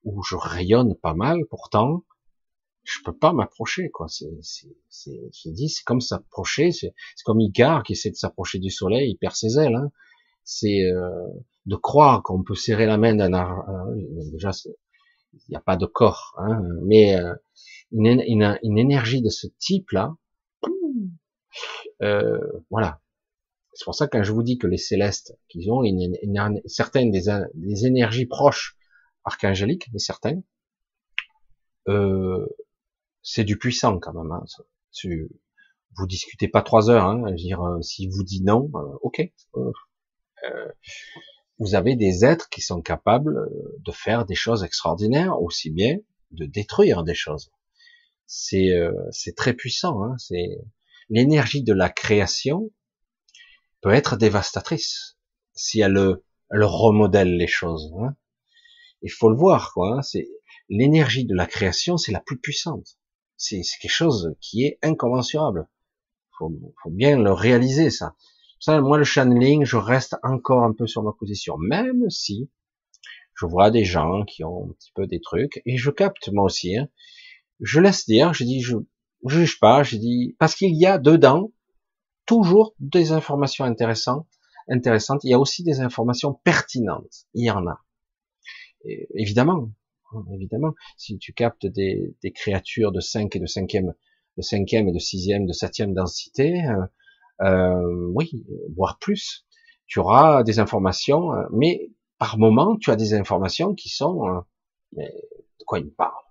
[0.03, 2.03] où je rayonne pas mal, pourtant,
[2.83, 4.07] je peux pas m'approcher, quoi.
[4.07, 6.93] C'est, c'est, c'est, je c'est comme s'approcher, c'est,
[7.25, 9.91] comme Icar qui essaie de s'approcher du soleil, il perd ses ailes, hein.
[10.43, 11.27] C'est euh,
[11.65, 13.29] de croire qu'on peut serrer la main d'un,
[14.31, 14.51] déjà,
[15.33, 17.33] il n'y a pas de corps, hein, mais euh,
[17.91, 18.23] une,
[18.63, 20.15] une, énergie de ce type-là,
[22.01, 22.39] euh,
[22.69, 23.01] voilà.
[23.73, 26.15] C'est pour ça que quand je vous dis que les célestes, qu'ils ont une,
[26.65, 28.75] certaines des, des, énergies proches
[29.23, 30.43] archangéliques, mais certaines,
[31.87, 32.47] euh,
[33.21, 34.31] c'est du puissant quand même.
[34.31, 34.43] Hein.
[35.97, 37.05] Vous discutez pas trois heures.
[37.05, 39.21] Hein, je veux dire, euh, si vous dit non, euh, ok.
[39.55, 40.71] Euh,
[41.59, 43.49] vous avez des êtres qui sont capables
[43.79, 45.97] de faire des choses extraordinaires, aussi bien
[46.31, 47.51] de détruire des choses.
[48.27, 48.69] C'est
[49.11, 50.03] c'est très puissant.
[50.03, 50.59] Hein, c'est
[51.09, 52.71] l'énergie de la création
[53.81, 55.17] peut être dévastatrice
[55.53, 55.97] si elle,
[56.51, 57.93] elle remodèle les choses.
[57.99, 58.15] Hein.
[59.01, 59.97] Il faut le voir, quoi.
[59.97, 60.01] Hein.
[60.01, 60.27] C'est
[60.69, 62.97] l'énergie de la création, c'est la plus puissante.
[63.35, 65.67] C'est quelque chose qui est incommensurable.
[66.37, 66.51] Faut,
[66.83, 68.15] faut bien le réaliser, ça.
[68.59, 72.49] Ça, moi, le channeling, je reste encore un peu sur ma position, même si
[73.35, 76.45] je vois des gens qui ont un petit peu des trucs, et je capte moi
[76.45, 76.75] aussi.
[76.75, 76.89] Hein.
[77.59, 78.77] Je laisse dire, je dis, je,
[79.25, 81.51] juge pas, je dis, parce qu'il y a dedans
[82.25, 84.27] toujours des informations intéressantes.
[85.23, 87.25] Il y a aussi des informations pertinentes.
[87.33, 87.81] Il y en a.
[89.13, 89.69] évidemment,
[90.13, 90.73] Hein, évidemment.
[90.97, 93.93] Si tu captes des, créatures de 5 et de 5e,
[94.37, 96.85] de 5e et de 6e, de 7e densité, euh,
[97.41, 99.45] euh, oui, voire plus,
[99.85, 104.43] tu auras des informations, euh, mais par moment, tu as des informations qui sont,
[104.93, 105.13] mais
[105.59, 106.23] de quoi il parle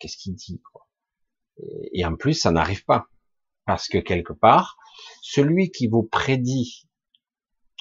[0.00, 0.86] Qu'est-ce qu'il dit quoi
[1.92, 3.06] et, en plus, ça n'arrive pas.
[3.66, 4.76] Parce que quelque part,
[5.22, 6.88] celui qui vous prédit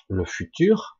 [0.09, 0.99] le futur,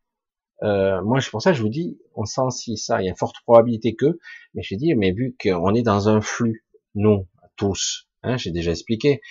[0.63, 3.07] euh, moi, c'est pour ça que je vous dis, on sent si ça, il y
[3.07, 4.19] a une forte probabilité que,
[4.53, 6.65] mais j'ai dit, mais vu qu'on est dans un flux,
[6.95, 9.21] nous, tous, hein, j'ai déjà expliqué,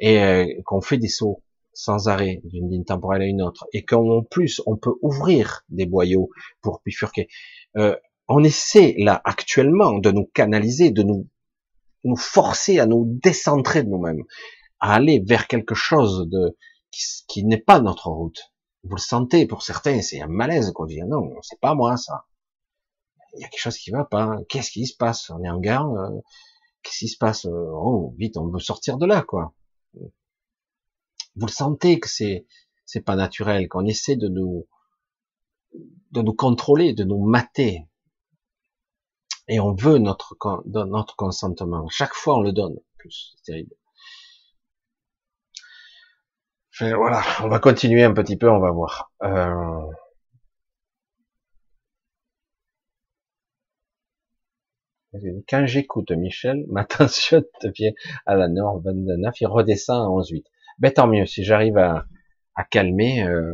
[0.00, 1.42] et euh, qu'on fait des sauts
[1.72, 5.86] sans arrêt d'une ligne temporelle à une autre, et qu'en plus, on peut ouvrir des
[5.86, 6.30] boyaux
[6.60, 7.28] pour bifurquer,
[7.76, 7.96] euh,
[8.32, 11.28] on essaie là actuellement de nous canaliser, de nous,
[12.04, 14.24] nous forcer à nous décentrer de nous-mêmes,
[14.80, 16.56] à aller vers quelque chose de
[17.26, 18.52] qui n'est pas notre route
[18.84, 22.26] vous le sentez, pour certains, c'est un malaise qu'on dit, non, c'est pas moi, ça.
[23.34, 24.38] Il y a quelque chose qui va pas.
[24.48, 25.30] Qu'est-ce qui se passe?
[25.30, 26.20] On est en gare, euh,
[26.82, 27.46] qu'est-ce qui se passe?
[27.46, 29.54] Oh, vite, on veut sortir de là, quoi.
[29.94, 32.46] Vous le sentez que c'est,
[32.84, 34.66] c'est pas naturel, qu'on essaie de nous,
[36.10, 37.86] de nous contrôler, de nous mater.
[39.52, 40.34] Et on veut notre,
[40.64, 41.86] notre consentement.
[41.90, 42.78] Chaque fois, on le donne.
[42.96, 43.74] Plus, c'est terrible.
[46.96, 49.12] voilà, on va continuer un petit peu, on va voir.
[49.22, 49.90] Euh...
[55.50, 57.92] Quand j'écoute Michel, ma tension devient
[58.24, 60.44] à la norme 29, il redescend à 11,8.
[60.78, 62.06] Ben tant mieux, si j'arrive à,
[62.54, 63.52] à, calmer, euh,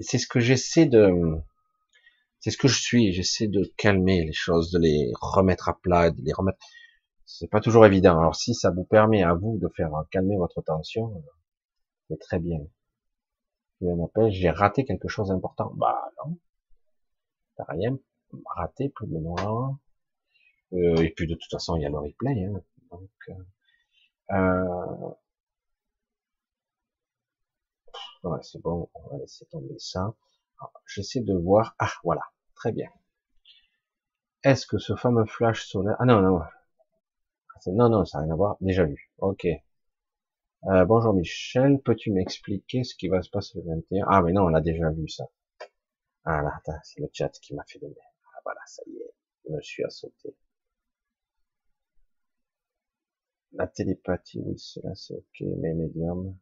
[0.00, 1.10] c'est ce que j'essaie de,
[2.44, 6.10] c'est ce que je suis, j'essaie de calmer les choses, de les remettre à plat,
[6.10, 6.58] de les remettre.
[7.24, 8.18] C'est pas toujours évident.
[8.18, 11.24] Alors si ça vous permet à vous de faire calmer votre tension,
[12.06, 12.58] c'est très bien.
[14.28, 15.72] J'ai raté quelque chose d'important.
[15.76, 16.38] Bah non,
[17.56, 17.98] t'as rien
[18.44, 19.78] raté, plus de noir.
[20.74, 22.44] Euh, et puis de toute façon, il y a le replay.
[22.44, 22.60] Hein.
[22.90, 25.14] Donc, euh, euh
[28.24, 30.14] ouais, c'est bon, on va laisser tomber ça.
[30.86, 31.74] J'essaie de voir.
[31.78, 32.22] Ah, voilà,
[32.54, 32.88] très bien.
[34.42, 35.96] Est-ce que ce fameux flash solaire...
[35.98, 36.40] Ah non, non.
[37.66, 38.56] Non, non, ça n'a rien à voir.
[38.60, 39.10] Déjà vu.
[39.18, 39.46] Ok.
[40.66, 44.44] Euh, bonjour Michel, peux-tu m'expliquer ce qui va se passer le 21 Ah mais non,
[44.44, 45.24] on a déjà vu ça.
[46.24, 47.94] Ah là, c'est le chat qui m'a fait des
[48.34, 49.14] Ah voilà, ça y est,
[49.46, 50.34] je me suis assauté.
[53.52, 56.36] La télépathie, oui, cela c'est ok, mais médium.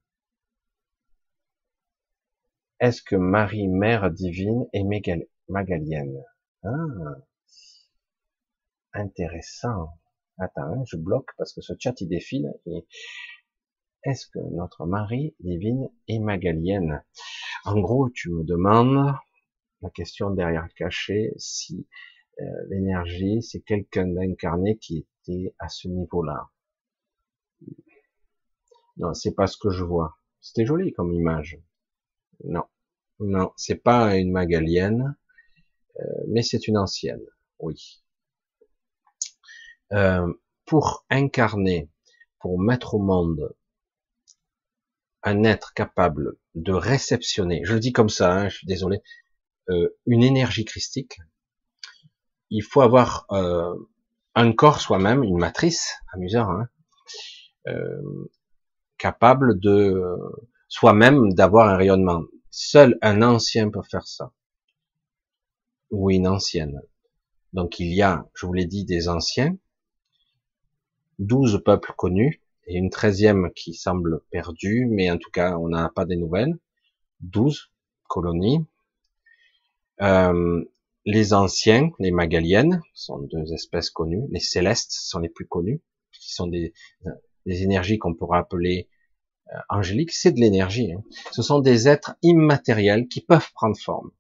[2.81, 4.85] Est-ce que Marie, Mère divine, est
[5.53, 6.25] magalienne
[6.65, 6.71] Ah,
[8.95, 9.99] intéressant.
[10.39, 12.53] Attends, hein, je bloque parce que ce chat il défile
[14.05, 17.05] est-ce que notre Marie divine est magalienne?
[17.65, 19.15] En gros, tu me demandes
[19.81, 21.87] la question derrière cachée si
[22.41, 26.51] euh, l'énergie, c'est quelqu'un d'incarné qui était à ce niveau-là.
[28.97, 30.17] Non, c'est pas ce que je vois.
[30.41, 31.59] C'était joli comme image.
[32.45, 32.65] Non,
[33.21, 35.17] non, c'est pas une magalienne,
[36.29, 37.25] mais c'est une ancienne.
[37.59, 38.03] Oui.
[39.93, 40.33] Euh,
[40.65, 41.91] pour incarner,
[42.41, 43.55] pour mettre au monde
[45.23, 49.03] un être capable de réceptionner, je le dis comme ça, hein, je suis désolé,
[49.69, 51.19] euh, une énergie christique,
[52.51, 53.75] il faut avoir euh,
[54.35, 56.69] un corps soi-même, une matrice, amusant, hein,
[57.69, 58.31] euh,
[58.99, 60.17] capable de
[60.69, 62.23] soi-même d'avoir un rayonnement.
[62.51, 64.33] Seul un ancien peut faire ça,
[65.93, 66.83] ou une ancienne.
[67.53, 69.57] Donc il y a, je vous l'ai dit, des anciens,
[71.21, 75.91] 12 peuples connus et une treizième qui semble perdue, mais en tout cas, on n'a
[75.95, 76.59] pas des nouvelles.
[77.21, 77.71] 12
[78.09, 78.65] colonies.
[80.01, 80.65] Euh,
[81.05, 84.25] les anciens, les magaliennes, sont deux espèces connues.
[84.31, 85.81] Les célestes sont les plus connus,
[86.13, 86.73] qui sont des,
[87.47, 88.89] des énergies qu'on pourrait appeler
[89.49, 90.13] euh, angéliques.
[90.13, 90.93] C'est de l'énergie.
[90.93, 91.03] Hein.
[91.33, 94.11] Ce sont des êtres immatériels qui peuvent prendre forme,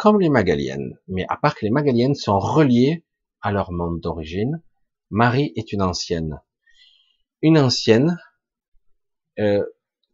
[0.00, 0.98] comme les magaliennes.
[1.08, 3.04] Mais à part que les magaliennes sont reliées
[3.42, 4.62] à leur monde d'origine,
[5.10, 6.40] Marie est une ancienne.
[7.42, 8.18] Une ancienne
[9.38, 9.62] euh,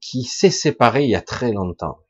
[0.00, 2.00] qui s'est séparée il y a très longtemps.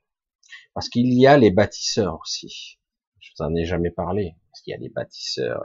[0.72, 2.78] Parce qu'il y a les bâtisseurs aussi.
[3.18, 4.36] Je vous en ai jamais parlé.
[4.50, 5.62] Parce qu'il y a les bâtisseurs.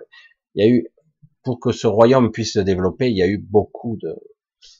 [0.55, 0.89] Il y a eu,
[1.45, 4.17] pour que ce royaume puisse se développer, il y a eu beaucoup de,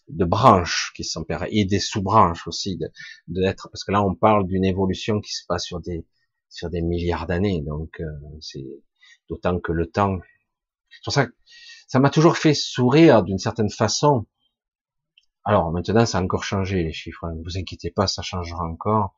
[0.09, 2.91] de branches qui sont et des sous-branches aussi de
[3.29, 6.05] d'être parce que là on parle d'une évolution qui se passe sur des
[6.51, 8.05] sur des milliards d'années donc euh,
[8.39, 8.65] c'est
[9.29, 10.19] d'autant que le temps
[10.89, 11.27] c'est pour ça
[11.87, 14.25] ça m'a toujours fait sourire d'une certaine façon.
[15.43, 17.33] Alors maintenant ça a encore changé les chiffres hein.
[17.35, 19.15] ne vous inquiétez pas ça changera encore.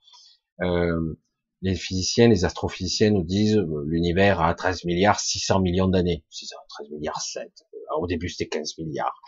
[0.61, 1.19] Euh,
[1.61, 6.23] les physiciens les astrophysiciens nous disent euh, l'univers a 13 milliards 600 millions d'années.
[6.31, 7.51] 13 milliards 7
[7.97, 9.21] au début c'était 15 milliards.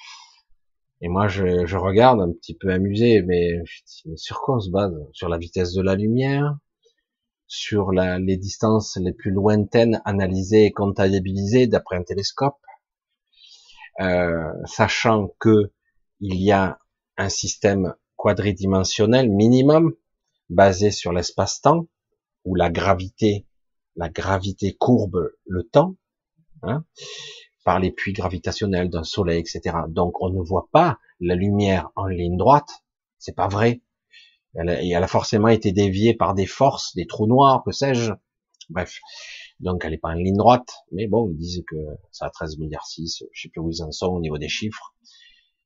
[1.02, 3.60] Et moi, je, je, regarde un petit peu amusé, mais,
[4.06, 4.94] mais sur quoi on se base?
[5.12, 6.58] Sur la vitesse de la lumière?
[7.48, 12.58] Sur les distances les plus lointaines analysées et comptabilisées d'après un télescope
[14.02, 15.72] euh, Sachant que
[16.20, 16.80] il y a
[17.18, 19.94] un système quadridimensionnel minimum
[20.50, 21.88] basé sur l'espace-temps,
[22.46, 23.46] où la gravité,
[23.96, 25.96] la gravité courbe le temps,
[26.64, 26.86] hein,
[27.64, 29.78] par les puits gravitationnels d'un soleil, etc.
[29.88, 32.84] Donc on ne voit pas la lumière en ligne droite,
[33.18, 33.82] c'est pas vrai.
[34.56, 38.14] Elle a, elle a, forcément été déviée par des forces, des trous noirs, que sais-je.
[38.70, 39.00] Bref,
[39.60, 41.76] donc elle est pas en ligne droite, mais bon, ils disent que
[42.12, 44.50] ça a 13 milliards 6, je sais plus où ils en sont au niveau des
[44.50, 44.96] chiffres.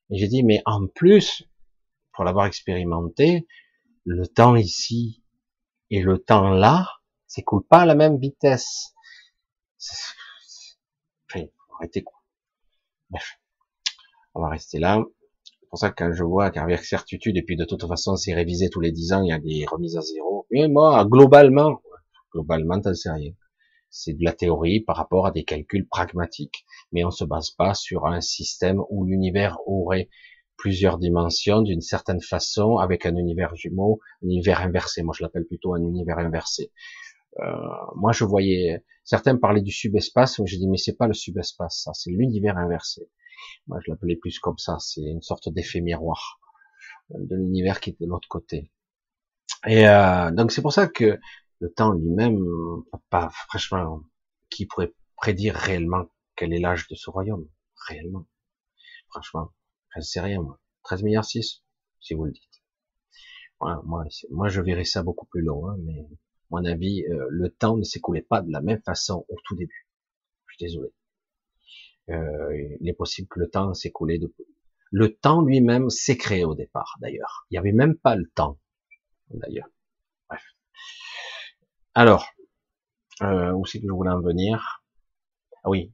[0.09, 1.43] Et j'ai dit, mais en plus,
[2.13, 3.47] pour l'avoir expérimenté,
[4.05, 5.23] le temps ici
[5.89, 6.87] et le temps là
[7.27, 8.93] s'écoulent pas à la même vitesse.
[11.29, 11.45] Enfin,
[11.75, 12.17] arrêter quoi.
[13.09, 13.39] Bref,
[14.33, 15.03] on va rester là.
[15.69, 18.33] C'est pour ça que quand je vois qu'avec certitude, et puis de toute façon c'est
[18.33, 20.47] révisé tous les 10 ans, il y a des remises à zéro.
[20.49, 21.79] Mais moi, globalement,
[22.33, 23.33] globalement, t'en sais rien.
[23.91, 26.65] C'est de la théorie par rapport à des calculs pragmatiques.
[26.91, 30.09] Mais on se base pas sur un système où l'univers aurait
[30.57, 35.03] plusieurs dimensions d'une certaine façon avec un univers jumeau, un univers inversé.
[35.03, 36.71] Moi, je l'appelle plutôt un univers inversé.
[37.41, 37.43] Euh,
[37.95, 41.83] moi, je voyais certains parlaient du subespace, mais j'ai dit mais c'est pas le subespace,
[41.83, 43.07] ça, c'est l'univers inversé.
[43.67, 44.77] Moi, je l'appelais plus comme ça.
[44.79, 46.39] C'est une sorte d'effet miroir
[47.11, 48.71] euh, de l'univers qui est de l'autre côté.
[49.67, 51.19] Et euh, donc c'est pour ça que
[51.59, 52.45] le temps lui-même,
[53.09, 54.01] pas franchement,
[54.49, 56.05] qui pourrait prédire réellement
[56.35, 57.47] quel est l'âge de ce royaume,
[57.87, 58.25] réellement,
[59.09, 59.51] franchement,
[59.95, 60.59] je sais rien moi.
[60.83, 61.63] 13 milliards 6,
[61.99, 62.63] si vous le dites.
[63.59, 66.07] Moi, moi je verrais ça beaucoup plus long, hein, mais
[66.49, 69.87] mon avis, euh, le temps ne s'écoulait pas de la même façon au tout début.
[70.47, 70.89] Je suis désolé.
[72.09, 74.33] Euh, il est possible que le temps s'écoulait de...
[74.91, 77.45] Le temps lui-même s'est créé au départ, d'ailleurs.
[77.49, 78.57] Il n'y avait même pas le temps,
[79.29, 79.67] d'ailleurs.
[80.27, 80.43] Bref.
[81.93, 82.27] Alors,
[83.21, 84.83] euh, où c'est que je voulais en venir?
[85.63, 85.93] Ah oui,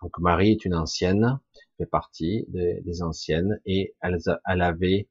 [0.00, 1.38] donc Marie est une ancienne,
[1.76, 5.08] fait partie des, anciennes, et elle, avait,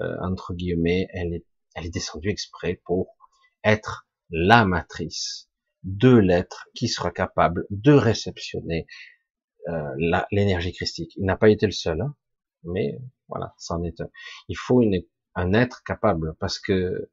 [0.00, 1.42] euh, entre guillemets, elle
[1.74, 3.16] est descendue exprès pour
[3.64, 5.48] être la matrice
[5.82, 8.86] de l'être qui sera capable de réceptionner
[9.68, 11.12] euh, l'énergie christique.
[11.16, 12.14] Il n'a pas été le seul, hein,
[12.64, 14.08] mais voilà, c'en est un.
[14.48, 15.02] Il faut une,
[15.34, 17.12] un être capable, parce que euh,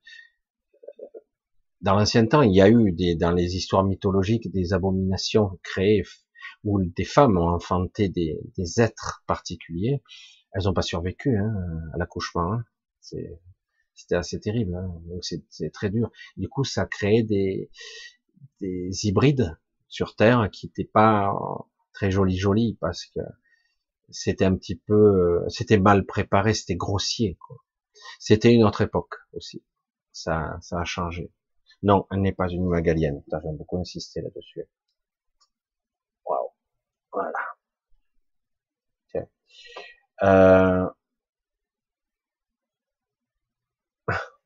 [1.81, 6.03] dans l'ancien temps, il y a eu des, dans les histoires mythologiques des abominations créées
[6.63, 10.01] où des femmes ont enfanté des, des êtres particuliers.
[10.53, 11.53] Elles n'ont pas survécu hein,
[11.93, 12.53] à l'accouchement.
[12.53, 12.65] Hein.
[13.01, 14.75] C'était assez terrible.
[14.75, 14.87] Hein.
[15.07, 16.09] Donc c'est très dur.
[16.37, 17.69] Du coup, ça créait des,
[18.61, 19.57] des hybrides
[19.87, 21.33] sur Terre qui n'étaient pas
[21.95, 23.21] très jolis jolis parce que
[24.09, 27.37] c'était un petit peu, c'était mal préparé, c'était grossier.
[28.19, 29.63] C'était une autre époque aussi.
[30.13, 31.31] Ça, ça a changé.
[31.83, 33.23] Non, elle n'est pas une magalienne.
[33.31, 34.63] J'aime beaucoup insister là-dessus.
[36.25, 36.51] Waouh.
[37.13, 37.41] Voilà.
[40.23, 40.89] Euh,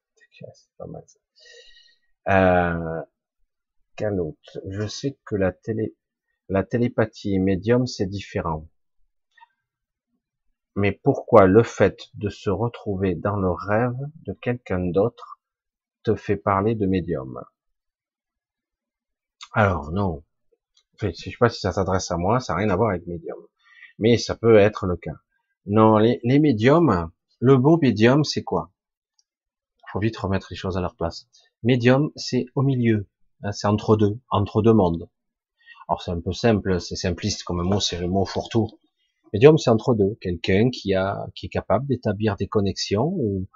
[2.29, 3.01] Euh,
[4.67, 5.95] Je sais que la télé,
[6.49, 8.67] la télépathie et médium, c'est différent.
[10.75, 15.39] Mais pourquoi le fait de se retrouver dans le rêve de quelqu'un d'autre
[16.03, 17.43] te fait parler de médium?
[19.53, 20.23] Alors non.
[21.01, 23.37] je sais pas si ça s'adresse à moi, ça n'a rien à voir avec médium.
[23.99, 25.17] Mais ça peut être le cas.
[25.65, 28.71] Non, les, médiums, le beau médium, c'est quoi?
[29.91, 31.27] Faut vite remettre les choses à leur place.
[31.61, 33.07] Médium, c'est au milieu,
[33.43, 35.09] hein, c'est entre deux, entre deux mondes.
[35.89, 38.67] Alors c'est un peu simple, c'est simpliste comme mot, c'est le mot fourre-tout.
[39.33, 43.47] Médium, c'est entre deux, quelqu'un qui a, qui est capable d'établir des connexions ou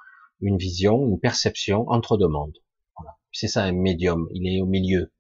[0.42, 2.58] une vision, une perception entre deux mondes.
[2.98, 3.18] Voilà.
[3.32, 5.12] C'est ça un médium, il est au milieu.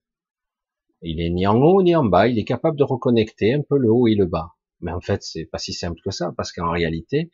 [1.04, 3.78] Il est ni en haut ni en bas, il est capable de reconnecter un peu
[3.78, 4.54] le haut et le bas.
[4.82, 7.30] Mais en fait, c'est pas si simple que ça, parce qu'en réalité,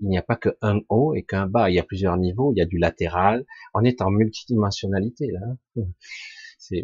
[0.00, 1.70] il n'y a pas qu'un haut et qu'un bas.
[1.70, 2.52] Il y a plusieurs niveaux.
[2.54, 3.46] Il y a du latéral.
[3.74, 5.84] On est en multidimensionnalité là.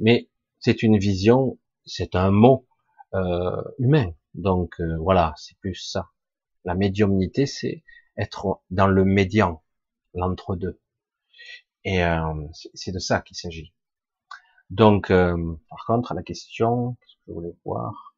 [0.01, 0.29] Mais
[0.61, 2.67] c'est une vision, c'est un mot
[3.15, 4.13] euh, humain.
[4.35, 6.11] Donc euh, voilà, c'est plus ça.
[6.65, 7.85] La médiumnité, c'est
[8.17, 9.63] être dans le médian,
[10.15, 10.81] l'entre-deux.
[11.85, 13.75] Et euh, c'est de ça qu'il s'agit.
[14.71, 18.17] Donc, par contre, la question, qu'est-ce que je voulais voir?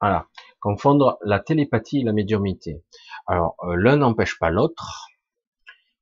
[0.00, 0.26] Voilà.
[0.58, 2.82] Confondre la télépathie et la médiumité.
[3.26, 5.08] Alors, l'un n'empêche pas l'autre,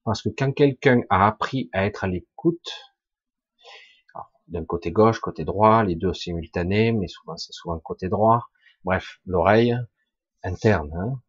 [0.05, 2.88] parce que quand quelqu'un a appris à être à l'écoute,
[4.49, 8.49] d'un côté gauche, côté droit, les deux simultanés, mais souvent c'est souvent côté droit,
[8.85, 9.77] bref, l'oreille
[10.43, 10.93] interne.
[10.95, 11.23] Hein.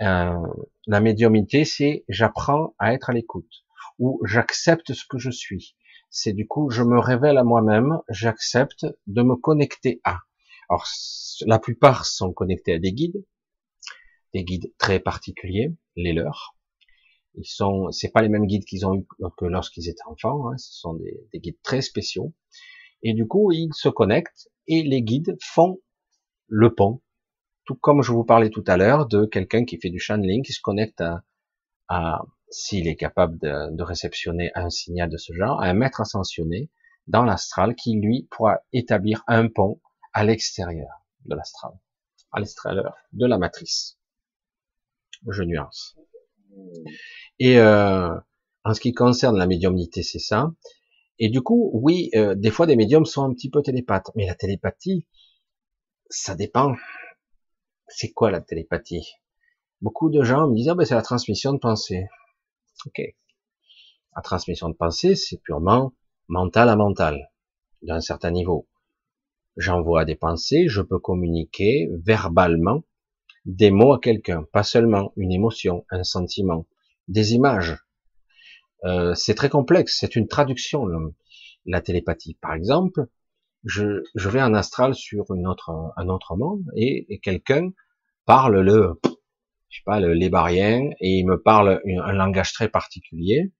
[0.00, 0.46] Euh,
[0.86, 3.64] la médiumité, c'est j'apprends à être à l'écoute,
[3.98, 5.76] ou j'accepte ce que je suis.
[6.10, 10.20] C'est du coup, je me révèle à moi-même, j'accepte de me connecter à.
[10.70, 10.86] Alors,
[11.46, 13.24] la plupart sont connectés à des guides,
[14.34, 16.57] des guides très particuliers, les leurs.
[17.38, 19.06] Ils sont, c'est pas les mêmes guides qu'ils ont eu
[19.36, 20.50] que lorsqu'ils étaient enfants.
[20.50, 22.34] Hein, ce sont des, guides très spéciaux.
[23.02, 25.78] Et du coup, ils se connectent et les guides font
[26.48, 27.00] le pont.
[27.64, 30.52] Tout comme je vous parlais tout à l'heure de quelqu'un qui fait du channeling, qui
[30.52, 31.02] se connecte
[31.88, 36.00] à, s'il est capable de, de, réceptionner un signal de ce genre, à un maître
[36.00, 36.70] ascensionné
[37.06, 39.80] dans l'astral qui lui pourra établir un pont
[40.12, 41.72] à l'extérieur de l'astral,
[42.32, 43.98] à l'extérieur de la matrice.
[45.28, 45.96] Je nuance.
[47.38, 48.14] Et euh,
[48.64, 50.52] en ce qui concerne la médiumnité, c'est ça.
[51.18, 54.26] Et du coup, oui, euh, des fois des médiums sont un petit peu télépathes, mais
[54.26, 55.06] la télépathie,
[56.10, 56.74] ça dépend.
[57.88, 59.06] C'est quoi la télépathie?
[59.80, 62.06] Beaucoup de gens me disent ah ben c'est la transmission de pensée.
[62.86, 63.00] Ok.
[64.16, 65.92] La transmission de pensée, c'est purement
[66.28, 67.30] mental à mental,
[67.82, 68.68] d'un certain niveau
[69.58, 72.84] j'envoie des pensées, je peux communiquer verbalement
[73.44, 76.66] des mots à quelqu'un, pas seulement une émotion, un sentiment,
[77.08, 77.78] des images.
[78.84, 80.86] Euh, c'est très complexe, c'est une traduction,
[81.66, 82.38] la télépathie.
[82.40, 83.06] Par exemple,
[83.64, 87.70] je, je vais en astral sur un autre monde et, quelqu'un
[88.24, 89.00] parle le,
[89.68, 93.52] je sais pas, le lébarien et il me parle un langage très particulier.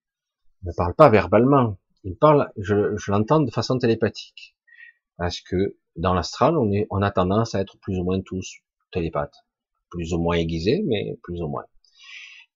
[0.62, 4.56] Il ne parle pas verbalement, il parle, je, l'entends de façon télépathique
[5.16, 8.58] parce que dans l'astral, on a tendance à être plus ou moins tous
[8.92, 9.44] télépathes,
[9.90, 11.64] plus ou moins aiguisés, mais plus ou moins.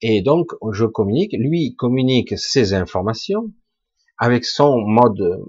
[0.00, 3.52] Et donc, je communique, lui communique ses informations
[4.18, 5.44] avec son mode,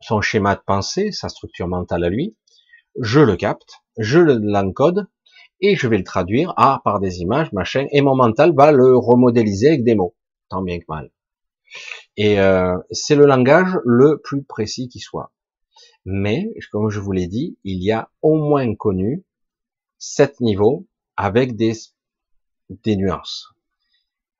[0.00, 2.36] son schéma de pensée, sa structure mentale à lui.
[3.00, 5.08] Je le capte, je l'encode
[5.60, 8.96] et je vais le traduire à par des images, machin, et mon mental va le
[8.96, 10.14] remodéliser avec des mots,
[10.48, 11.10] tant bien que mal.
[12.16, 15.32] Et euh, c'est le langage le plus précis qui soit.
[16.04, 19.24] Mais, comme je vous l'ai dit, il y a au moins connu
[19.98, 20.86] sept niveaux
[21.18, 21.74] avec des,
[22.70, 23.48] des nuances.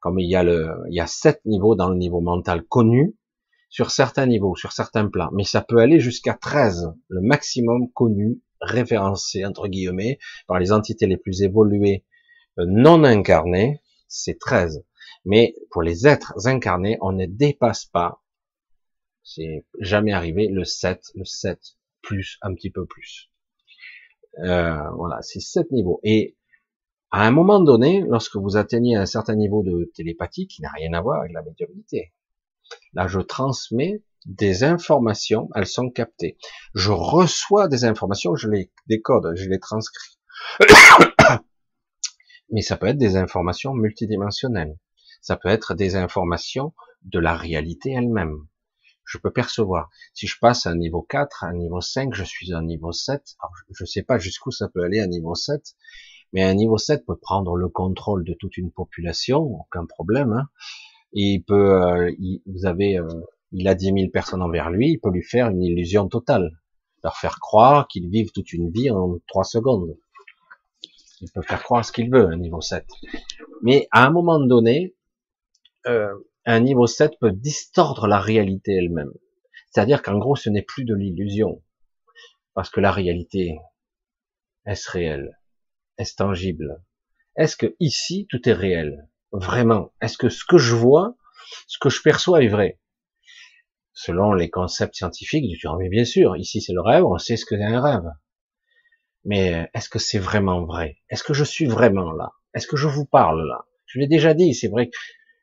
[0.01, 3.15] Comme il y a le, il y a sept niveaux dans le niveau mental connu
[3.69, 5.29] sur certains niveaux, sur certains plans.
[5.35, 11.07] Mais ça peut aller jusqu'à 13, le maximum connu, référencé, entre guillemets, par les entités
[11.07, 12.07] les plus évoluées,
[12.59, 14.83] euh, non incarnées, c'est 13.
[15.27, 18.23] Mais pour les êtres incarnés, on ne dépasse pas
[19.29, 21.61] c'est jamais arrivé le 7, le 7
[22.01, 23.31] plus, un petit peu plus.
[24.39, 26.01] Euh, voilà, c'est 7 niveaux.
[26.03, 26.38] Et
[27.11, 30.93] à un moment donné, lorsque vous atteignez un certain niveau de télépathie qui n'a rien
[30.93, 32.13] à voir avec la médiumnité,
[32.93, 36.37] là je transmets des informations, elles sont captées.
[36.75, 40.19] Je reçois des informations, je les décode, je les transcris.
[42.51, 44.79] Mais ça peut être des informations multidimensionnelles.
[45.23, 48.47] Ça peut être des informations de la réalité elle-même
[49.09, 49.89] je peux percevoir.
[50.13, 52.63] Si je passe à un niveau 4, à un niveau 5, je suis à un
[52.63, 53.37] niveau 7.
[53.41, 55.75] Alors, je ne sais pas jusqu'où ça peut aller à niveau 7,
[56.33, 60.33] mais un niveau 7 peut prendre le contrôle de toute une population, aucun problème.
[60.33, 60.49] Hein.
[61.13, 62.13] il peut, euh,
[62.47, 63.09] vous avez, euh,
[63.53, 66.51] il a 10 000 personnes envers lui, il peut lui faire une illusion totale,
[67.03, 69.97] leur faire croire qu'ils vivent toute une vie en 3 secondes.
[71.21, 72.87] Il peut faire croire ce qu'il veut, un niveau 7.
[73.63, 74.95] Mais à un moment donné,
[75.87, 76.15] euh,
[76.45, 79.13] un niveau 7 peut distordre la réalité elle-même.
[79.71, 81.63] C'est-à-dire qu'en gros, ce n'est plus de l'illusion.
[82.55, 83.59] Parce que la réalité,
[84.65, 85.39] est-ce réelle
[85.99, 86.83] Est-ce tangible?
[87.37, 89.09] Est-ce que ici tout est réel?
[89.33, 89.93] Vraiment?
[90.01, 91.17] Est-ce que ce que je vois,
[91.67, 92.81] ce que je perçois est vrai?
[93.93, 97.45] Selon les concepts scientifiques, genre, mais bien sûr, ici c'est le rêve, on sait ce
[97.45, 98.11] que c'est un rêve.
[99.25, 100.99] Mais est-ce que c'est vraiment vrai?
[101.11, 102.31] Est-ce que je suis vraiment là?
[102.55, 103.67] Est-ce que je vous parle là?
[103.87, 104.91] Je l'ai déjà dit, c'est vrai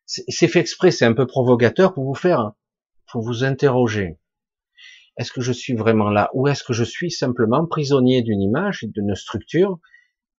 [0.05, 2.53] c'est fait exprès, c'est un peu provocateur pour vous faire,
[3.11, 4.19] pour vous interroger.
[5.17, 6.29] Est-ce que je suis vraiment là?
[6.33, 9.79] Ou est-ce que je suis simplement prisonnier d'une image, d'une structure,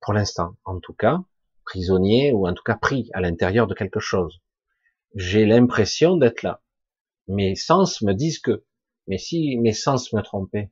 [0.07, 1.25] pour l'instant, en tout cas,
[1.65, 4.41] prisonnier ou en tout cas pris à l'intérieur de quelque chose.
[5.17, 6.63] J'ai l'impression d'être là.
[7.27, 8.65] Mes sens me disent que,
[9.09, 10.71] mais si mes sens me trompaient,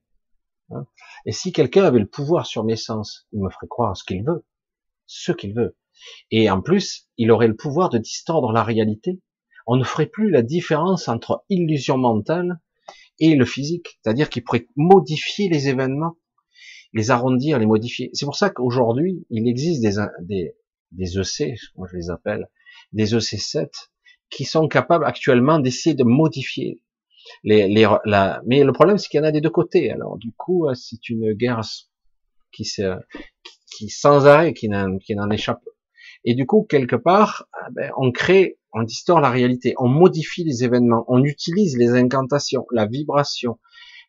[0.70, 0.86] hein,
[1.26, 4.22] et si quelqu'un avait le pouvoir sur mes sens, il me ferait croire ce qu'il
[4.24, 4.46] veut,
[5.06, 5.76] ce qu'il veut.
[6.30, 9.20] Et en plus, il aurait le pouvoir de distordre la réalité.
[9.66, 12.60] On ne ferait plus la différence entre illusion mentale
[13.18, 13.98] et le physique.
[14.00, 16.18] C'est-à-dire qu'il pourrait modifier les événements,
[16.94, 18.08] les arrondir, les modifier.
[18.14, 20.54] C'est pour ça qu'aujourd'hui, il existe des, des,
[20.92, 22.48] des EC, moi je les appelle,
[22.92, 23.68] des EC7,
[24.30, 26.80] qui sont capables actuellement d'essayer de modifier
[27.42, 29.90] les, les la, mais le problème c'est qu'il y en a des deux côtés.
[29.90, 31.62] Alors du coup, euh, c'est une guerre
[32.52, 32.96] qui, se,
[33.76, 35.62] qui, sans arrêt, qui n'en échappe.
[36.24, 40.44] Et du coup, quelque part, ah ben, on crée, on distord la réalité, on modifie
[40.44, 43.58] les événements, on utilise les incantations, la vibration,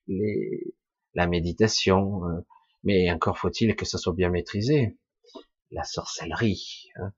[0.08, 0.76] les,
[1.14, 2.42] la méditation, euh,
[2.86, 4.98] mais encore faut-il que ça soit bien maîtrisé
[5.72, 7.12] la sorcellerie, hein,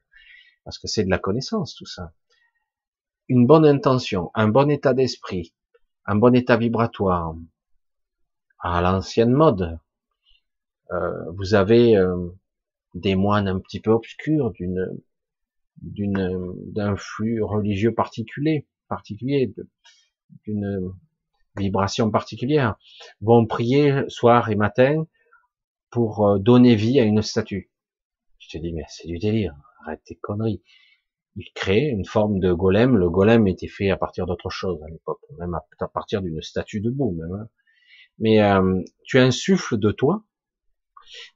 [0.64, 2.14] parce que c'est de la connaissance tout ça.
[3.28, 5.54] Une bonne intention, un bon état d'esprit,
[6.06, 7.36] un bon état vibratoire,
[8.60, 9.80] à l'ancienne mode.
[10.92, 12.30] Euh, vous avez euh,
[12.94, 14.98] des moines un petit peu obscurs d'une
[15.82, 19.54] d'une d'un flux religieux particulier, particulier,
[20.46, 20.92] d'une
[21.56, 22.78] vibration particulière,
[23.22, 25.06] vont prier soir et matin
[25.90, 27.72] pour euh, donner vie à une statue.
[28.40, 30.62] Je te dis, mais c'est du délire, arrête tes conneries.
[31.36, 32.98] Il crée une forme de golem.
[32.98, 36.82] Le golem était fait à partir d'autre chose à l'époque, même à partir d'une statue
[36.82, 37.32] debout, même.
[37.34, 37.50] Hein.
[38.20, 40.24] Mais euh, tu insuffles de toi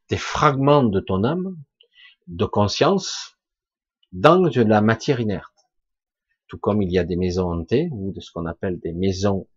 [0.09, 1.55] des fragments de ton âme,
[2.27, 3.37] de conscience,
[4.11, 5.47] dans de la matière inerte.
[6.47, 9.47] Tout comme il y a des maisons hantées, ou de ce qu'on appelle des maisons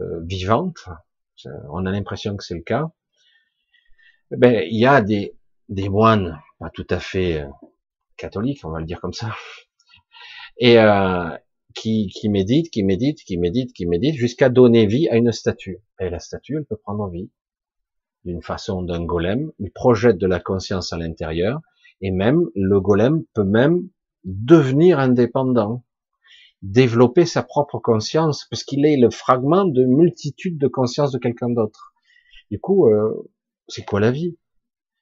[0.00, 0.88] euh, vivantes,
[1.70, 2.90] on a l'impression que c'est le cas,
[4.30, 5.34] ben, il y a des,
[5.68, 7.48] des moines pas tout à fait euh,
[8.16, 9.34] catholique, on va le dire comme ça,
[10.58, 11.30] et euh,
[11.74, 15.78] qui, qui médite, qui médite, qui médite, qui médite, jusqu'à donner vie à une statue.
[16.00, 17.30] Et la statue, elle peut prendre vie
[18.24, 21.60] d'une façon d'un golem, il projette de la conscience à l'intérieur,
[22.02, 23.88] et même le golem peut même
[24.24, 25.84] devenir indépendant,
[26.60, 31.48] développer sa propre conscience, parce qu'il est le fragment de multitude de conscience de quelqu'un
[31.48, 31.94] d'autre.
[32.50, 33.30] Du coup, euh,
[33.70, 34.36] c'est quoi la vie?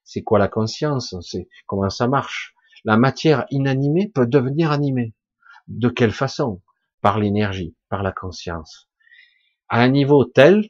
[0.04, 1.14] C'est quoi la conscience?
[1.22, 2.54] C'est comment ça marche?
[2.84, 5.14] La matière inanimée peut devenir animée.
[5.66, 6.62] De quelle façon?
[7.00, 8.88] Par l'énergie, par la conscience.
[9.68, 10.68] À un niveau tel,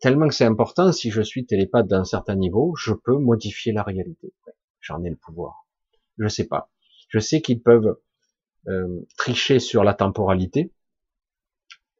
[0.00, 3.82] tellement que c'est important, si je suis télépathe d'un certain niveau, je peux modifier la
[3.82, 4.32] réalité.
[4.80, 5.66] J'en ai le pouvoir.
[6.18, 6.70] Je sais pas.
[7.08, 7.98] Je sais qu'ils peuvent
[8.68, 10.72] euh, tricher sur la temporalité.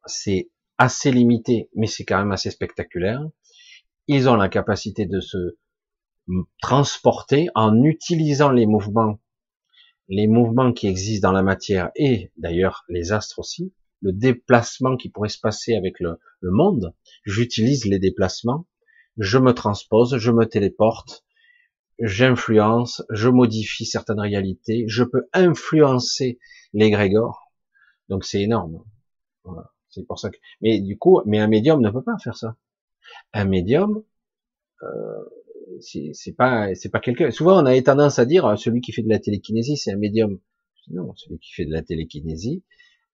[0.05, 3.21] C'est assez limité, mais c'est quand même assez spectaculaire.
[4.07, 5.57] Ils ont la capacité de se
[6.61, 9.19] transporter en utilisant les mouvements,
[10.09, 15.09] les mouvements qui existent dans la matière et d'ailleurs les astres aussi, le déplacement qui
[15.09, 16.93] pourrait se passer avec le, monde,
[17.25, 18.67] j'utilise les déplacements,
[19.17, 21.23] je me transpose, je me téléporte,
[21.99, 26.39] j'influence, je modifie certaines réalités, je peux influencer
[26.73, 27.53] l'égrégore.
[28.09, 28.83] Donc c'est énorme.
[29.89, 30.37] C'est pour ça que.
[30.61, 32.57] Mais du coup, mais un médium ne peut pas faire ça.
[33.33, 34.03] Un médium,
[34.83, 34.87] euh,
[35.79, 37.31] c'est pas c'est pas quelqu'un.
[37.31, 40.39] Souvent on a tendance à dire celui qui fait de la télékinésie c'est un médium.
[40.89, 42.63] Non, celui qui fait de la télékinésie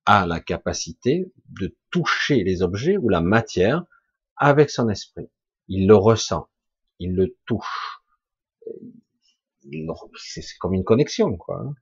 [0.06, 3.86] a la capacité de toucher les objets ou la matière
[4.38, 5.30] avec son esprit.
[5.68, 6.50] Il le ressent,
[7.00, 8.02] il le touche.
[10.18, 11.74] C'est comme une connexion, quoi.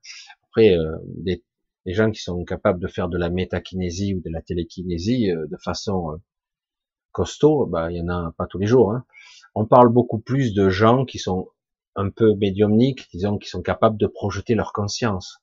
[0.44, 1.44] Après, euh, les,
[1.86, 5.58] gens qui sont capables de faire de la métakinésie ou de la télékinésie euh, de
[5.64, 6.20] façon
[7.12, 8.94] costaud, bah, il y en a pas tous les jours.
[8.94, 9.06] Hein
[9.58, 11.50] on parle beaucoup plus de gens qui sont
[11.96, 15.40] un peu médiumniques, disons, qui sont capables de projeter leur conscience,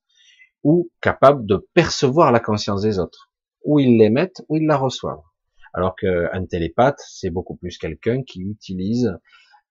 [0.63, 3.33] ou capables de percevoir la conscience des autres,
[3.65, 5.25] ou ils l'émettent, ou ils la reçoivent.
[5.73, 9.19] Alors qu'un télépathe, c'est beaucoup plus quelqu'un qui utilise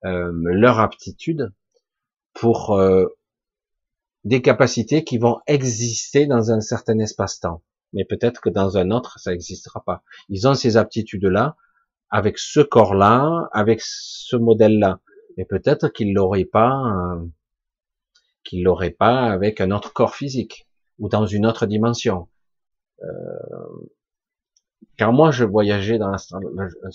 [0.03, 1.53] euh, leur aptitude
[2.33, 3.05] pour euh,
[4.25, 7.63] des capacités qui vont exister dans un certain espace-temps.
[7.93, 10.03] Mais peut-être que dans un autre, ça n'existera pas.
[10.27, 11.55] Ils ont ces aptitudes-là
[12.13, 14.99] avec ce corps-là, avec ce modèle-là.
[15.35, 17.25] Mais peut-être qu'il l'aurait pas, euh,
[18.43, 20.67] qu'il l'aurait pas avec un autre corps physique
[20.99, 22.29] ou dans une autre dimension.
[23.01, 23.87] Euh,
[24.95, 26.11] car moi, je voyageais dans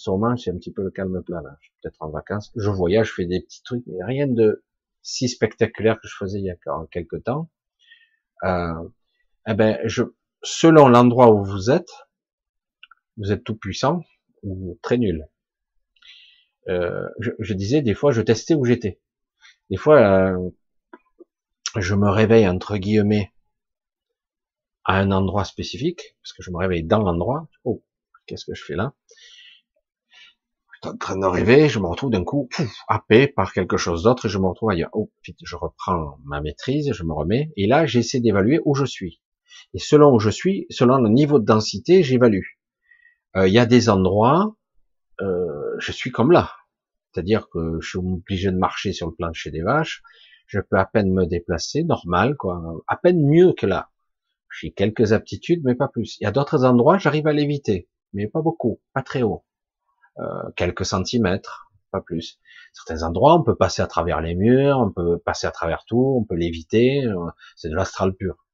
[0.06, 1.56] moment, c'est un petit peu le calme plat là.
[1.58, 2.52] Je suis peut-être en vacances.
[2.54, 4.62] Je voyage, je fais des petits trucs, mais rien de
[5.02, 6.54] si spectaculaire que je faisais il y a
[6.92, 7.50] quelques temps.
[8.44, 8.88] Euh,
[9.48, 10.04] eh ben, je,
[10.44, 11.90] selon l'endroit où vous êtes,
[13.16, 14.04] vous êtes tout puissant
[14.42, 15.28] ou très nul.
[16.68, 19.00] Euh, je, disais des fois, je testais où j'étais.
[19.70, 20.50] Des fois, euh,
[21.76, 23.32] je me réveille entre guillemets
[24.84, 27.48] à un endroit spécifique, parce que je me réveille dans l'endroit.
[27.64, 27.82] Oh,
[28.26, 28.94] qu'est-ce que je fais là?
[30.72, 32.48] Je suis en train de rêver, je me retrouve d'un coup
[32.86, 34.90] happé par quelque chose d'autre et je me retrouve ailleurs.
[34.92, 38.84] Oh, vite, je reprends ma maîtrise, je me remets, et là j'essaie d'évaluer où je
[38.84, 39.20] suis.
[39.74, 42.57] Et selon où je suis, selon le niveau de densité, j'évalue.
[43.36, 44.56] Euh, il y a des endroits,
[45.20, 46.52] euh, je suis comme là.
[47.12, 50.02] C'est-à-dire que je suis obligé de marcher sur le plancher des vaches,
[50.46, 53.90] je peux à peine me déplacer, normal, quoi, à peine mieux que là.
[54.50, 56.16] J'ai quelques aptitudes, mais pas plus.
[56.20, 59.44] Il y a d'autres endroits, j'arrive à l'éviter, mais pas beaucoup, pas très haut.
[60.18, 62.38] Euh, quelques centimètres, pas plus.
[62.72, 66.16] Certains endroits, on peut passer à travers les murs, on peut passer à travers tout,
[66.18, 67.04] on peut l'éviter.
[67.04, 68.46] Euh, c'est de l'astral pur.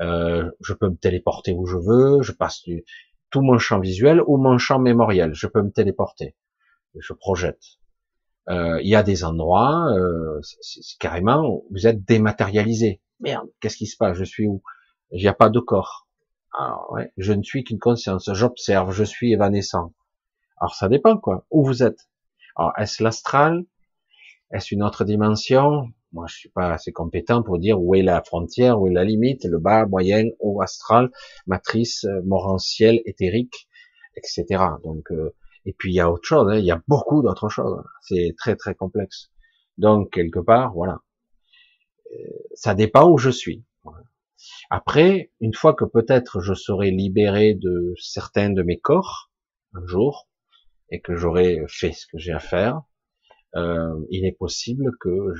[0.00, 2.84] Euh, je peux me téléporter où je veux, je passe du,
[3.32, 5.34] tout mon champ visuel ou mon champ mémoriel.
[5.34, 6.36] Je peux me téléporter.
[6.96, 7.62] Je projette.
[8.48, 13.00] Euh, il y a des endroits, euh, c'est carrément, vous êtes dématérialisé.
[13.20, 14.16] Merde, qu'est-ce qui se passe?
[14.16, 14.62] Je suis où?
[15.10, 16.08] Il n'y a pas de corps.
[16.58, 18.28] Alors, ouais, je ne suis qu'une conscience.
[18.32, 19.94] J'observe, je suis évanescent.
[20.60, 21.46] Alors ça dépend quoi.
[21.50, 22.08] Où vous êtes?
[22.56, 23.64] Alors est-ce l'astral?
[24.52, 25.88] Est-ce une autre dimension?
[26.12, 29.04] Moi je suis pas assez compétent pour dire où est la frontière, où est la
[29.04, 31.10] limite, le bas, moyen, haut astral,
[31.46, 33.68] matrice, euh, morantiel, éthérique,
[34.16, 34.64] etc.
[34.84, 35.34] Donc euh,
[35.64, 37.82] et puis il y a autre chose, hein, il y a beaucoup d'autres choses.
[38.02, 39.30] C'est très très complexe.
[39.78, 41.00] Donc quelque part, voilà.
[42.12, 42.16] Euh,
[42.54, 43.64] ça dépend où je suis.
[44.70, 49.30] Après, une fois que peut-être je serai libéré de certains de mes corps,
[49.74, 50.28] un jour,
[50.90, 52.82] et que j'aurai fait ce que j'ai à faire,
[53.54, 55.32] euh, il est possible que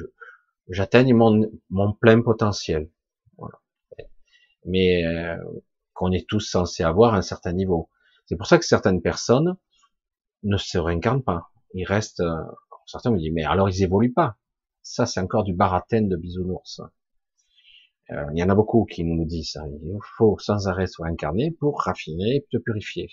[0.73, 2.90] j'atteigne mon, mon, plein potentiel.
[3.36, 3.59] Voilà.
[4.65, 5.36] Mais euh,
[5.93, 7.90] qu'on est tous censés avoir un certain niveau.
[8.27, 9.57] C'est pour ça que certaines personnes
[10.43, 11.51] ne se réincarnent pas.
[11.74, 12.20] Ils restent.
[12.20, 12.43] Euh,
[12.86, 14.36] certains me disent mais alors ils évoluent pas.
[14.82, 16.81] Ça c'est encore du baratin de bisounours.
[18.11, 19.62] Euh, il y en a beaucoup qui nous disent ça.
[19.69, 23.09] Il faut sans arrêt se réincarner pour raffiner, te purifier.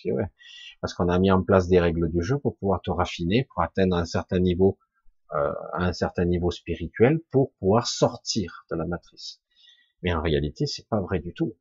[0.82, 3.62] Parce qu'on a mis en place des règles du jeu pour pouvoir te raffiner, pour
[3.62, 4.78] atteindre un certain niveau,
[5.36, 9.42] euh, un certain niveau spirituel, pour pouvoir sortir de la matrice.
[10.02, 11.56] Mais en réalité, c'est pas vrai du tout.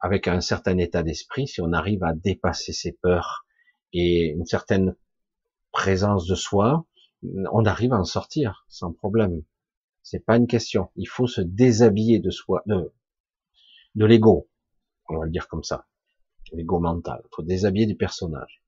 [0.00, 3.46] Avec un certain état d'esprit, si on arrive à dépasser ses peurs,
[3.92, 4.96] et une certaine
[5.70, 6.86] présence de soi,
[7.52, 9.42] on arrive à en sortir sans problème.
[10.02, 10.90] C'est pas une question.
[10.96, 12.92] Il faut se déshabiller de soi, de,
[13.94, 14.48] de l'ego.
[15.08, 15.86] On va le dire comme ça.
[16.52, 17.22] L'ego mental.
[17.24, 18.62] Il faut déshabiller du personnage.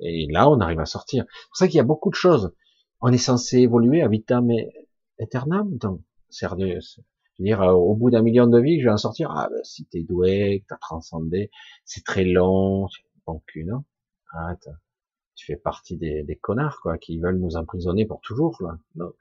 [0.00, 1.24] Et là, on arrive à sortir.
[1.28, 2.54] C'est pour ça qu'il y a beaucoup de choses.
[3.02, 4.50] On est censé évoluer à vitam
[5.18, 5.76] aeternam.
[5.76, 6.00] Donc,
[6.30, 6.78] sérieux.
[6.80, 9.30] Je veux dire, euh, au bout d'un million de vies, je vais en sortir.
[9.32, 11.50] Ah, ben, si t'es doué, que t'as transcendé,
[11.84, 12.88] c'est très long.
[13.26, 13.84] Bon cul, non?
[14.32, 14.68] arrête,
[15.34, 18.60] tu fais partie des, des, connards quoi, qui veulent nous emprisonner pour toujours.
[18.62, 19.12] Là.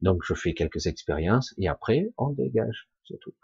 [0.00, 3.34] Donc je fais quelques expériences et après on dégage, c'est tout.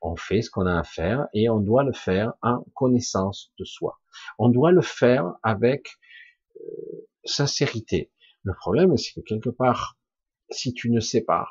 [0.00, 3.64] On fait ce qu'on a à faire et on doit le faire en connaissance de
[3.64, 4.00] soi.
[4.38, 5.98] On doit le faire avec
[6.56, 8.10] euh, sincérité.
[8.44, 9.98] Le problème c'est que quelque part,
[10.50, 11.48] si tu ne sais pas,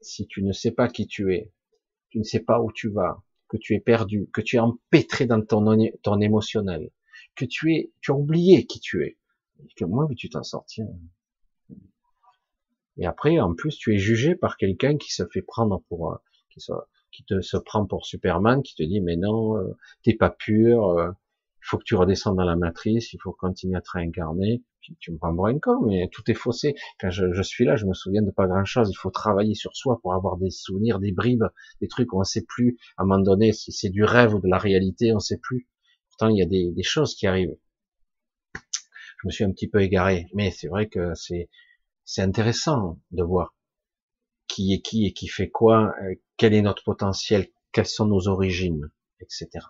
[0.00, 1.52] si tu ne sais pas qui tu es,
[2.10, 5.26] tu ne sais pas où tu vas, que tu es perdu, que tu es empêtré
[5.26, 6.90] dans ton, émotionnel,
[7.34, 9.18] que tu es, tu as oublié qui tu es.
[9.76, 10.86] que moi, tu t'en sortir.
[12.98, 16.18] Et après, en plus, tu es jugé par quelqu'un qui se fait prendre pour,
[16.50, 16.60] qui,
[17.10, 20.90] qui te se prend pour Superman, qui te dit mais non, euh, t'es pas pur,
[20.90, 24.62] euh, il faut que tu redescendes dans la matrice, il faut continuer à te réincarner.
[24.98, 26.74] Tu me prends pour un con, mais tout est faussé.
[27.00, 28.90] Quand je, suis là, je me souviens de pas grand chose.
[28.90, 31.44] Il faut travailler sur soi pour avoir des souvenirs, des bribes,
[31.80, 32.78] des trucs où on sait plus.
[32.96, 35.68] À un moment donné, si c'est du rêve ou de la réalité, on sait plus.
[36.08, 37.56] Pourtant, il y a des, choses qui arrivent.
[38.54, 41.48] Je me suis un petit peu égaré, mais c'est vrai que c'est
[42.04, 43.54] c'est intéressant de voir
[44.48, 48.28] qui est qui et qui fait quoi, euh, quel est notre potentiel, quelles sont nos
[48.28, 48.90] origines,
[49.20, 49.64] etc.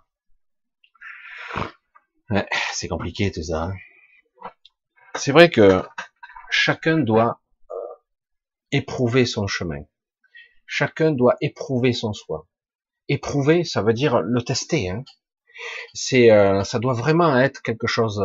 [2.73, 3.65] c'est compliqué tout ça.
[3.65, 3.75] Hein.
[5.17, 5.83] C'est vrai que
[6.51, 7.41] chacun doit
[7.71, 7.75] euh,
[8.71, 9.83] éprouver son chemin.
[10.67, 12.47] Chacun doit éprouver son soi.
[13.09, 14.91] Éprouver, ça veut dire le tester.
[14.91, 15.05] Hein
[15.95, 18.23] c'est, euh, ça doit vraiment être quelque chose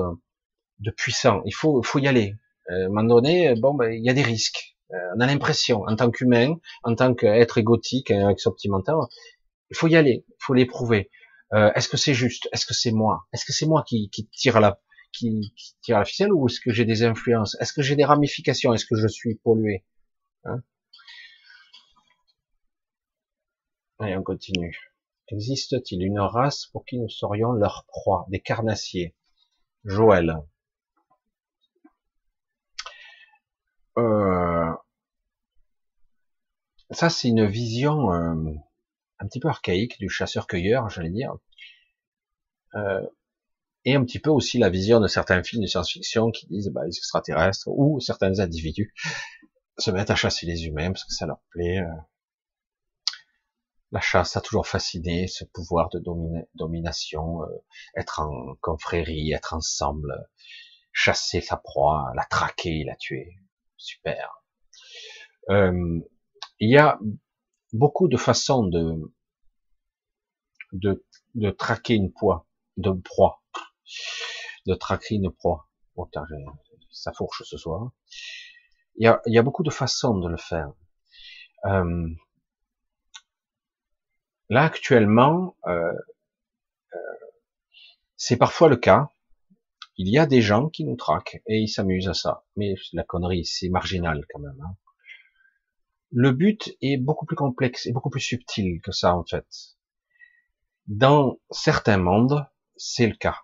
[0.79, 1.41] de puissant.
[1.45, 2.35] Il faut, faut y aller.
[2.69, 4.77] Euh, à un moment donné, bon, ben, il y a des risques.
[4.91, 8.69] Euh, on a l'impression, en tant qu'humain, en tant qu'être égotique, avec son petit
[9.69, 11.09] il faut y aller, il faut l'éprouver.
[11.53, 12.47] Euh, est-ce que c'est juste?
[12.53, 13.25] Est-ce que c'est moi?
[13.33, 14.79] Est-ce que c'est moi qui, qui, tire la
[15.11, 17.55] qui, qui tire la ficelle ou est-ce que j'ai des influences?
[17.59, 18.73] Est-ce que j'ai des ramifications?
[18.73, 19.83] Est-ce que je suis pollué?
[20.45, 20.61] Hein?
[23.99, 24.93] Allez, on continue.
[25.29, 28.25] Existe-t-il une race pour qui nous serions leur proie?
[28.29, 29.15] Des carnassiers.
[29.83, 30.37] Joël.
[33.97, 34.71] Euh,
[36.91, 38.53] ça, c'est une vision euh,
[39.19, 41.33] un petit peu archaïque du chasseur-cueilleur, j'allais dire.
[42.75, 43.01] Euh,
[43.87, 46.81] et un petit peu aussi la vision de certains films de science-fiction qui disent bah,
[46.85, 48.93] les extraterrestres ou certains individus
[49.77, 51.79] se mettent à chasser les humains parce que ça leur plaît.
[53.93, 56.03] La chasse a toujours fasciné, ce pouvoir de
[56.55, 57.39] domination,
[57.95, 60.27] être en confrérie, être ensemble,
[60.91, 63.37] chasser sa proie, la traquer, la tuer
[63.77, 64.43] super.
[65.49, 66.01] Euh,
[66.59, 66.99] il y a
[67.71, 69.13] beaucoup de façons de,
[70.73, 71.05] de,
[71.35, 73.41] de traquer une proie, de proie,
[74.65, 75.69] de traquer une proie.
[75.95, 76.07] Oh,
[76.91, 77.91] ça fourche ce soir.
[78.95, 80.71] Il y, a, il y a beaucoup de façons de le faire.
[81.65, 82.07] Euh,
[84.49, 85.91] là actuellement, euh,
[86.93, 86.97] euh,
[88.15, 89.09] c'est parfois le cas
[89.97, 92.45] il y a des gens qui nous traquent et ils s'amusent à ça.
[92.55, 94.59] Mais la connerie, c'est marginal quand même.
[94.61, 94.75] Hein.
[96.11, 99.47] Le but est beaucoup plus complexe et beaucoup plus subtil que ça en fait.
[100.85, 102.45] Dans certains mondes,
[102.77, 103.41] c'est le cas.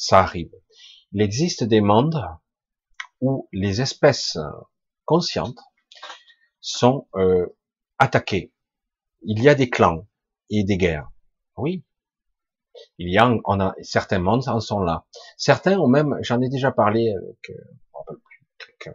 [0.00, 0.52] Ça arrive.
[1.10, 2.24] Il existe des mondes
[3.20, 4.38] où les espèces
[5.04, 5.58] conscientes
[6.60, 7.46] sont euh,
[7.98, 8.52] attaquées.
[9.22, 10.06] Il y a des clans
[10.50, 11.10] et des guerres.
[11.56, 11.82] Oui,
[12.98, 15.04] il y a, on a certains mondes en sont là.
[15.36, 18.92] Certains ont même, j'en ai déjà parlé avec, euh,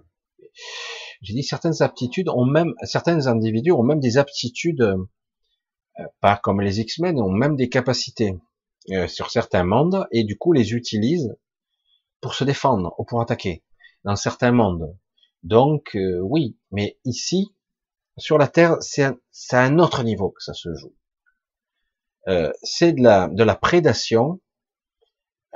[1.21, 6.61] j'ai dit certaines aptitudes ont même, certains individus ont même des aptitudes, euh, pas comme
[6.61, 8.39] les X-Men, ont même des capacités
[8.91, 11.35] euh, sur certains mondes et du coup les utilisent
[12.22, 13.64] pour se défendre ou pour attaquer
[14.03, 14.97] dans certains mondes.
[15.43, 17.53] Donc oui, mais ici,
[18.18, 20.95] sur la Terre, c'est à un autre niveau que ça se joue.
[22.27, 24.39] Euh, c'est de la, de la prédation,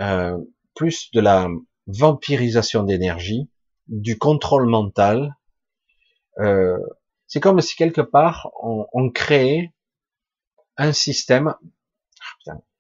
[0.02, 0.38] euh,
[0.76, 1.48] plus de la
[1.88, 3.50] vampirisation d'énergie,
[3.88, 5.38] du contrôle mental.
[6.40, 6.78] Euh,
[7.28, 9.74] c'est comme si quelque part on, on créait
[10.76, 11.56] un système.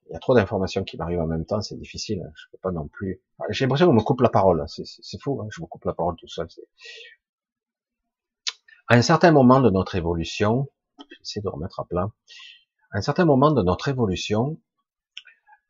[0.09, 2.23] Il y a trop d'informations qui m'arrivent en même temps, c'est difficile.
[2.25, 3.21] Hein, je peux pas non plus.
[3.49, 4.63] J'ai l'impression qu'on me coupe la parole.
[4.67, 5.41] C'est fou.
[5.41, 6.47] Hein, je me coupe la parole tout seul.
[8.87, 10.69] À un certain moment de notre évolution,
[11.19, 12.09] j'essaie de remettre à plat
[12.91, 14.59] à un certain moment de notre évolution,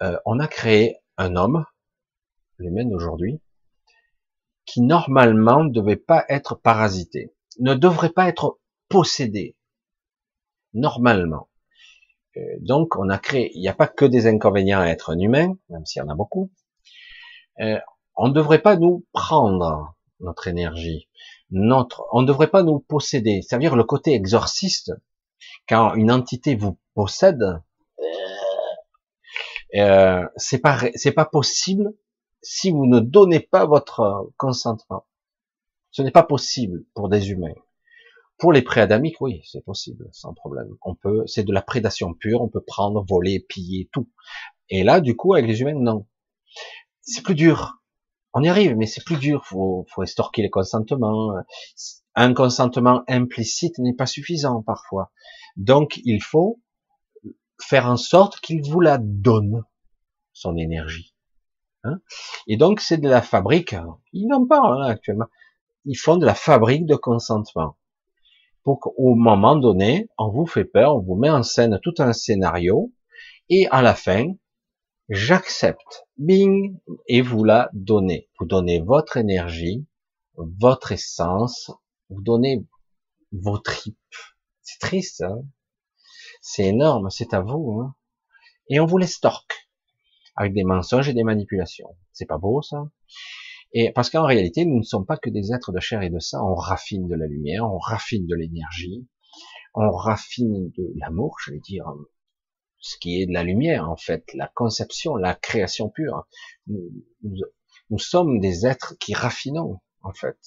[0.03, 1.65] euh, on a créé un homme,
[2.57, 3.41] l'humain d'aujourd'hui,
[4.65, 8.59] qui normalement ne devait pas être parasité, ne devrait pas être
[8.89, 9.57] possédé,
[10.73, 11.49] normalement.
[12.37, 15.19] Euh, donc on a créé, il n'y a pas que des inconvénients à être un
[15.19, 16.51] humain, même s'il y en a beaucoup.
[17.59, 17.79] Euh,
[18.15, 21.09] on ne devrait pas nous prendre notre énergie,
[21.51, 24.91] notre, on ne devrait pas nous posséder, c'est-à-dire le côté exorciste,
[25.67, 27.61] quand une entité vous possède,
[29.75, 31.93] euh, c'est pas c'est pas possible
[32.41, 35.05] si vous ne donnez pas votre consentement.
[35.91, 37.55] Ce n'est pas possible pour des humains.
[38.37, 40.69] Pour les préadamiques, oui, c'est possible, sans problème.
[40.83, 44.09] On peut, c'est de la prédation pure, on peut prendre, voler, piller, tout.
[44.69, 46.07] Et là, du coup, avec les humains, non.
[47.01, 47.81] C'est plus dur.
[48.33, 49.45] On y arrive, mais c'est plus dur.
[49.45, 51.33] Faut, faut estorquer les consentements.
[52.13, 55.11] Un consentement implicite n'est pas suffisant parfois.
[55.55, 56.61] Donc, il faut
[57.59, 59.63] faire en sorte qu'il vous la donne,
[60.33, 61.15] son énergie.
[61.83, 61.99] Hein
[62.47, 63.75] et donc, c'est de la fabrique,
[64.13, 65.27] ils en parlent là, actuellement,
[65.85, 67.77] ils font de la fabrique de consentement.
[68.67, 72.11] Pour qu'au moment donné, on vous fait peur, on vous met en scène tout un
[72.11, 72.91] scénario,
[73.47, 74.25] et à la fin,
[75.07, 76.77] j'accepte, bing,
[77.07, 78.29] et vous la donnez.
[78.37, 79.87] Vous donnez votre énergie,
[80.35, 81.71] votre essence,
[82.09, 82.65] vous donnez
[83.31, 83.95] vos tripes.
[84.63, 85.45] C'est triste, hein
[86.41, 87.79] c'est énorme, c'est à vous.
[87.81, 87.95] Hein
[88.67, 89.69] et on vous les torque
[90.35, 91.95] avec des mensonges et des manipulations.
[92.11, 92.83] C'est pas beau ça
[93.79, 96.17] Et parce qu'en réalité, nous ne sommes pas que des êtres de chair et de
[96.17, 96.39] sang.
[96.51, 99.07] On raffine de la lumière, on raffine de l'énergie,
[99.75, 101.85] on raffine de l'amour, je vais dire,
[102.79, 106.27] ce qui est de la lumière en fait, la conception, la création pure.
[106.65, 106.89] Nous,
[107.91, 110.39] nous sommes des êtres qui raffinons en fait.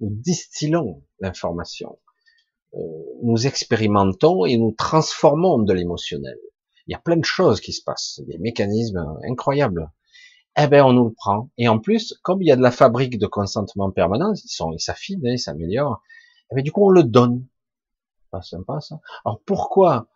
[0.00, 1.98] Nous distillons l'information.
[2.74, 2.78] Euh,
[3.22, 6.36] nous expérimentons et nous transformons de l'émotionnel.
[6.86, 9.90] Il y a plein de choses qui se passent, des mécanismes incroyables.
[10.56, 11.50] Eh ben, on nous le prend.
[11.58, 14.72] Et en plus, comme il y a de la fabrique de consentement permanent, ils sont,
[14.72, 16.00] ils s'affinent, ils s'améliorent.
[16.56, 17.46] Eh du coup, on le donne.
[18.30, 19.00] Pas sympa ça.
[19.24, 20.08] Alors pourquoi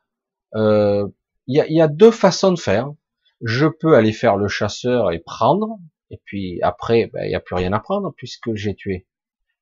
[0.54, 1.08] euh,
[1.46, 2.92] Il y, a, y, a, deux façons de faire.
[3.40, 5.78] Je peux aller faire le chasseur et prendre,
[6.10, 9.06] et puis après, ben, il n'y a plus rien à prendre puisque j'ai tué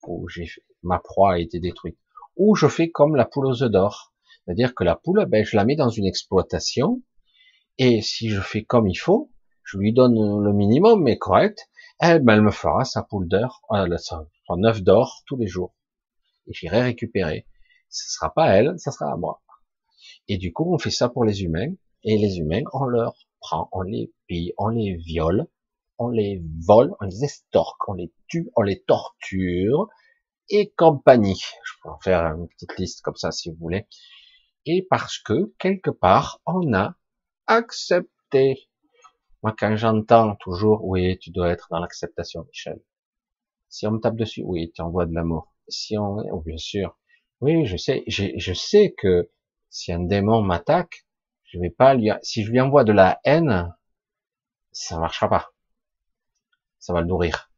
[0.07, 0.49] ou j'ai
[0.83, 1.99] ma proie a été détruite.
[2.37, 4.13] Ou je fais comme la poule aux œufs d'or,
[4.45, 7.03] c'est-à-dire que la poule, ben, je la mets dans une exploitation,
[7.79, 9.31] et si je fais comme il faut,
[9.67, 11.69] je lui donne le minimum, mais correct,
[11.99, 15.75] elle, ben, elle me fera sa poule d'or, euh, son œuf d'or tous les jours.
[16.47, 17.47] Et j'irai récupérer.
[17.89, 19.43] Ce sera pas elle, ça sera à moi.
[20.29, 21.73] Et du coup, on fait ça pour les humains,
[22.05, 25.47] et les humains, on leur prend, on les pille, on les viole,
[25.99, 29.89] on les vole, on les estorque, on les tue, on les torture,
[30.49, 31.43] et compagnie.
[31.65, 33.87] Je peux en faire une petite liste comme ça si vous voulez.
[34.65, 36.95] Et parce que, quelque part, on a
[37.47, 38.66] accepté.
[39.47, 42.81] Moi, quand j'entends toujours, oui, tu dois être dans l'acceptation, Michel.
[43.69, 45.55] Si on me tape dessus, oui, tu envoies de l'amour.
[45.69, 46.99] Si on, oh, bien sûr.
[47.41, 49.31] Oui, je sais, je sais que
[49.71, 51.07] si un démon m'attaque,
[51.45, 53.73] je vais pas lui, si je lui envoie de la haine,
[54.73, 55.53] ça marchera pas.
[56.81, 57.49] Ça va le nourrir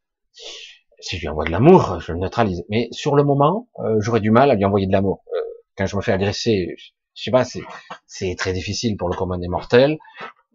[1.00, 2.66] si je lui envoie de l'amour, je le neutralise.
[2.68, 5.24] Mais sur le moment, euh, j'aurais du mal à lui envoyer de l'amour.
[5.34, 5.40] Euh,
[5.74, 6.74] quand je me fais agresser,
[7.14, 7.44] je sais pas,
[8.06, 9.96] c'est très difficile pour le commun des mortels,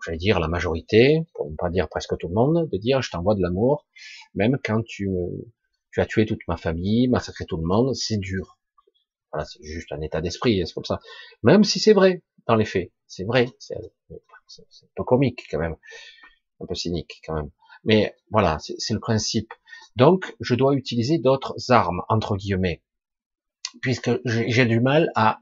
[0.03, 3.11] j'allais dire la majorité, pour ne pas dire presque tout le monde, de dire je
[3.11, 3.87] t'envoie de l'amour,
[4.35, 5.09] même quand tu,
[5.91, 8.57] tu as tué toute ma famille, massacré tout le monde, c'est dur.
[9.31, 10.99] Voilà, c'est juste un état d'esprit, c'est comme ça.
[11.41, 15.75] Même si c'est vrai, dans les faits, c'est vrai, c'est un peu comique quand même,
[16.59, 17.49] un peu cynique quand même.
[17.83, 19.53] Mais voilà, c'est le principe.
[19.95, 22.81] Donc, je dois utiliser d'autres armes, entre guillemets,
[23.81, 25.39] puisque j'ai du mal à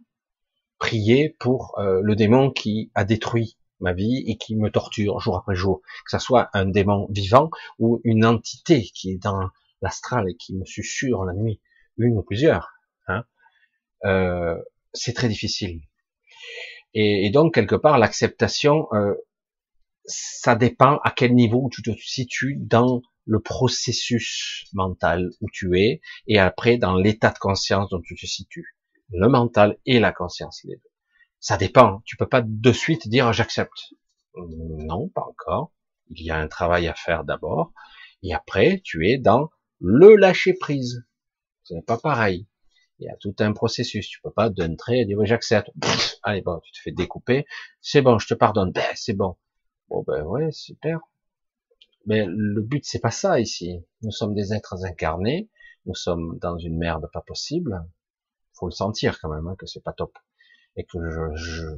[0.78, 5.38] prier pour euh, le démon qui a détruit ma vie et qui me torture jour
[5.38, 7.49] après jour, que ce soit un démon vivant
[7.80, 9.49] ou une entité qui est dans
[9.82, 11.60] l'astral et qui me susurre la nuit,
[11.98, 12.72] une ou plusieurs.
[13.08, 13.24] Hein.
[14.06, 14.58] Euh,
[14.94, 15.82] c'est très difficile.
[16.94, 19.14] Et, donc quelque part l'acceptation, euh,
[20.06, 26.02] ça dépend à quel niveau tu te situes dans le processus mental où tu es,
[26.28, 28.76] et après dans l'état de conscience dont tu te situes.
[29.10, 30.90] Le mental et la conscience, les deux.
[31.41, 32.01] Ça dépend.
[32.05, 33.93] Tu peux pas de suite dire j'accepte.
[34.35, 35.73] Non, pas encore.
[36.11, 37.73] Il y a un travail à faire d'abord,
[38.22, 39.49] et après tu es dans
[39.80, 41.03] le lâcher prise.
[41.63, 42.47] Ce n'est pas pareil.
[42.99, 44.07] Il y a tout un processus.
[44.07, 45.72] Tu peux pas d'un trait dire j'accepte.
[46.23, 47.47] Allez bon, tu te fais découper.
[47.81, 48.72] C'est bon, je te pardonne.
[48.72, 49.35] Ben, c'est bon.
[49.89, 50.99] Bon ben ouais, super.
[52.05, 53.84] Mais le but, c'est pas ça ici.
[54.03, 55.49] Nous sommes des êtres incarnés.
[55.85, 57.84] Nous sommes dans une merde pas possible.
[58.53, 60.15] Faut le sentir quand même, hein, que c'est pas top.
[60.77, 60.99] Et que
[61.35, 61.77] je,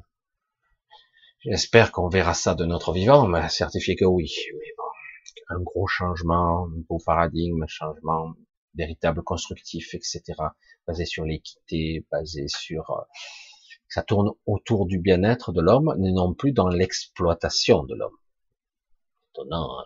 [1.41, 4.32] j'espère qu'on verra ça de notre vivant, mais certifié que oui.
[4.53, 8.34] Mais bon, un gros changement, un beau paradigme, un changement
[8.76, 10.22] véritable constructif, etc.
[10.88, 13.02] Basé sur l'équité, basé sur, euh,
[13.88, 18.18] ça tourne autour du bien-être de l'homme, mais non plus dans l'exploitation de l'homme.
[19.52, 19.86] Hein.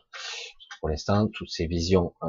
[0.79, 2.27] Pour l'instant, toutes ces visions euh,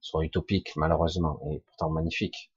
[0.00, 2.51] sont utopiques, malheureusement, et pourtant magnifiques.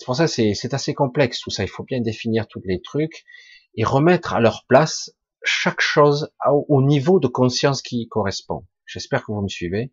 [0.00, 1.62] C'est pour ça que c'est assez complexe tout ça.
[1.62, 3.26] Il faut bien définir tous les trucs
[3.74, 8.66] et remettre à leur place chaque chose au niveau de conscience qui correspond.
[8.86, 9.92] J'espère que vous me suivez.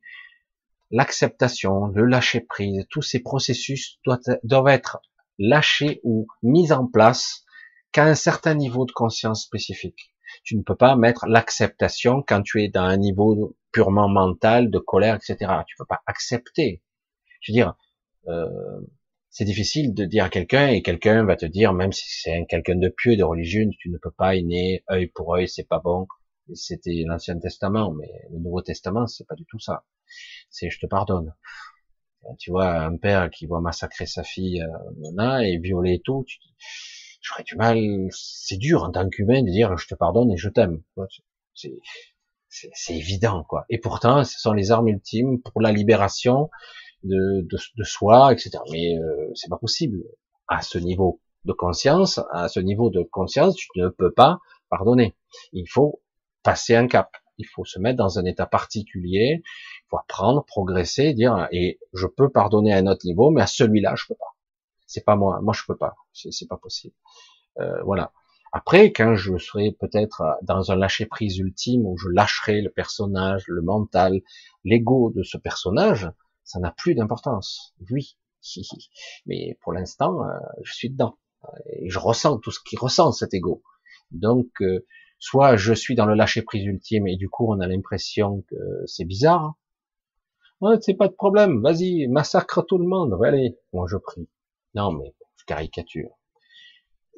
[0.91, 4.99] L'acceptation, le lâcher prise, tous ces processus doivent, être
[5.39, 7.43] lâchés ou mis en place
[7.91, 10.13] qu'à un certain niveau de conscience spécifique
[10.43, 14.79] tu ne peux pas mettre l'acceptation quand tu es dans un niveau purement mental, de
[14.79, 15.51] colère, etc.
[15.67, 16.81] Tu peux pas accepter.
[17.41, 17.75] Je veux dire,
[18.27, 18.79] euh,
[19.37, 22.75] c'est difficile de dire à quelqu'un et quelqu'un va te dire, même si c'est quelqu'un
[22.75, 26.07] de pieux, de religieux, tu ne peux pas aimer œil pour œil, c'est pas bon.
[26.55, 29.85] C'était l'Ancien Testament, mais le Nouveau Testament, c'est pas du tout ça.
[30.49, 31.35] C'est je te pardonne.
[32.39, 36.39] Tu vois, un père qui va massacrer sa fille, euh, et violer tout, tu,
[37.21, 37.77] j'aurais du mal,
[38.09, 40.81] c'est dur en tant qu'humain de dire je te pardonne et je t'aime.
[41.53, 43.67] C'est évident, quoi.
[43.69, 46.49] Et pourtant, ce sont les armes ultimes pour la libération
[47.03, 48.51] de, de, de soi, etc.
[48.71, 50.03] Mais euh, c'est pas possible
[50.47, 52.19] à ce niveau de conscience.
[52.31, 55.15] À ce niveau de conscience, tu ne peux pas pardonner.
[55.53, 56.01] Il faut
[56.43, 57.11] passer un cap.
[57.37, 59.41] Il faut se mettre dans un état particulier.
[59.43, 63.47] Il faut apprendre, progresser, dire et je peux pardonner à un autre niveau, mais à
[63.47, 64.35] celui-là, je peux pas.
[64.85, 65.39] C'est pas moi.
[65.41, 65.95] Moi, je peux pas.
[66.13, 66.95] C'est pas possible.
[67.59, 68.11] Euh, voilà.
[68.53, 73.43] Après, quand je serai peut-être dans un lâcher prise ultime où je lâcherai le personnage,
[73.47, 74.21] le mental,
[74.63, 76.09] l'ego de ce personnage,
[76.47, 77.75] ça n'a plus d'importance.
[77.91, 78.17] Oui.
[79.25, 81.17] Mais pour l'instant, euh, je suis dedans.
[81.69, 83.61] Et je ressens tout ce qui ressent cet ego.
[84.11, 84.85] Donc, euh,
[85.19, 88.55] soit je suis dans le lâcher prise ultime et du coup on a l'impression que
[88.85, 89.55] c'est bizarre,
[90.59, 94.27] Ouais, c'est pas de problème, vas-y, massacre tout le monde, allez, moi je prie.
[94.73, 96.09] Non, mais je caricature.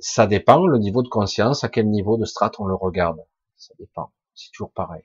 [0.01, 3.19] Ça dépend le niveau de conscience, à quel niveau de strate on le regarde.
[3.55, 4.11] Ça dépend.
[4.33, 5.03] C'est toujours pareil.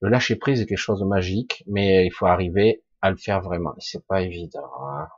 [0.00, 3.40] Le lâcher prise est quelque chose de magique, mais il faut arriver à le faire
[3.40, 3.74] vraiment.
[3.78, 4.70] C'est pas évident.
[4.82, 5.08] Hein.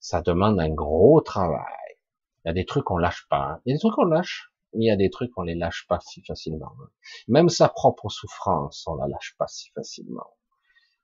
[0.00, 1.96] Ça demande un gros travail.
[2.44, 3.52] Il y a des trucs qu'on lâche pas.
[3.52, 3.60] Hein.
[3.64, 5.54] Il y a des trucs qu'on lâche, mais il y a des trucs qu'on les
[5.54, 6.72] lâche pas si facilement.
[6.82, 6.90] Hein.
[7.28, 10.30] Même sa propre souffrance, on la lâche pas si facilement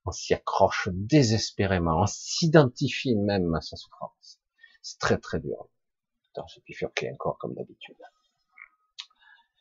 [0.08, 4.40] on s'y accroche désespérément, on s'identifie même à sa souffrance.
[4.82, 5.68] C'est très très dur.
[6.30, 7.96] Attends, j'ai bifurqué encore comme d'habitude.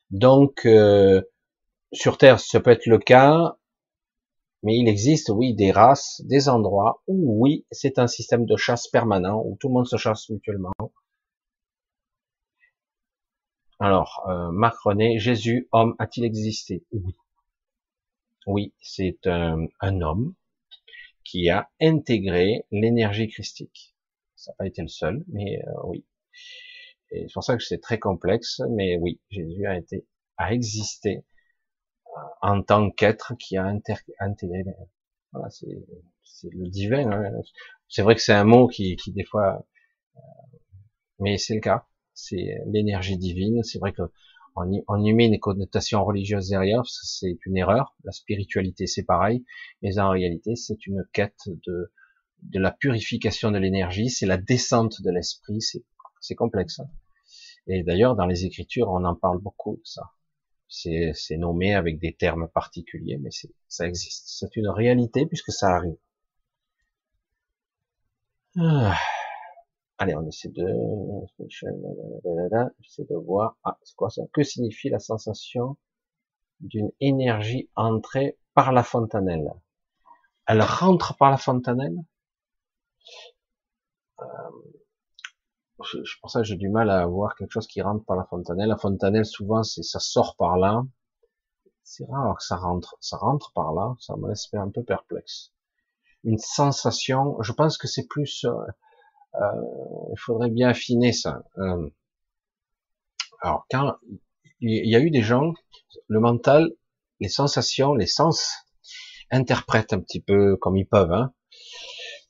[0.09, 1.21] Donc, euh,
[1.91, 3.57] sur Terre, ça peut être le cas,
[4.63, 8.87] mais il existe, oui, des races, des endroits où, oui, c'est un système de chasse
[8.87, 10.71] permanent, où tout le monde se chasse mutuellement.
[13.79, 16.83] Alors, euh, Marc René, Jésus, homme, a-t-il existé?
[16.91, 17.15] Oui.
[18.47, 19.67] Oui, c'est un,
[20.01, 20.33] homme
[21.23, 23.93] qui a intégré l'énergie christique.
[24.35, 26.05] Ça n'a pas été le seul, mais euh, oui.
[27.09, 30.05] C'est pour ça que c'est très complexe, mais oui, Jésus a été,
[30.37, 31.23] a existé
[32.41, 34.63] en tant qu'être qui a intégré.
[35.31, 37.11] Voilà, c'est le divin.
[37.11, 37.31] Hein.
[37.87, 39.65] C'est vrai que c'est un mot qui, qui des fois,
[40.15, 40.19] euh,
[41.19, 41.85] mais c'est le cas.
[42.13, 43.63] C'est l'énergie divine.
[43.63, 44.03] C'est vrai que
[44.87, 47.95] on y, met une connotation religieuse derrière, c'est une erreur.
[48.03, 49.45] La spiritualité, c'est pareil,
[49.81, 51.91] mais en réalité, c'est une quête de,
[52.41, 56.79] de la purification de l'énergie, c'est la descente de l'esprit, c'est complexe.
[56.79, 56.89] Hein.
[57.67, 60.11] Et d'ailleurs, dans les Écritures, on en parle beaucoup de ça.
[60.69, 63.29] C'est nommé avec des termes particuliers, mais
[63.67, 64.25] ça existe.
[64.27, 65.97] C'est une réalité puisque ça arrive.
[68.59, 68.97] Ah.
[69.99, 70.63] Allez, on essaie de,
[73.03, 74.23] de voir, ah, c'est quoi ça?
[74.33, 75.77] Que signifie la sensation
[76.61, 79.51] d'une énergie entrée par la fontanelle?
[80.47, 81.97] Elle rentre par la fontanelle?
[84.21, 84.25] Euh,
[85.83, 88.25] je, je, pour ça j'ai du mal à voir quelque chose qui rentre par la
[88.25, 88.69] fontanelle.
[88.69, 90.83] La fontanelle, souvent, c'est, ça sort par là.
[91.83, 92.97] C'est rare que ça rentre.
[92.99, 93.95] Ça rentre par là.
[93.99, 95.53] Ça me laisse un peu perplexe.
[96.23, 98.51] Une sensation, je pense que c'est plus, euh,
[99.35, 99.61] euh,
[100.11, 101.43] il faudrait bien affiner ça.
[101.57, 101.89] Euh,
[103.41, 103.95] alors, quand
[104.59, 105.53] il y a eu des gens,
[106.07, 106.71] le mental,
[107.19, 108.51] les sensations, les sens
[109.31, 111.11] interprètent un petit peu comme ils peuvent.
[111.11, 111.33] Hein.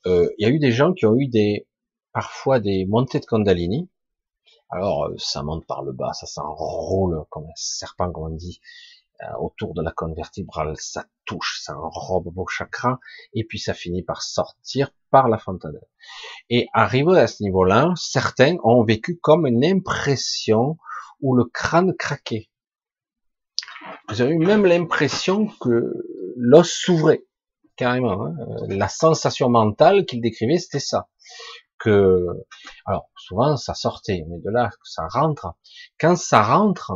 [0.05, 1.66] Euh, il y a eu des gens qui ont eu des
[2.17, 3.91] parfois des montées de Kundalini.
[4.71, 8.59] Alors, ça monte par le bas, ça s'enroule comme un serpent, comme on dit.
[9.21, 12.97] Euh, autour de la colonne vertébrale, ça touche, ça enrobe vos chakras,
[13.35, 15.85] et puis ça finit par sortir par la fontanelle.
[16.49, 20.77] Et arrivé à ce niveau-là, certains ont vécu comme une impression
[21.21, 22.49] où le crâne craquait.
[24.09, 25.93] Vous avez eu même l'impression que
[26.35, 27.25] l'os s'ouvrait,
[27.75, 28.25] carrément.
[28.25, 28.35] Hein.
[28.69, 31.09] La sensation mentale qu'il décrivait, c'était ça.
[32.85, 35.53] Alors souvent ça sortait, mais de là que ça rentre.
[35.99, 36.91] Quand ça rentre,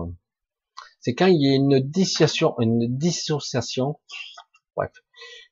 [1.00, 4.00] c'est quand il y a une dissociation, une dissociation.
[4.76, 4.92] Bref,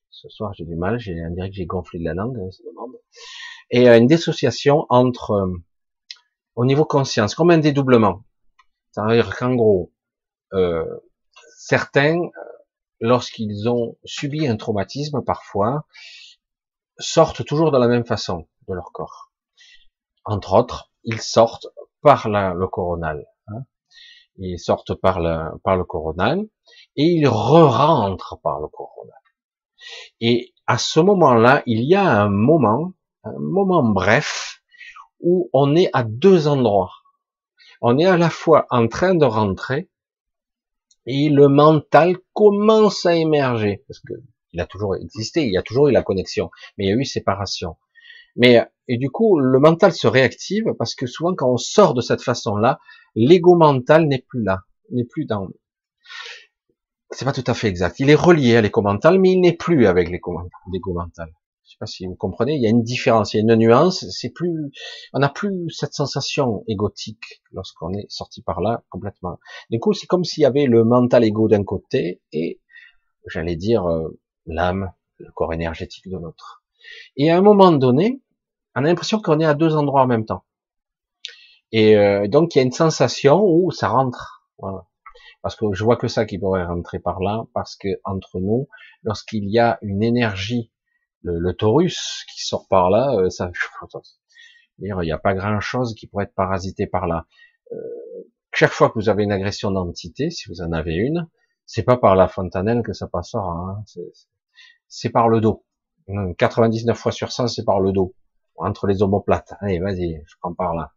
[0.09, 2.51] ce soir j'ai du mal, j'ai on dirait que j'ai gonflé de la langue, hein,
[2.51, 2.95] ça demande.
[3.71, 5.53] Et euh, une dissociation entre euh,
[6.55, 8.23] au niveau conscience, comme un dédoublement.
[8.91, 9.93] C'est-à-dire qu'en gros,
[10.53, 10.85] euh,
[11.57, 12.19] certains,
[12.99, 15.85] lorsqu'ils ont subi un traumatisme, parfois,
[16.97, 19.28] sortent toujours de la même façon de leur corps.
[20.25, 21.67] Entre autres, ils sortent
[22.01, 23.25] par le coronal
[24.39, 25.19] ils sortent par
[25.63, 26.47] par le coronal
[26.95, 29.15] et ils re-rentrent par le coronal.
[30.21, 32.93] Et à ce moment-là, il y a un moment,
[33.23, 34.61] un moment bref,
[35.19, 36.93] où on est à deux endroits.
[37.81, 39.89] On est à la fois en train de rentrer
[41.05, 44.13] et le mental commence à émerger parce que
[44.51, 46.95] il a toujours existé, il y a toujours eu la connexion, mais il y a
[46.95, 47.77] eu séparation.
[48.35, 52.01] Mais et du coup, le mental se réactive parce que souvent quand on sort de
[52.01, 52.79] cette façon-là,
[53.15, 55.47] l'ego mental n'est plus là, n'est plus dans.
[57.11, 57.99] C'est pas tout à fait exact.
[57.99, 61.31] Il est relié à l'égo mental, mais il n'est plus avec l'égo mental.
[61.63, 62.55] Je sais pas si vous comprenez.
[62.55, 64.03] Il y a une différence, il y a une nuance.
[64.09, 64.71] C'est plus,
[65.13, 69.39] on n'a plus cette sensation égotique lorsqu'on est sorti par là complètement.
[69.69, 72.59] Du coup, c'est comme s'il y avait le mental égo d'un côté et,
[73.27, 76.63] j'allais dire, euh, l'âme, le corps énergétique de l'autre.
[77.17, 78.19] Et à un moment donné,
[78.75, 80.43] on a l'impression qu'on est à deux endroits en même temps.
[81.71, 84.47] Et euh, donc il y a une sensation où ça rentre.
[84.57, 84.85] Voilà.
[85.41, 88.67] Parce que je vois que ça qui pourrait rentrer par là, parce que entre nous,
[89.03, 90.71] lorsqu'il y a une énergie,
[91.21, 93.51] le, taurus qui sort par là, euh, ça,
[94.79, 97.25] il n'y a pas grand chose qui pourrait être parasité par là.
[97.71, 97.77] Euh,
[98.53, 101.27] chaque fois que vous avez une agression d'entité, si vous en avez une,
[101.65, 103.83] c'est pas par la fontanelle que ça passera, hein,
[104.87, 105.63] c'est par le dos.
[106.37, 108.15] 99 fois sur 100, c'est par le dos,
[108.59, 109.53] entre les omoplates.
[109.61, 110.93] Allez, vas-y, je prends par là.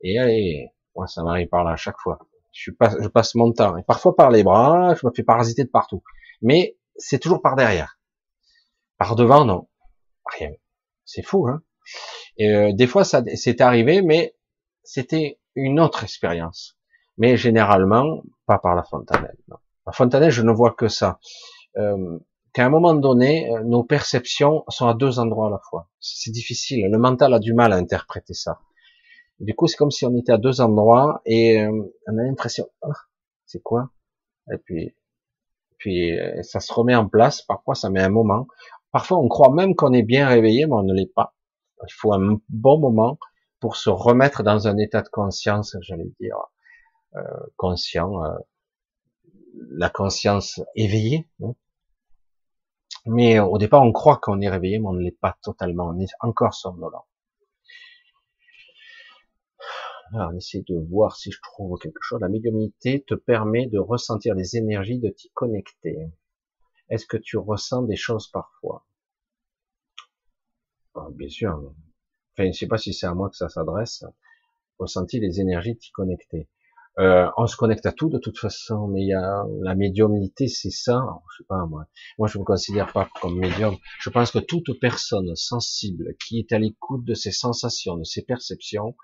[0.00, 2.18] Et allez, moi, ça m'arrive par là à chaque fois.
[2.52, 3.76] Je, passe, je passe mon temps.
[3.76, 6.02] Et parfois par les bras, je me fais parasiter de partout.
[6.42, 7.98] Mais c'est toujours par derrière.
[8.98, 9.68] Par devant, non.
[10.26, 10.50] Rien.
[11.04, 11.62] C'est fou, hein.
[12.40, 14.34] Euh, des fois, ça c'est arrivé, mais
[14.82, 16.78] c'était une autre expérience.
[17.18, 19.36] Mais généralement, pas par la fontanelle.
[19.86, 21.18] La fontanelle, je ne vois que ça.
[21.76, 22.18] Euh,
[22.52, 25.88] qu'à un moment donné, euh, nos perceptions sont à deux endroits à la fois.
[26.00, 26.88] C'est difficile.
[26.90, 28.60] Le mental a du mal à interpréter ça.
[29.40, 31.70] Du coup, c'est comme si on était à deux endroits et euh,
[32.06, 32.92] on a l'impression, oh,
[33.46, 33.90] c'est quoi?
[34.52, 34.94] Et puis,
[35.78, 37.42] puis euh, ça se remet en place.
[37.42, 38.46] Parfois, ça met un moment.
[38.92, 41.34] Parfois, on croit même qu'on est bien réveillé, mais on ne l'est pas.
[41.88, 43.18] Il faut un bon moment
[43.58, 46.36] pour se remettre dans un état de conscience, j'allais dire,
[47.16, 47.22] euh,
[47.56, 48.36] conscient, euh,
[49.70, 51.28] la conscience éveillée.
[51.42, 51.54] Hein.
[53.06, 55.90] Mais au départ, on croit qu'on est réveillé, mais on ne l'est pas totalement.
[55.90, 57.06] On est encore somnolent.
[60.14, 62.20] Alors, on essaie de voir si je trouve quelque chose.
[62.22, 66.08] La médiumnité te permet de ressentir les énergies, de t'y connecter.
[66.90, 68.86] Est-ce que tu ressens des choses parfois?
[70.94, 71.54] Ah, Bien sûr.
[72.32, 74.04] Enfin, je ne sais pas si c'est à moi que ça s'adresse.
[74.78, 76.48] Ressentir les énergies, t'y connecter?
[76.98, 80.46] Euh, on se connecte à tout de toute façon, mais il y a la médiumnité,
[80.48, 81.02] c'est ça.
[81.30, 81.86] je sais pas moi.
[82.18, 83.76] Moi, je me considère pas comme médium.
[83.98, 88.22] Je pense que toute personne sensible qui est à l'écoute de ses sensations, de ses
[88.22, 88.94] perceptions,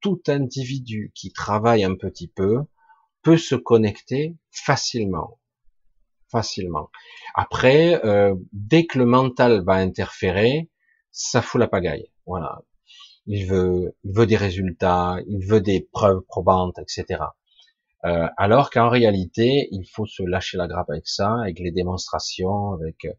[0.00, 2.60] tout individu qui travaille un petit peu
[3.22, 5.40] peut se connecter facilement.
[6.30, 6.90] Facilement.
[7.34, 10.70] Après, euh, dès que le mental va interférer,
[11.10, 12.10] ça fout la pagaille.
[12.26, 12.62] Voilà.
[13.26, 17.22] Il veut, il veut des résultats, il veut des preuves probantes, etc.
[18.04, 22.72] Euh, alors qu'en réalité, il faut se lâcher la grappe avec ça, avec les démonstrations,
[22.72, 23.12] avec euh,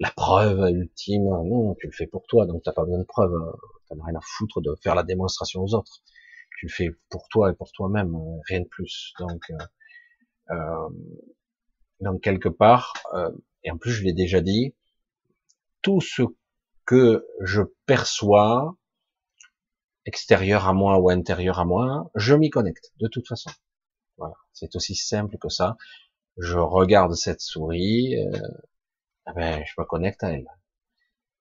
[0.00, 1.24] la preuve ultime.
[1.24, 3.32] Non, tu le fais pour toi, donc t'as pas besoin de preuve.
[3.88, 6.02] T'en as rien à foutre de faire la démonstration aux autres
[6.64, 9.12] tu fais pour toi et pour toi-même, euh, rien de plus.
[9.18, 10.88] Donc, euh, euh,
[12.00, 12.94] donc quelque part,
[13.62, 14.74] et en plus je l'ai déjà dit,
[15.82, 16.22] tout ce
[16.84, 18.76] que je perçois,
[20.06, 23.50] extérieur à moi ou intérieur à moi, je m'y connecte de toute façon.
[24.18, 25.76] Voilà, c'est aussi simple que ça.
[26.36, 28.38] Je regarde cette souris, euh,
[29.28, 30.48] eh ben, je me connecte à elle.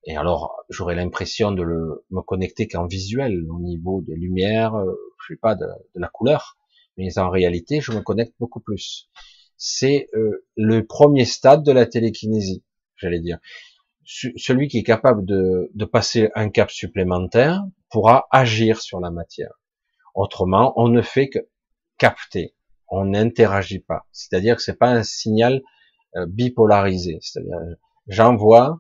[0.06, 4.94] Et alors, j'aurais l'impression de le, me connecter qu'en visuel, au niveau de lumière, euh,
[5.22, 5.66] je sais pas, de,
[5.96, 6.58] la couleur.
[6.98, 9.10] Mais en réalité, je me connecte beaucoup plus.
[9.58, 12.64] C'est euh, le premier stade de la télékinésie,
[12.98, 13.40] j'allais dire.
[14.06, 19.54] Celui qui est capable de, de passer un cap supplémentaire pourra agir sur la matière.
[20.16, 21.38] Autrement, on ne fait que
[22.00, 22.56] capter.
[22.88, 24.08] On n'interagit pas.
[24.12, 25.62] C'est-à-dire que c'est pas un signal
[26.16, 27.20] euh, bipolarisé.
[27.22, 27.56] C'est-à-dire,
[28.08, 28.80] j'envoie,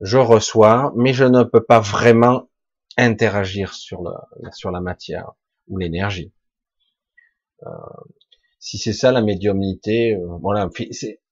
[0.00, 2.48] je reçois, mais je ne peux pas vraiment
[2.96, 5.32] interagir sur la, sur la matière
[5.66, 6.32] ou l'énergie.
[7.64, 7.70] Euh,
[8.60, 10.70] si c'est ça la médiumnité, euh, voilà,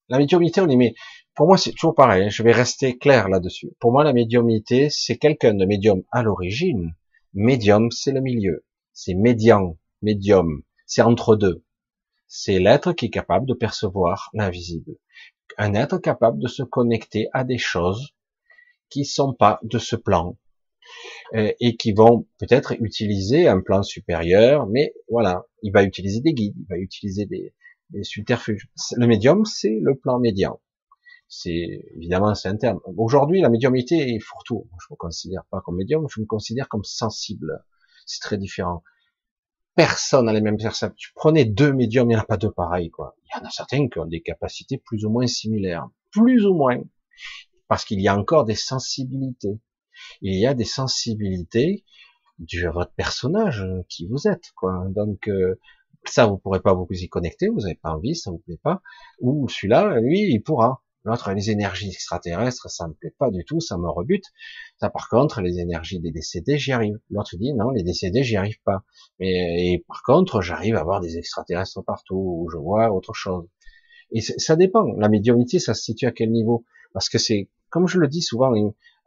[0.09, 0.95] la médiumnité, on y met.
[1.37, 2.25] Pour moi, c'est toujours pareil.
[2.25, 3.71] Hein, je vais rester clair là-dessus.
[3.79, 6.95] Pour moi, la médiumnité, c'est quelqu'un de médium à l'origine.
[7.35, 8.65] Médium, c'est le milieu.
[8.93, 10.63] C'est médian, médium.
[10.87, 11.65] C'est entre deux.
[12.29, 14.93] C'est l'être qui est capable de percevoir l'invisible.
[15.59, 18.15] Un être capable de se connecter à des choses
[18.89, 20.39] qui sont pas de ce plan
[21.35, 26.35] euh, et qui vont peut-être utiliser un plan supérieur, mais voilà, il va utiliser des
[26.35, 27.53] guides, il va utiliser des,
[27.91, 28.69] des subterfuges.
[28.97, 30.61] Le médium, c'est le plan médian.
[31.29, 32.81] C'est évidemment c'est un terme.
[32.97, 34.69] Aujourd'hui, la médiumité est fourre-tout.
[34.81, 37.65] Je me considère pas comme médium, je me considère comme sensible.
[38.07, 38.83] C'est très différent.
[39.75, 40.95] Personne n'a les mêmes perceptions.
[40.97, 43.17] Tu prenais deux médiums, il n'y en a pas deux pareils, quoi.
[43.25, 45.89] Il y en a certains qui ont des capacités plus ou moins similaires.
[46.13, 46.81] Plus ou moins
[47.69, 49.59] parce qu'il y a encore des sensibilités.
[50.21, 51.85] Il y a des sensibilités
[52.39, 54.87] du votre personnage euh, qui vous êtes, quoi.
[54.91, 55.59] Donc euh,
[56.05, 58.83] ça, vous pourrez pas vous y connecter, vous n'avez pas envie, ça vous plaît pas.
[59.21, 60.84] Ou celui-là, lui, il pourra.
[61.05, 64.25] L'autre, les énergies extraterrestres, ça me plaît pas du tout, ça me rebute.
[64.81, 66.99] Ça, par contre, les énergies des décédés, j'y arrive.
[67.11, 68.85] L'autre dit non, les décédés, j'y arrive pas.
[69.21, 73.47] Mais et par contre, j'arrive à voir des extraterrestres partout, où je vois autre chose.
[74.13, 74.85] Et ça dépend.
[74.97, 76.65] La médiumnité, ça se situe à quel niveau?
[76.93, 78.53] Parce que c'est comme je le dis souvent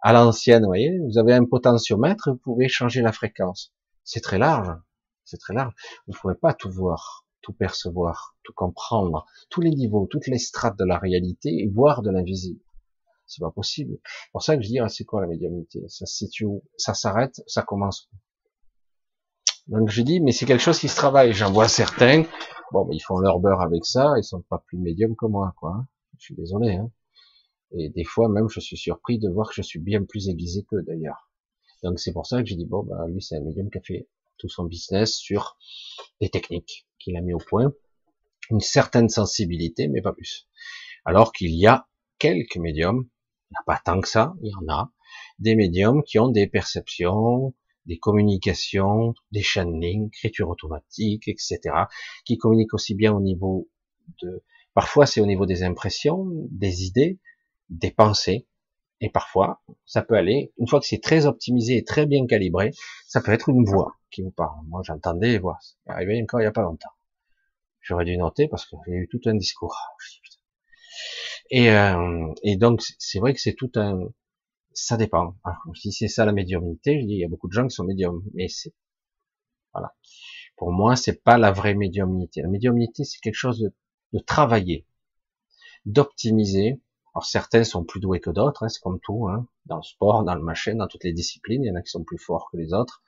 [0.01, 3.73] à l'ancienne, vous voyez, vous avez un potentiomètre, vous pouvez changer la fréquence.
[4.03, 4.69] C'est très large,
[5.23, 5.73] c'est très large.
[6.05, 10.37] Vous ne pouvez pas tout voir, tout percevoir, tout comprendre, tous les niveaux, toutes les
[10.37, 12.61] strates de la réalité et voir de l'invisible.
[13.25, 13.97] C'est pas possible.
[14.03, 15.83] C'est pour ça que je dis, ah, c'est quoi la médiumnité?
[15.89, 16.63] Ça se situe où?
[16.77, 18.09] Ça s'arrête, ça commence
[19.67, 21.33] Donc je dis, mais c'est quelque chose qui se travaille.
[21.33, 22.23] J'en vois certains,
[22.71, 25.85] bon, ils font leur beurre avec ça, ils sont pas plus médiums que moi, quoi.
[26.17, 26.75] Je suis désolé.
[26.75, 26.89] Hein.
[27.71, 30.63] Et des fois même, je suis surpris de voir que je suis bien plus aiguisé
[30.63, 31.29] qu'eux d'ailleurs.
[31.83, 33.81] Donc c'est pour ça que j'ai dit bon, bah lui c'est un médium qui a
[33.81, 34.07] fait
[34.37, 35.57] tout son business sur
[36.21, 37.73] des techniques qu'il a mis au point,
[38.49, 40.47] une certaine sensibilité, mais pas plus.
[41.05, 41.87] Alors qu'il y a
[42.19, 43.07] quelques médiums,
[43.49, 44.91] il n'y a pas tant que ça, il y en a,
[45.39, 47.53] des médiums qui ont des perceptions,
[47.85, 51.59] des communications, des channelings, écriture automatique, etc.,
[52.25, 53.69] qui communiquent aussi bien au niveau
[54.21, 54.43] de,
[54.73, 57.19] parfois c'est au niveau des impressions, des idées,
[57.69, 58.47] des pensées,
[58.99, 62.71] et parfois ça peut aller, une fois que c'est très optimisé et très bien calibré,
[63.07, 64.65] ça peut être une voix qui vous parle.
[64.67, 66.91] Moi j'entendais les voix, arrivé encore il n'y a pas longtemps.
[67.81, 69.77] J'aurais dû noter parce qu'il y a eu tout un discours.
[71.49, 74.09] Et, euh, et donc c'est vrai que c'est tout un,
[74.77, 75.35] ça dépend.
[75.73, 77.83] si c'est ça la médiumnité, je dis, il y a beaucoup de gens qui sont
[77.83, 78.73] médiums, mais c'est,
[79.73, 79.95] voilà.
[80.55, 82.41] Pour moi, c'est pas la vraie médiumnité.
[82.41, 83.73] La médiumnité, c'est quelque chose de,
[84.13, 84.87] de travailler,
[85.85, 86.81] d'optimiser.
[87.13, 90.23] Alors certains sont plus doués que d'autres, hein, c'est comme tout, hein, dans le sport,
[90.23, 92.49] dans le machin, dans toutes les disciplines, il y en a qui sont plus forts
[92.51, 93.01] que les autres,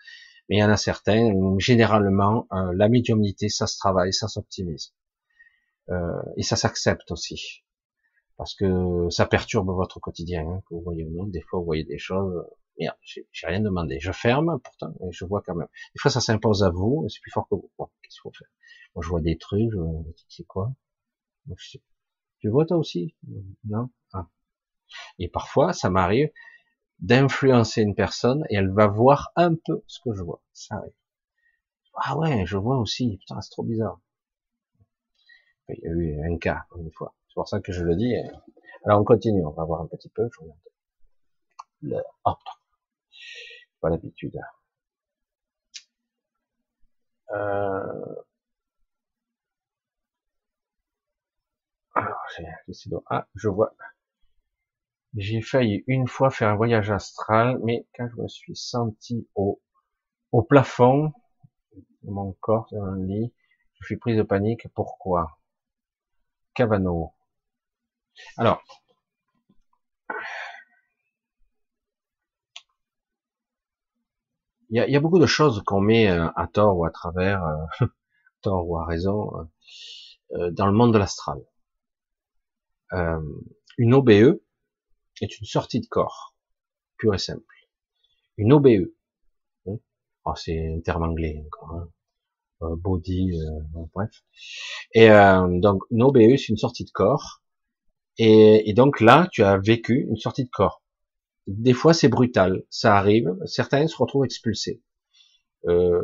[0.49, 4.93] mais il y en a certains, généralement, euh, la médiumnité, ça se travaille, ça s'optimise.
[5.89, 7.63] Euh, et ça s'accepte aussi
[8.39, 11.25] parce que ça perturbe votre quotidien, hein, que vous voyez ou non.
[11.25, 12.41] Des fois, vous voyez des choses,
[12.79, 13.99] merde, j'ai rien demandé.
[13.99, 15.67] Je ferme, pourtant, et je vois quand même.
[15.93, 17.69] Des fois, ça s'impose à vous, c'est plus fort que vous.
[17.77, 18.47] qu'est-ce qu'il faut faire
[18.95, 19.77] Moi, je vois des trucs, je
[20.29, 20.71] c'est quoi?
[22.39, 23.13] Tu vois toi aussi?
[23.65, 23.89] Non?
[24.13, 24.29] Ah.
[25.17, 26.29] Et parfois, ça m'arrive
[26.99, 30.41] d'influencer une personne, et elle va voir un peu ce que je vois.
[30.53, 30.93] Ça arrive.
[31.95, 33.17] Ah ouais, je vois aussi.
[33.17, 33.99] Putain, c'est trop bizarre.
[35.69, 37.13] Il y a eu un cas, une fois.
[37.27, 38.13] C'est pour ça que je le dis.
[38.85, 40.27] Alors on continue, on va voir un petit peu.
[40.33, 40.59] Je regarde
[41.81, 42.19] l'heure.
[42.25, 42.33] Oh,
[43.81, 44.37] pas l'habitude.
[47.31, 48.15] Euh...
[51.93, 52.17] Alors,
[53.09, 53.75] ah, je vois.
[55.15, 59.61] J'ai failli une fois faire un voyage astral, mais quand je me suis senti au,
[60.31, 61.13] au plafond
[62.03, 63.33] mon corps, dans un lit,
[63.79, 64.67] je suis prise de panique.
[64.73, 65.39] Pourquoi?
[66.53, 67.13] Cavano.
[68.37, 68.61] Alors,
[74.69, 77.85] il y a, beaucoup de choses qu'on met euh, à tort ou à travers, euh,
[78.41, 79.31] tort ou à raison,
[80.33, 81.39] euh, dans le monde de l'astral.
[83.77, 84.39] une OBE
[85.25, 86.35] est une sortie de corps,
[86.97, 87.43] pure et simple.
[88.37, 88.91] Une OBE,
[89.67, 89.77] hein?
[90.25, 91.89] oh, c'est un terme anglais encore, hein.
[92.77, 93.33] body,
[93.93, 94.11] bref.
[94.93, 97.41] Et donc une OBE c'est une sortie de corps
[98.21, 100.83] et, donc là, tu as vécu une sortie de corps.
[101.47, 103.33] Des fois, c'est brutal, ça arrive.
[103.45, 104.81] Certains se retrouvent expulsés.
[105.67, 106.01] Euh,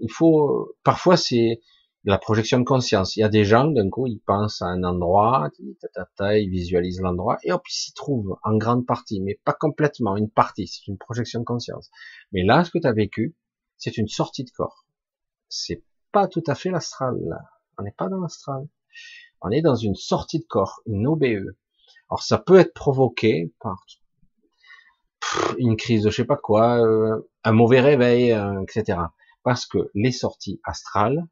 [0.00, 1.60] il faut, parfois, c'est
[2.04, 3.16] la projection de conscience.
[3.16, 5.50] Il y a des gens, d'un coup, ils pensent à un endroit,
[6.20, 10.30] ils visualisent l'endroit, et hop, ils s'y trouvent en grande partie, mais pas complètement, une
[10.30, 10.66] partie.
[10.66, 11.90] C'est une projection de conscience.
[12.32, 13.36] Mais là, ce que tu as vécu,
[13.76, 14.86] c'est une sortie de corps.
[15.48, 15.82] C'est
[16.12, 17.16] pas tout à fait l'astral.
[17.78, 18.66] On n'est pas dans l'astral
[19.42, 21.54] on est dans une sortie de corps, une OBE.
[22.10, 23.84] Alors ça peut être provoqué par
[25.58, 28.98] une crise de je sais pas quoi, euh, un mauvais réveil, euh, etc.
[29.42, 31.26] Parce que les sorties astrales,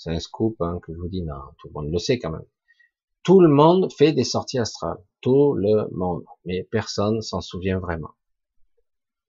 [0.00, 2.30] c'est un scoop hein, que je vous dis, non, tout le monde le sait quand
[2.30, 2.46] même.
[3.22, 8.14] Tout le monde fait des sorties astrales, tout le monde, mais personne s'en souvient vraiment.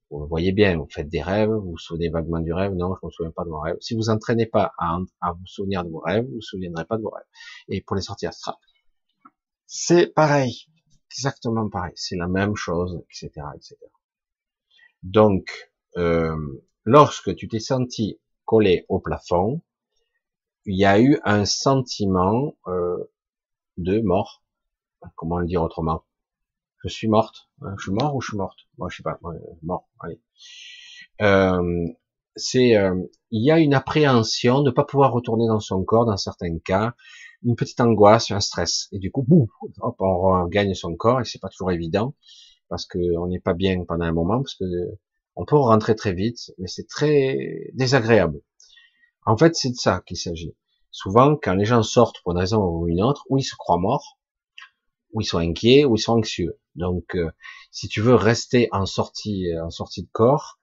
[0.08, 3.00] Vous voyez bien, vous faites des rêves, vous vous souvenez vaguement du rêve, non, je
[3.02, 3.76] ne me souviens pas de mon rêve.
[3.80, 4.96] Si vous entraînez pas à,
[5.32, 7.26] vous souvenir de vos rêves, vous vous souviendrez pas de vos rêves.
[7.68, 8.56] Et pour les sorties astrales,
[9.66, 10.68] c'est pareil,
[11.10, 13.76] exactement pareil, c'est la même chose, etc., etc.
[15.02, 16.34] Donc, euh,
[16.84, 19.60] lorsque tu t'es senti collé au plafond,
[20.66, 23.10] il y a eu un sentiment euh,
[23.78, 24.42] de mort.
[25.16, 26.04] Comment le dire autrement?
[26.84, 27.48] Je suis morte.
[27.62, 28.58] Hein, je suis mort ou je suis morte?
[28.78, 29.18] Moi, je sais pas.
[29.62, 29.88] mort.
[30.00, 30.20] Allez.
[31.20, 31.86] Euh,
[32.36, 32.94] c'est, euh,
[33.30, 36.58] il y a une appréhension de ne pas pouvoir retourner dans son corps dans certains
[36.58, 36.94] cas,
[37.42, 39.46] une petite angoisse, un stress, et du coup, boum,
[39.80, 42.14] hop, on gagne son corps et c'est pas toujours évident
[42.68, 44.64] parce que on n'est pas bien pendant un moment parce que
[45.36, 48.40] on peut rentrer très vite, mais c'est très désagréable.
[49.24, 50.54] En fait, c'est de ça qu'il s'agit.
[50.90, 53.78] Souvent, quand les gens sortent pour une raison ou une autre, ou ils se croient
[53.78, 54.18] morts,
[55.12, 56.58] ou ils sont inquiets, ou ils sont anxieux.
[56.74, 57.30] Donc, euh,
[57.70, 60.58] si tu veux rester en sortie, en sortie de corps,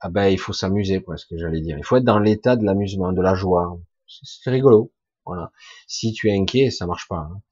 [0.00, 1.76] ah ben il faut s'amuser, presque, j'allais dire.
[1.78, 3.78] Il faut être dans l'état de l'amusement, de la joie.
[4.06, 4.92] C'est rigolo.
[5.26, 5.52] Voilà.
[5.86, 7.28] Si tu es inquiet, ça marche pas.
[7.30, 7.42] Hein.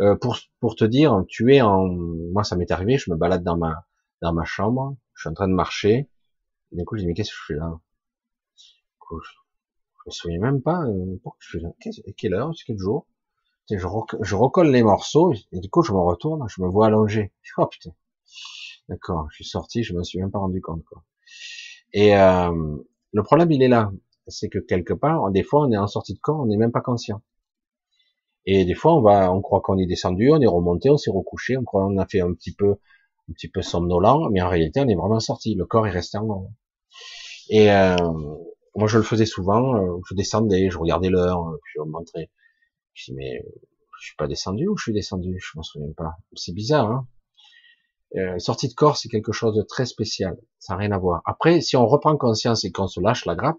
[0.00, 1.86] Euh, pour pour te dire, tu es en,
[2.32, 3.86] moi ça m'est arrivé, je me balade dans ma
[4.22, 6.08] dans ma chambre, je suis en train de marcher.
[6.76, 7.80] Et coup, je dis mais qu'est-ce que je fais là?
[10.06, 10.82] Me souviens même pas.
[10.84, 11.70] Euh, je fais là
[12.16, 12.52] Quelle heure?
[12.56, 13.06] C'est quel jour?
[13.70, 13.76] Je,
[14.22, 17.32] je recolle les morceaux, et du coup, je me retourne, je me vois allongé.
[17.58, 17.92] Oh putain.
[18.90, 21.02] D'accord, je suis sorti, je me suis même pas rendu compte, quoi.
[21.92, 22.76] Et euh,
[23.12, 23.92] le problème, il est là.
[24.28, 26.72] C'est que quelque part, des fois, on est en sortie de corps, on n'est même
[26.72, 27.22] pas conscient.
[28.44, 31.10] Et des fois, on va, on croit qu'on est descendu, on est remonté, on s'est
[31.10, 34.48] recouché, on croit qu'on a fait un petit peu, un petit peu somnolent, mais en
[34.50, 35.54] réalité, on est vraiment sorti.
[35.54, 36.50] Le corps est resté en haut.
[37.48, 37.96] Et euh,
[38.76, 39.76] moi, je le faisais souvent.
[39.76, 42.30] Euh, je descendais, je regardais l'heure, puis je montrais.
[42.94, 43.42] Je dis mais
[44.00, 45.38] je suis pas descendu ou je suis descendu?
[45.38, 46.14] Je m'en souviens pas.
[46.34, 46.90] C'est bizarre.
[46.90, 47.06] Hein
[48.16, 50.36] euh, sortie de corps, c'est quelque chose de très spécial.
[50.58, 51.22] Ça n'a rien à voir.
[51.26, 53.58] Après, si on reprend conscience et qu'on se lâche la grappe,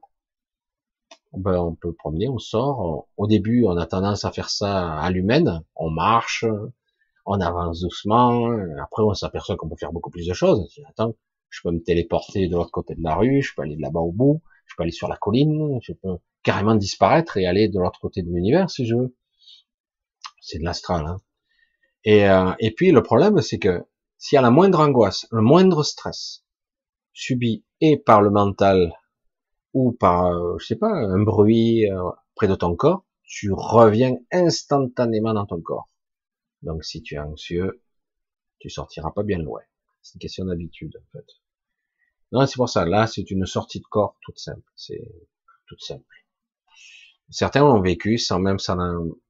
[1.33, 3.07] ben, on peut promener, on sort.
[3.15, 5.63] Au début, on a tendance à faire ça à l'humaine.
[5.75, 6.45] On marche,
[7.25, 8.49] on avance doucement.
[8.83, 10.67] Après, on s'aperçoit qu'on peut faire beaucoup plus de choses.
[10.89, 11.15] Attends,
[11.49, 14.11] je peux me téléporter de l'autre côté de la rue, je peux aller là-bas au
[14.11, 17.99] bout, je peux aller sur la colline, je peux carrément disparaître et aller de l'autre
[17.99, 19.15] côté de l'univers si je veux.
[20.39, 21.05] C'est de l'astral.
[21.05, 21.21] Hein.
[22.05, 23.85] Et, euh, et puis le problème, c'est que
[24.17, 26.45] s'il y a la moindre angoisse, le moindre stress
[27.13, 28.93] subi et par le mental
[29.73, 34.15] ou par, euh, je sais pas, un bruit euh, près de ton corps, tu reviens
[34.31, 35.89] instantanément dans ton corps.
[36.61, 37.83] Donc si tu es anxieux,
[38.59, 39.61] tu sortiras pas bien loin.
[40.01, 41.25] C'est une question d'habitude en fait.
[42.31, 42.85] Non, c'est pour ça.
[42.85, 44.71] Là, c'est une sortie de corps toute simple.
[44.75, 45.03] C'est
[45.67, 46.05] toute simple.
[47.29, 48.77] Certains ont vécu sans même s'en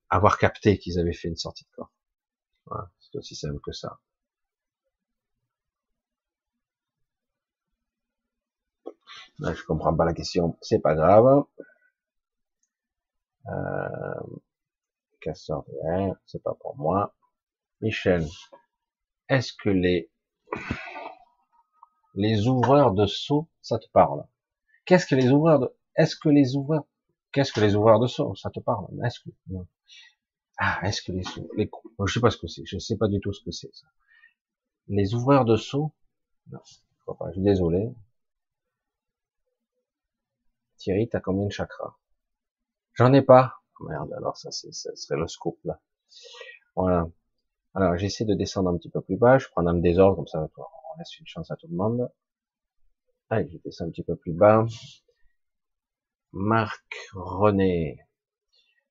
[0.10, 1.92] avoir capté qu'ils avaient fait une sortie de corps.
[2.66, 4.00] Voilà, c'est aussi simple que ça.
[9.40, 11.46] Là, je comprends pas la question, c'est pas grave.
[13.48, 14.38] Euh,
[15.20, 17.16] casseur de c'est pas pour moi.
[17.82, 18.28] Michel,
[19.30, 20.12] est-ce que les
[22.16, 24.26] les ouvreurs de seaux, ça te parle
[24.86, 26.86] Qu'est-ce que les ouvreurs de Est-ce que les ouvreurs
[27.32, 28.88] Qu'est-ce que les ouvreurs de seaux, ça te parle?
[29.06, 29.30] Est-ce que
[30.58, 31.24] Ah, est-ce que les
[31.58, 31.70] les
[32.06, 33.88] je sais pas ce que c'est, je sais pas du tout ce que c'est ça.
[34.88, 35.94] Les ouvreurs de seaux
[36.52, 37.90] Non, je crois pas, je suis désolé.
[40.78, 41.96] Thierry, t'as combien de chakras?
[42.94, 43.62] J'en ai pas.
[43.82, 45.80] Merde, alors ça, c'est, ça serait le scoop là.
[46.76, 47.08] Voilà.
[47.74, 49.38] Alors j'essaie de descendre un petit peu plus bas.
[49.38, 50.48] Je prends un désordre comme ça.
[50.94, 52.10] On laisse une chance à tout le monde.
[53.30, 54.66] Allez, je descends un petit peu plus bas.
[56.34, 58.00] Marc René.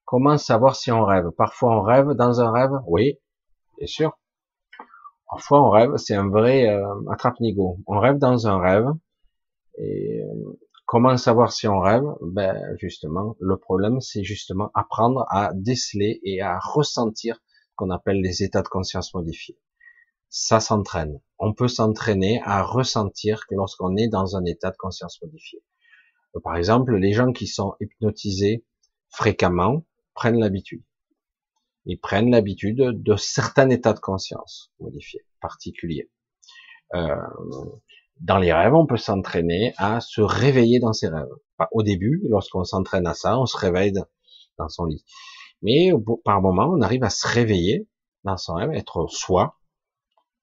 [0.05, 1.31] Comment savoir si on rêve?
[1.37, 2.73] Parfois on rêve dans un rêve?
[2.87, 3.19] Oui,
[3.79, 4.19] bien sûr.
[5.29, 5.97] Parfois on rêve.
[5.97, 7.79] C'est un vrai euh, attrape-nigo.
[7.87, 8.87] On rêve dans un rêve.
[9.79, 10.59] Et euh,
[10.93, 12.03] Comment savoir si on rêve?
[12.21, 17.39] Ben justement, le problème, c'est justement apprendre à déceler et à ressentir
[17.77, 19.57] qu'on appelle les états de conscience modifiés.
[20.31, 21.21] Ça s'entraîne.
[21.39, 25.63] On peut s'entraîner à ressentir que lorsqu'on est dans un état de conscience modifié.
[26.45, 28.65] Par exemple, les gens qui sont hypnotisés
[29.09, 29.85] fréquemment
[30.15, 30.85] prennent l'habitude.
[31.85, 36.11] Ils prennent l'habitude de certains états de conscience modifiés, particuliers.
[36.95, 37.17] Euh,
[38.21, 41.27] dans les rêves, on peut s'entraîner à se réveiller dans ses rêves.
[41.73, 43.93] Au début, lorsqu'on s'entraîne à ça, on se réveille
[44.59, 45.05] dans son lit.
[45.63, 45.91] Mais
[46.25, 47.89] par moment, on arrive à se réveiller
[48.25, 49.60] dans son rêve, être soi,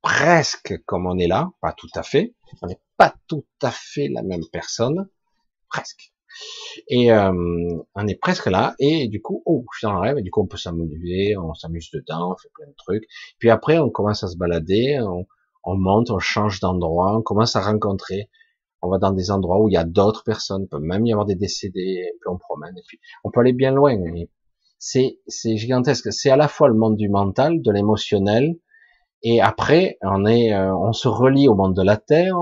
[0.01, 2.35] presque comme on est là, pas tout à fait.
[2.61, 5.09] On n'est pas tout à fait la même personne,
[5.69, 6.13] presque.
[6.87, 7.31] Et euh,
[7.95, 10.29] on est presque là, et du coup, oh, je suis dans le rêve, et du
[10.29, 13.05] coup, on peut s'amuser, on s'amuse dedans, on fait plein de trucs.
[13.39, 15.25] Puis après, on commence à se balader, on,
[15.63, 18.29] on monte, on change d'endroit, on commence à rencontrer,
[18.81, 21.25] on va dans des endroits où il y a d'autres personnes, peut même y avoir
[21.25, 23.97] des décédés, puis on promène, et puis on peut aller bien loin.
[24.77, 26.13] C'est, c'est gigantesque.
[26.13, 28.55] C'est à la fois le monde du mental, de l'émotionnel,
[29.23, 32.37] et après, on est, euh, on se relie au monde de la terre,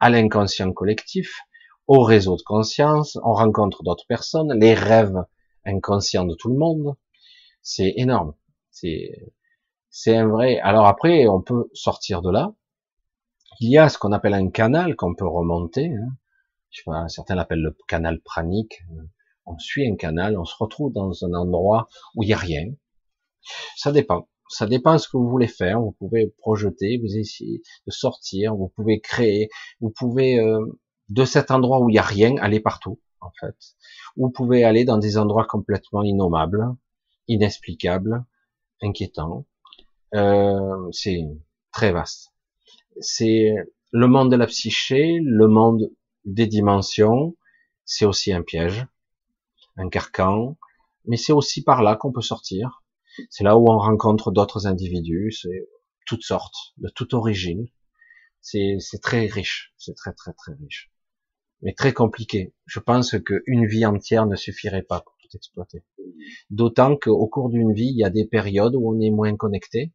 [0.00, 1.40] à l'inconscient collectif,
[1.86, 5.24] au réseau de conscience, on rencontre d'autres personnes, les rêves
[5.64, 6.94] inconscients de tout le monde.
[7.62, 8.34] C'est énorme.
[8.70, 10.60] C'est, un vrai.
[10.60, 12.54] Alors après, on peut sortir de là,
[13.58, 15.86] il y a ce qu'on appelle un canal qu'on peut remonter.
[15.86, 16.16] Hein.
[16.70, 18.82] Je sais pas, certains l'appellent le canal pranique.
[19.44, 22.66] On suit un canal, on se retrouve dans un endroit où il n'y a rien.
[23.76, 24.28] Ça dépend.
[24.50, 25.80] Ça dépend de ce que vous voulez faire.
[25.80, 29.48] Vous pouvez projeter, vous essayez de sortir, vous pouvez créer,
[29.80, 30.60] vous pouvez euh,
[31.08, 33.56] de cet endroit où il n'y a rien aller partout, en fait.
[34.16, 36.66] Vous pouvez aller dans des endroits complètement innommables,
[37.28, 38.24] inexplicables,
[38.82, 39.46] inquiétants.
[40.14, 41.22] Euh, c'est
[41.72, 42.30] très vaste
[43.00, 43.54] c'est
[43.92, 45.90] le monde de la psyché, le monde
[46.24, 47.36] des dimensions,
[47.84, 48.86] c'est aussi un piège,
[49.76, 50.56] un carcan,
[51.06, 52.79] mais c'est aussi par là qu'on peut sortir.
[53.28, 55.68] C'est là où on rencontre d'autres individus, c'est
[56.06, 57.68] toutes sortes, de toute origine.
[58.40, 60.90] C'est très riche, c'est très très très riche,
[61.62, 62.54] mais très compliqué.
[62.66, 65.84] Je pense qu'une vie entière ne suffirait pas pour tout exploité.
[66.48, 69.92] D'autant qu'au cours d'une vie, il y a des périodes où on est moins connecté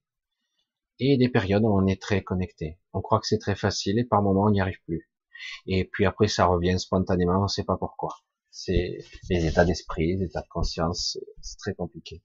[0.99, 2.77] et des périodes où on est très connecté.
[2.93, 5.09] On croit que c'est très facile et par moments on n'y arrive plus.
[5.65, 8.15] Et puis après ça revient spontanément, on ne sait pas pourquoi.
[8.51, 8.99] C'est
[9.29, 12.21] les états d'esprit, les états de conscience, c'est très compliqué.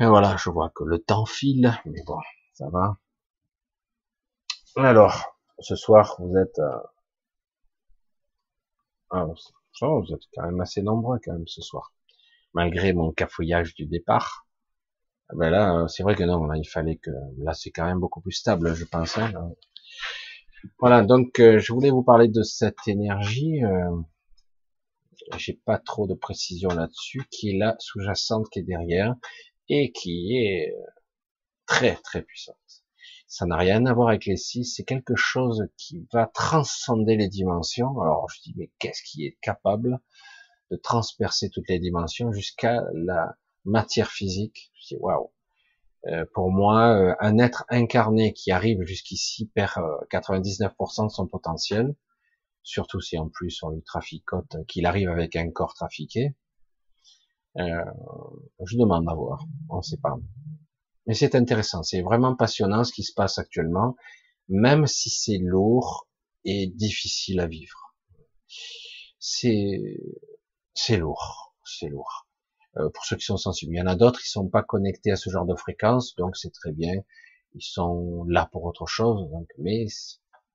[0.00, 2.18] Et voilà, je vois que le temps file, mais bon,
[2.54, 2.98] ça va.
[4.76, 6.78] Alors, ce soir, vous êtes, euh...
[9.10, 11.92] ah, vous êtes quand même assez nombreux quand même ce soir,
[12.54, 14.46] malgré mon cafouillage du départ.
[15.30, 18.00] Ah ben là, euh, c'est vrai que non, il fallait que, là, c'est quand même
[18.00, 19.18] beaucoup plus stable, je pense.
[19.18, 19.32] Hein.
[20.78, 23.64] Voilà, donc euh, je voulais vous parler de cette énergie.
[23.64, 24.00] Euh,
[25.36, 29.14] J'ai pas trop de précision là-dessus, qui est là sous-jacente, qui est derrière,
[29.68, 30.82] et qui est euh,
[31.66, 32.56] très très puissante.
[33.26, 37.28] Ça n'a rien à voir avec les six, c'est quelque chose qui va transcender les
[37.28, 38.00] dimensions.
[38.00, 40.00] Alors je dis mais qu'est-ce qui est capable
[40.70, 44.72] de transpercer toutes les dimensions jusqu'à la matière physique?
[44.80, 45.30] Je dis waouh.
[46.06, 51.94] Euh, pour moi, euh, un être incarné qui arrive jusqu'ici perd 99% de son potentiel,
[52.62, 56.34] surtout si en plus on lui traficote, qu'il arrive avec un corps trafiqué.
[57.58, 57.84] Euh,
[58.64, 60.16] je demande à voir, on ne sait pas.
[61.06, 63.96] Mais c'est intéressant, c'est vraiment passionnant ce qui se passe actuellement,
[64.48, 66.08] même si c'est lourd
[66.44, 67.96] et difficile à vivre.
[69.18, 69.98] C'est
[70.74, 72.28] c'est lourd, c'est lourd.
[72.76, 75.10] Euh, pour ceux qui sont sensibles, il y en a d'autres qui sont pas connectés
[75.10, 77.02] à ce genre de fréquence, donc c'est très bien.
[77.54, 79.86] Ils sont là pour autre chose, donc mais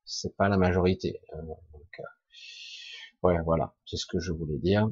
[0.04, 1.20] c'est pas la majorité.
[1.34, 2.00] Euh, donc,
[3.22, 4.88] ouais, voilà, c'est ce que je voulais dire.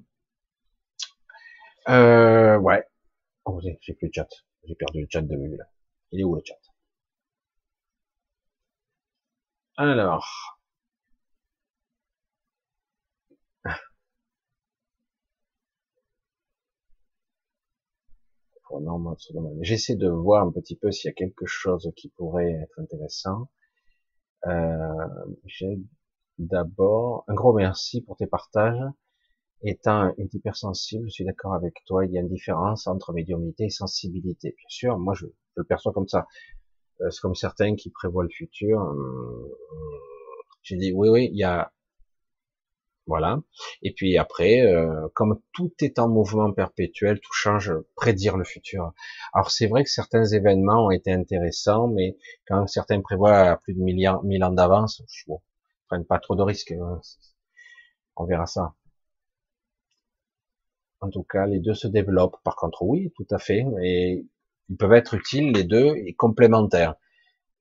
[1.89, 2.85] Euh, ouais.
[3.45, 4.29] Oh, j'ai plus de chat.
[4.65, 5.65] J'ai perdu le chat de vue, là.
[6.13, 6.57] Il est où, le chat?
[9.77, 10.27] Alors.
[19.61, 23.49] J'essaie de voir un petit peu s'il y a quelque chose qui pourrait être intéressant.
[24.47, 25.07] Euh,
[25.47, 25.79] j'ai
[26.39, 28.83] d'abord un gros merci pour tes partages
[29.63, 33.65] étant une hypersensible, je suis d'accord avec toi, il y a une différence entre médiumnité
[33.65, 34.55] et sensibilité.
[34.57, 35.27] Bien sûr, moi je,
[35.57, 36.27] le perçois comme ça.
[37.01, 38.81] Euh, c'est comme certains qui prévoient le futur.
[38.81, 39.59] Euh,
[40.63, 41.73] j'ai dit oui, oui, il y a
[43.07, 43.41] voilà.
[43.83, 48.93] Et puis après, euh, comme tout est en mouvement perpétuel, tout change, prédire le futur.
[49.33, 52.17] Alors c'est vrai que certains événements ont été intéressants, mais
[52.47, 55.41] quand certains prévoient à plus de mille ans, mille ans d'avance, bon,
[55.89, 56.73] prennent pas trop de risques.
[56.73, 57.01] Hein.
[58.17, 58.75] On verra ça.
[61.03, 62.41] En tout cas, les deux se développent.
[62.45, 63.67] Par contre, oui, tout à fait.
[63.83, 64.25] Et
[64.69, 66.95] ils peuvent être utiles les deux et complémentaires.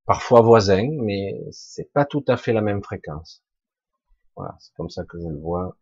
[0.06, 3.44] Parfois voisins, mais c'est pas tout à fait la même fréquence.
[4.36, 5.76] Voilà, c'est comme ça que je le vois.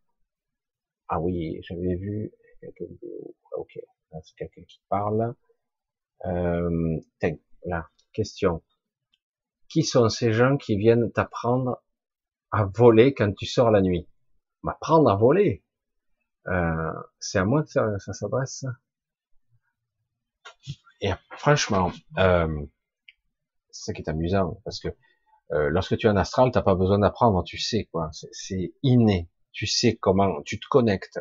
[1.09, 2.31] Ah oui, j'avais vu
[2.61, 3.35] quelques vidéos.
[3.57, 3.77] Ok,
[4.11, 5.35] là c'est quelqu'un qui parle.
[6.25, 6.99] Euh,
[7.65, 8.63] là, question.
[9.69, 11.83] Qui sont ces gens qui viennent t'apprendre
[12.51, 14.07] à voler quand tu sors la nuit?
[14.63, 15.63] M'apprendre à voler?
[16.49, 18.65] Euh, c'est à moi que ça, s'adresse.
[21.01, 22.65] Et franchement, euh,
[23.71, 24.89] c'est ça qui est amusant, parce que
[25.51, 29.29] euh, lorsque tu es en astral, t'as pas besoin d'apprendre, tu sais quoi, c'est inné.
[29.51, 31.19] Tu sais comment, tu te connectes,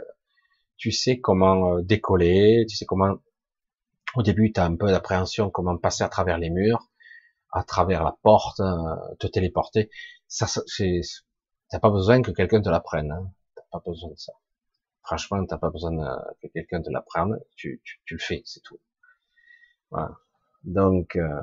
[0.77, 3.17] tu sais comment décoller, tu sais comment.
[4.15, 6.91] Au début, tu as un peu d'appréhension, comment passer à travers les murs,
[7.53, 8.61] à travers la porte,
[9.19, 9.91] te téléporter.
[10.29, 11.01] Ça, c'est,
[11.71, 13.13] t'as pas besoin que quelqu'un te l'apprenne.
[13.13, 13.33] Hein.
[13.55, 14.33] T'as pas besoin de ça.
[15.09, 15.97] Franchement, t'as pas besoin
[16.43, 18.79] que quelqu'un te l'apprenne, tu, tu, tu, le fais, c'est tout.
[19.91, 20.11] Voilà.
[20.65, 21.41] Donc, euh,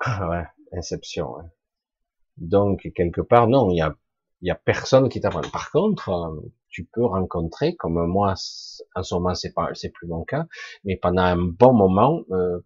[0.28, 1.34] ouais, inception.
[2.36, 3.96] Donc, quelque part, non, il y a,
[4.42, 5.40] y a personne qui t'apprend.
[5.50, 8.34] Par contre, euh, tu peux rencontrer, comme moi,
[8.94, 10.44] en ce moment, c'est pas, c'est plus mon cas,
[10.84, 12.60] mais pendant un bon moment, euh,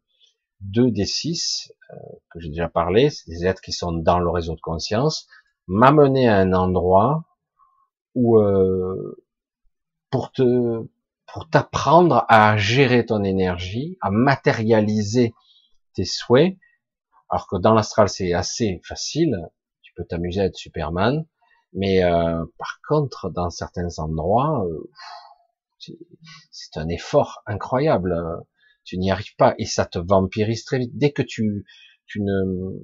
[0.59, 1.97] deux des six, euh,
[2.33, 5.29] que j'ai déjà parlé, c'est des êtres qui sont dans le réseau de conscience,
[5.69, 7.25] m'amener à un endroit
[8.17, 9.22] où euh,
[10.13, 10.87] pour te,
[11.27, 15.35] pour t'apprendre à gérer ton énergie, à matérialiser
[15.95, 16.57] tes souhaits.
[17.31, 19.37] Alors que dans l'astral, c'est assez facile.
[19.81, 21.27] Tu peux t'amuser à être Superman.
[21.73, 24.91] Mais euh, par contre, dans certains endroits, euh,
[26.51, 28.15] c'est un effort incroyable.
[28.85, 30.93] Tu n'y arrives pas et ça te vampirise très vite.
[30.95, 31.65] Dès que tu,
[32.05, 32.77] tu ne,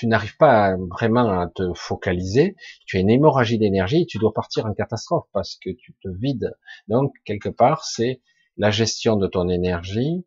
[0.00, 2.56] tu n'arrives pas vraiment à te focaliser,
[2.86, 6.56] tu as une hémorragie d'énergie, tu dois partir en catastrophe parce que tu te vides.
[6.88, 8.22] Donc, quelque part, c'est
[8.56, 10.24] la gestion de ton énergie,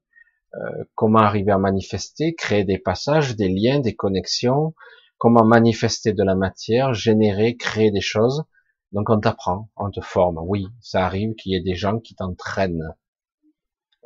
[0.53, 4.75] euh, comment arriver à manifester, créer des passages, des liens, des connexions,
[5.17, 8.43] comment manifester de la matière, générer, créer des choses.
[8.91, 10.37] Donc on t'apprend, on te forme.
[10.43, 12.93] Oui, ça arrive qu'il y ait des gens qui t'entraînent.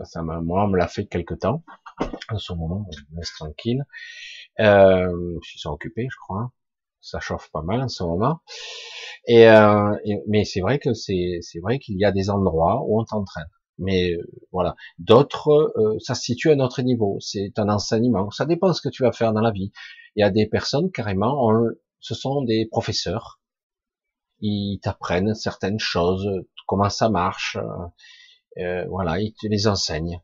[0.06, 1.62] Ça moi, on me l'a fait quelque temps.
[2.30, 3.84] En ce moment, on laisse tranquille.
[4.60, 6.52] Euh, ils sont occupés, je crois.
[7.02, 8.40] Ça chauffe pas mal en ce moment.
[9.28, 9.96] Et, euh,
[10.28, 13.48] mais c'est vrai que c'est vrai qu'il y a des endroits où on t'entraîne.
[13.78, 17.18] Mais euh, voilà, d'autres, euh, ça se situe à un autre niveau.
[17.20, 18.32] C'est un enseignement.
[18.32, 19.72] Ça dépend de ce que tu vas faire dans la vie.
[20.16, 21.52] Il y a des personnes carrément,
[22.00, 23.40] ce sont des professeurs.
[24.40, 26.28] Ils t'apprennent certaines choses,
[26.68, 27.58] comment ça marche.
[28.58, 30.22] Euh, voilà, ils te les enseignent.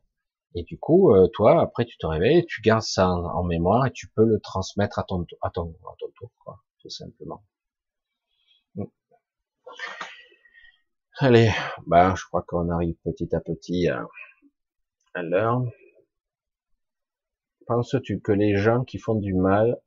[0.54, 3.92] Et du coup, euh, toi, après, tu te réveilles, tu gardes ça en, mémoire et
[3.92, 6.30] tu peux le transmettre à ton, à ton, à ton tour,
[6.80, 7.42] tout simplement.
[8.76, 8.84] Mm.
[11.18, 11.50] Allez,
[11.86, 14.06] bah, je crois qu'on arrive petit à petit à,
[15.14, 15.62] à l'heure.
[17.66, 19.80] Penses-tu que les gens qui font du mal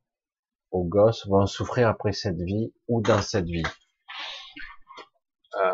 [0.71, 3.63] aux gosses vont souffrir après cette vie ou dans cette vie?
[5.55, 5.71] Euh,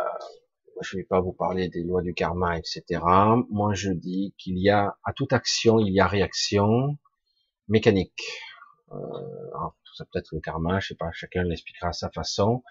[0.84, 3.02] je vais pas vous parler des lois du karma, etc.
[3.50, 6.98] Moi, je dis qu'il y a, à toute action, il y a réaction
[7.68, 8.24] mécanique.
[8.92, 8.98] Euh,
[9.96, 12.64] ça peut être le karma, je sais pas, chacun l'expliquera à sa façon.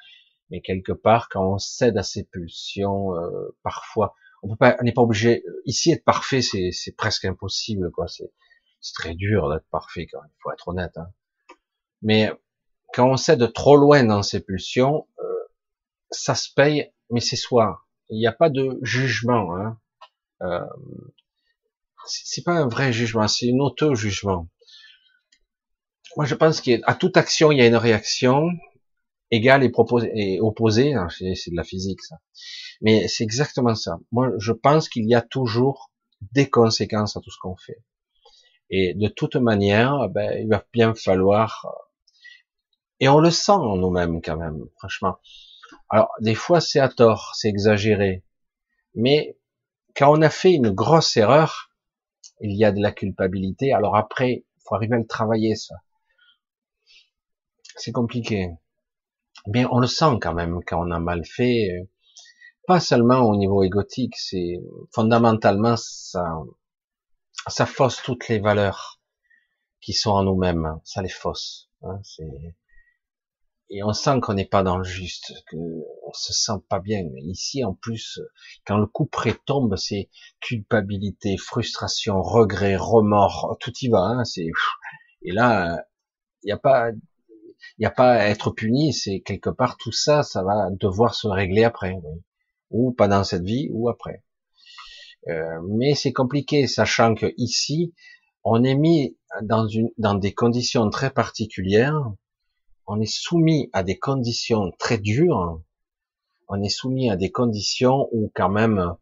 [0.50, 4.92] Mais quelque part, quand on cède à ses pulsions, euh, parfois, on peut pas, n'est
[4.92, 5.44] pas obligé.
[5.64, 8.06] Ici, être parfait, c'est presque impossible, quoi.
[8.08, 8.30] C'est
[8.94, 10.96] très dur d'être parfait, quand il faut être honnête.
[10.96, 11.08] Hein.
[12.02, 12.30] Mais
[12.92, 15.24] quand on cède trop loin dans ses pulsions, euh,
[16.10, 17.84] ça se paye, mais c'est soi.
[18.12, 19.56] Il n'y a pas de jugement.
[19.56, 19.78] Hein.
[20.42, 20.66] Euh,
[22.06, 24.48] c'est pas un vrai jugement, c'est un auto-jugement.
[26.16, 28.50] Moi, je pense qu'à toute action, il y a une réaction
[29.30, 30.92] égale et, proposée, et opposée.
[30.92, 32.16] Hein, c'est de la physique, ça.
[32.82, 33.98] Mais c'est exactement ça.
[34.10, 35.90] Moi, je pense qu'il y a toujours
[36.32, 37.82] des conséquences à tout ce qu'on fait.
[38.68, 41.66] Et de toute manière, ben, il va bien falloir,
[43.00, 45.18] et on le sent en nous-mêmes quand même, franchement.
[45.92, 48.24] Alors, des fois, c'est à tort, c'est exagéré.
[48.94, 49.36] Mais
[49.94, 51.70] quand on a fait une grosse erreur,
[52.40, 53.74] il y a de la culpabilité.
[53.74, 55.74] Alors après, il faut arriver à le travailler, ça.
[57.76, 58.48] C'est compliqué.
[59.46, 61.68] Mais on le sent quand même quand on a mal fait.
[62.66, 64.60] Pas seulement au niveau égotique, c'est
[64.94, 66.24] fondamentalement ça,
[67.48, 68.98] ça fausse toutes les valeurs
[69.82, 70.80] qui sont en nous-mêmes.
[70.84, 71.68] Ça les fausse.
[71.82, 72.54] Hein, c'est
[73.74, 77.04] et on sent qu'on n'est pas dans le juste, que on se sent pas bien.
[77.10, 78.20] Mais ici, en plus,
[78.66, 80.10] quand le coup près tombe, c'est
[80.40, 84.00] culpabilité, frustration, regret, remords, tout y va.
[84.00, 84.46] Hein, c'est
[85.22, 85.86] et là,
[86.42, 88.92] il n'y a pas, il y a pas à être puni.
[88.92, 92.20] C'est quelque part tout ça, ça va devoir se régler après, oui.
[92.70, 94.22] ou pas dans cette vie, ou après.
[95.28, 97.94] Euh, mais c'est compliqué, sachant que ici,
[98.44, 102.12] on est mis dans une, dans des conditions très particulières
[102.86, 105.60] on est soumis à des conditions très dures,
[106.48, 108.94] on est soumis à des conditions où quand même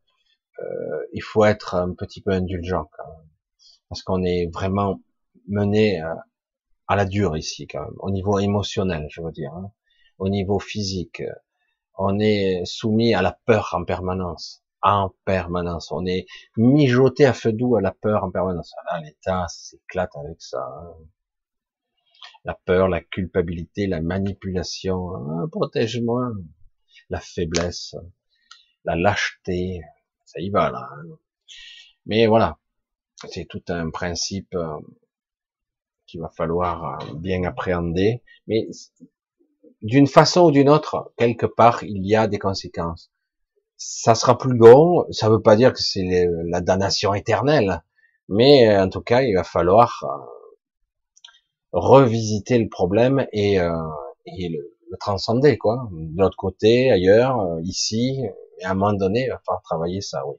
[0.60, 3.28] euh, il faut être un petit peu indulgent quand même.
[3.89, 5.00] parce qu'on est vraiment
[5.49, 6.15] mené euh,
[6.89, 9.73] à la dure ici quand même, au niveau émotionnel, je veux dire, hein.
[10.18, 11.23] au niveau physique,
[11.97, 16.26] on est soumis à la peur en permanence, en permanence, on est
[16.57, 18.73] mijoté à feu doux à la peur en permanence.
[18.91, 20.60] Là, l'État s'éclate avec ça.
[20.60, 20.94] Hein
[22.44, 26.33] la peur, la culpabilité, la manipulation, hein, protège-moi,
[27.10, 27.94] la faiblesse,
[28.85, 29.81] la lâcheté,
[30.25, 30.89] ça y va là.
[30.93, 31.19] Hein.
[32.07, 32.59] Mais voilà,
[33.28, 34.78] c'est tout un principe euh,
[36.07, 38.23] qu'il va falloir euh, bien appréhender.
[38.47, 38.69] Mais
[39.83, 43.10] d'une façon ou d'une autre, quelque part, il y a des conséquences.
[43.77, 47.83] Ça sera plus long, ça ne veut pas dire que c'est la damnation éternelle,
[48.28, 50.40] mais en tout cas, il va falloir euh,
[51.73, 53.73] revisiter le problème et, euh,
[54.26, 55.89] et le, transcender, quoi.
[55.92, 58.20] De l'autre côté, ailleurs, euh, ici,
[58.58, 60.36] et à un moment donné, il va falloir travailler ça, oui.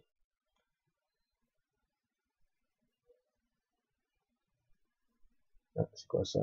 [5.76, 6.40] Ah, c'est quoi ça?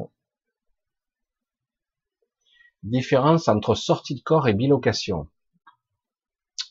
[2.83, 5.29] Différence entre sortie de corps et bilocation.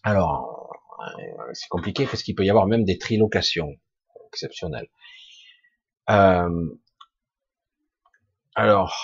[0.03, 0.71] Alors,
[1.19, 3.75] euh, c'est compliqué parce qu'il peut y avoir même des trilocations
[4.27, 4.89] exceptionnelles.
[6.09, 6.69] Euh,
[8.57, 8.97] alors,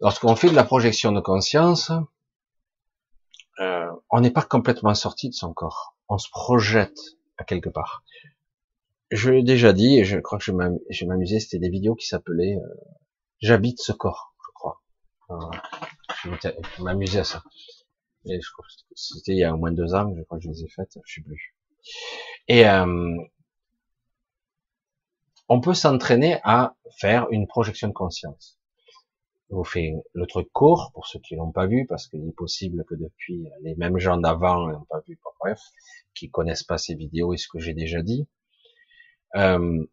[0.00, 1.92] lorsqu'on fait de la projection de conscience,
[3.60, 5.96] euh, on n'est pas complètement sorti de son corps.
[6.08, 6.98] On se projette
[7.38, 8.02] à quelque part.
[9.12, 12.56] Je l'ai déjà dit, et je crois que je m'amuser, c'était des vidéos qui s'appelaient
[12.56, 12.74] euh,
[13.38, 14.80] J'habite ce corps, je crois.
[16.24, 17.44] je m'amusais à ça.
[18.96, 20.98] C'était il y a au moins deux ans, je crois que je les ai faites,
[21.04, 21.54] je sais plus.
[22.48, 23.16] Et euh,
[25.48, 28.58] on peut s'entraîner à faire une projection de conscience.
[29.50, 32.84] vous fais le truc court pour ceux qui l'ont pas vu, parce qu'il est possible
[32.88, 35.60] que depuis les mêmes gens d'avant n'ont pas vu, bref,
[36.14, 38.26] qui connaissent pas ces vidéos et ce que j'ai déjà dit.
[39.36, 39.84] Euh,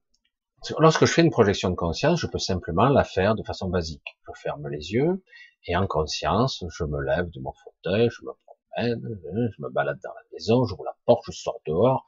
[0.80, 4.18] lorsque je fais une projection de conscience, je peux simplement la faire de façon basique.
[4.28, 5.24] Je ferme les yeux
[5.66, 9.20] et en conscience, je me lève de mon fauteuil, je me promène,
[9.58, 12.08] je me balade dans la maison, j'ouvre la porte, je sors dehors,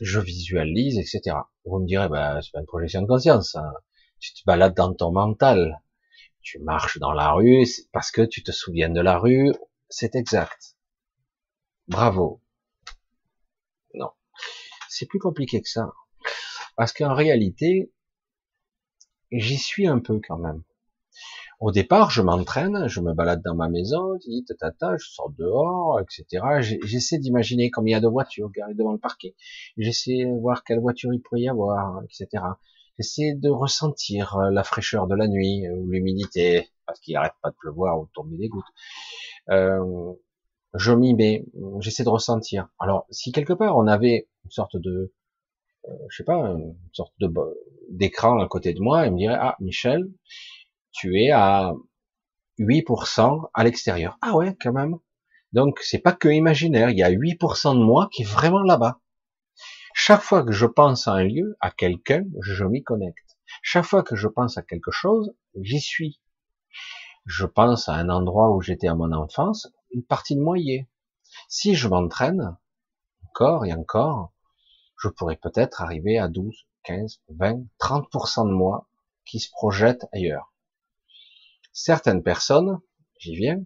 [0.00, 1.36] je visualise, etc.
[1.64, 3.54] Vous me direz, bah, c'est pas une projection de conscience.
[3.56, 3.72] Hein.
[4.20, 5.82] Tu te balades dans ton mental.
[6.42, 9.52] Tu marches dans la rue parce que tu te souviens de la rue.
[9.88, 10.76] C'est exact.
[11.88, 12.42] Bravo.
[13.94, 14.10] Non.
[14.88, 15.92] C'est plus compliqué que ça.
[16.76, 17.92] Parce qu'en réalité,
[19.32, 20.62] j'y suis un peu quand même.
[21.58, 24.18] Au départ, je m'entraîne, je me balade dans ma maison,
[24.58, 26.44] tata, je sors dehors, etc.
[26.84, 29.34] J'essaie d'imaginer combien il y a de voitures garées devant le parquet.
[29.78, 32.44] J'essaie de voir quelle voiture il pourrait y avoir, etc.
[32.98, 37.50] J'essaie de ressentir euh, la fraîcheur de la nuit, ou l'humidité, parce qu'il n'arrête pas
[37.50, 38.64] de pleuvoir ou de tomber des gouttes.
[39.50, 40.12] Euh,
[40.74, 41.44] je m'y mets,
[41.80, 42.68] j'essaie de ressentir.
[42.78, 45.12] Alors, si quelque part on avait une sorte de,
[45.88, 47.32] euh, je sais pas, une sorte de
[47.90, 50.10] d'écran à côté de moi, il me dirait ah Michel,
[50.96, 51.74] tu es à
[52.58, 54.16] 8% à l'extérieur.
[54.22, 54.96] Ah ouais, quand même.
[55.52, 59.00] Donc c'est pas que imaginaire, il y a 8% de moi qui est vraiment là-bas.
[59.94, 63.36] Chaque fois que je pense à un lieu, à quelqu'un, je m'y connecte.
[63.62, 66.20] Chaque fois que je pense à quelque chose, j'y suis.
[67.26, 70.72] Je pense à un endroit où j'étais à mon enfance, une partie de moi y
[70.72, 70.88] est.
[71.48, 72.56] Si je m'entraîne,
[73.28, 74.32] encore et encore,
[75.02, 78.88] je pourrais peut-être arriver à 12, 15, 20, 30% de moi
[79.26, 80.55] qui se projette ailleurs
[81.76, 82.80] certaines personnes,
[83.18, 83.62] j'y viens,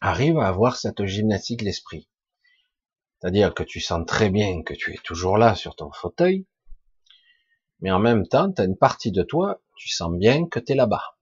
[0.00, 2.08] arrivent à avoir cette gymnastique de l'esprit.
[3.18, 6.46] C'est-à-dire que tu sens très bien que tu es toujours là sur ton fauteuil,
[7.80, 10.72] mais en même temps, tu as une partie de toi, tu sens bien que tu
[10.72, 11.16] es là-bas.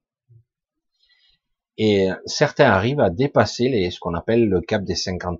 [1.79, 5.39] Et certains arrivent à dépasser les, ce qu'on appelle le cap des 50%.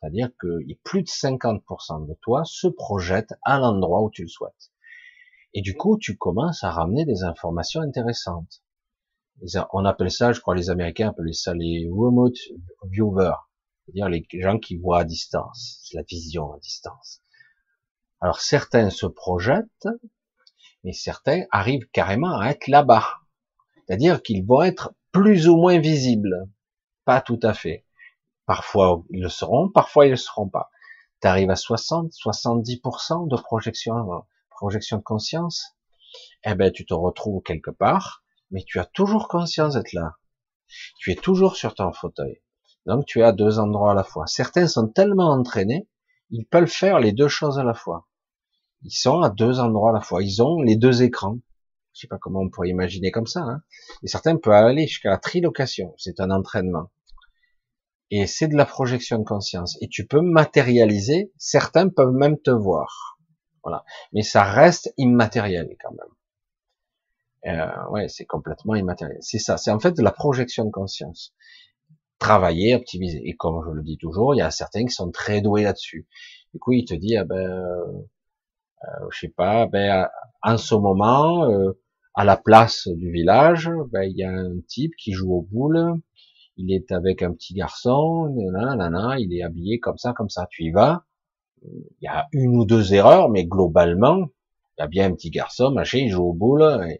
[0.00, 4.72] C'est-à-dire que plus de 50% de toi se projette à l'endroit où tu le souhaites.
[5.54, 8.62] Et du coup, tu commences à ramener des informations intéressantes
[9.72, 12.36] on appelle ça, je crois les Américains appellent ça les remote
[12.84, 13.36] viewers,
[13.84, 17.22] c'est-à-dire les gens qui voient à distance, la vision à distance.
[18.20, 19.88] Alors certains se projettent,
[20.84, 23.06] mais certains arrivent carrément à être là-bas,
[23.86, 26.48] c'est-à-dire qu'ils vont être plus ou moins visibles,
[27.04, 27.84] pas tout à fait.
[28.46, 30.70] Parfois ils le seront, parfois ils le seront pas.
[31.20, 33.94] Tu arrives à 60, 70% de projection,
[34.50, 35.76] projection de conscience,
[36.44, 40.16] eh ben tu te retrouves quelque part mais tu as toujours conscience d'être là.
[40.98, 42.42] Tu es toujours sur ton fauteuil.
[42.86, 44.26] Donc tu es à deux endroits à la fois.
[44.26, 45.88] Certains sont tellement entraînés,
[46.30, 48.08] ils peuvent faire les deux choses à la fois.
[48.82, 50.22] Ils sont à deux endroits à la fois.
[50.22, 51.38] Ils ont les deux écrans.
[51.94, 53.40] Je sais pas comment on pourrait imaginer comme ça.
[53.40, 53.62] Hein.
[54.02, 55.94] Et certains peuvent aller jusqu'à la trilocation.
[55.96, 56.90] C'est un entraînement.
[58.10, 59.76] Et c'est de la projection de conscience.
[59.80, 61.32] Et tu peux matérialiser.
[61.38, 63.18] Certains peuvent même te voir.
[63.64, 63.84] Voilà.
[64.12, 66.17] Mais ça reste immatériel quand même.
[67.46, 69.18] Euh, ouais, c'est complètement immatériel.
[69.20, 69.56] C'est ça.
[69.56, 71.34] C'est en fait de la projection de conscience.
[72.18, 73.20] Travailler, optimiser.
[73.24, 76.08] Et comme je le dis toujours, il y a certains qui sont très doués là-dessus.
[76.52, 80.08] Du coup, il te dit, ah ben, euh, je sais pas, ben,
[80.42, 81.78] en ce moment, euh,
[82.14, 85.94] à la place du village, ben, il y a un type qui joue aux boules.
[86.56, 90.48] Il est avec un petit garçon, nanana, il est habillé comme ça, comme ça.
[90.50, 91.04] Tu y vas.
[91.62, 94.28] Il y a une ou deux erreurs, mais globalement,
[94.76, 96.98] il y a bien un petit garçon, machin, il joue aux boules.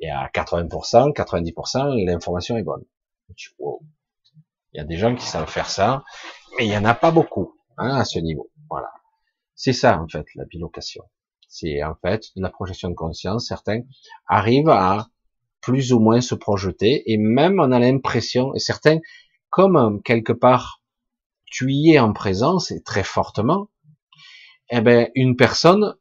[0.00, 2.84] Et à 80%, 90%, l'information est bonne.
[3.28, 6.04] Il y a des gens qui savent faire ça,
[6.58, 8.50] mais il y en a pas beaucoup hein, à ce niveau.
[8.68, 8.90] Voilà.
[9.54, 11.04] C'est ça en fait la bilocation.
[11.48, 13.46] C'est en fait la projection de conscience.
[13.46, 13.82] Certains
[14.26, 15.08] arrivent à
[15.60, 18.98] plus ou moins se projeter et même on a l'impression, et certains,
[19.48, 20.82] comme quelque part
[21.46, 23.70] tu y es en présence et très fortement,
[24.70, 25.94] eh ben une personne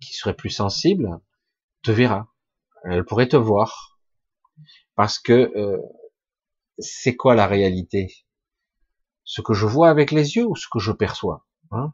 [0.00, 1.20] qui serait plus sensible
[1.82, 2.26] te verra
[2.84, 3.98] elle pourrait te voir.
[4.94, 5.78] Parce que euh,
[6.78, 8.14] c'est quoi la réalité?
[9.24, 11.92] Ce que je vois avec les yeux ou ce que je perçois hein?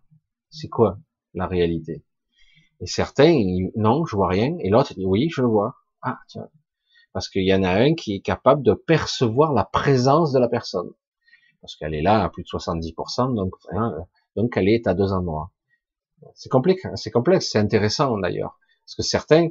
[0.50, 0.98] C'est quoi
[1.34, 2.04] la réalité?
[2.80, 3.38] Et certains,
[3.76, 4.56] non, je vois rien.
[4.60, 5.76] Et l'autre dit, oui, je le vois.
[6.02, 6.48] Ah, tiens.
[7.12, 10.48] Parce qu'il y en a un qui est capable de percevoir la présence de la
[10.48, 10.90] personne.
[11.60, 13.94] Parce qu'elle est là à plus de 70%, donc, hein,
[14.34, 15.52] donc elle est à deux endroits.
[16.34, 18.58] C'est complexe, c'est complexe, c'est intéressant d'ailleurs.
[18.84, 19.48] Parce que certains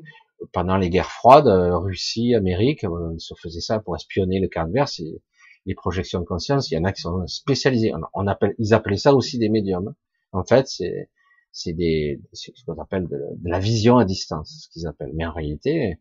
[0.51, 4.71] pendant les guerres froides, euh, Russie, Amérique, on se faisait ça pour espionner le cadre
[4.71, 5.21] vert, c'est
[5.65, 7.93] les projections de conscience, il y en a qui sont spécialisés.
[8.13, 9.93] On appelle, ils appelaient ça aussi des médiums.
[10.31, 11.09] En fait, c'est
[11.51, 15.11] c'est des ce qu'on appelle de, la vision à distance, ce qu'ils appellent.
[15.13, 15.99] Mais en réalité,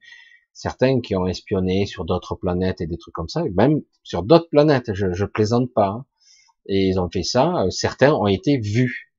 [0.52, 4.48] certains qui ont espionné sur d'autres planètes et des trucs comme ça, même sur d'autres
[4.48, 5.88] planètes, je, je plaisante pas.
[5.88, 6.06] Hein.
[6.66, 9.12] Et ils ont fait ça, euh, certains ont été vus.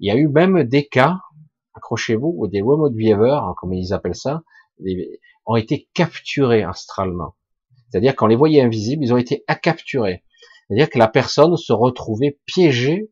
[0.00, 1.18] Il y a eu même des cas,
[1.74, 4.42] accrochez-vous, des remote viewers, hein, comme ils appellent ça,
[5.46, 7.36] ont été capturés astralement.
[7.90, 10.24] C'est-à-dire qu'on les voyait invisibles, ils ont été à capturer.
[10.66, 13.10] C'est-à-dire que la personne se retrouvait piégée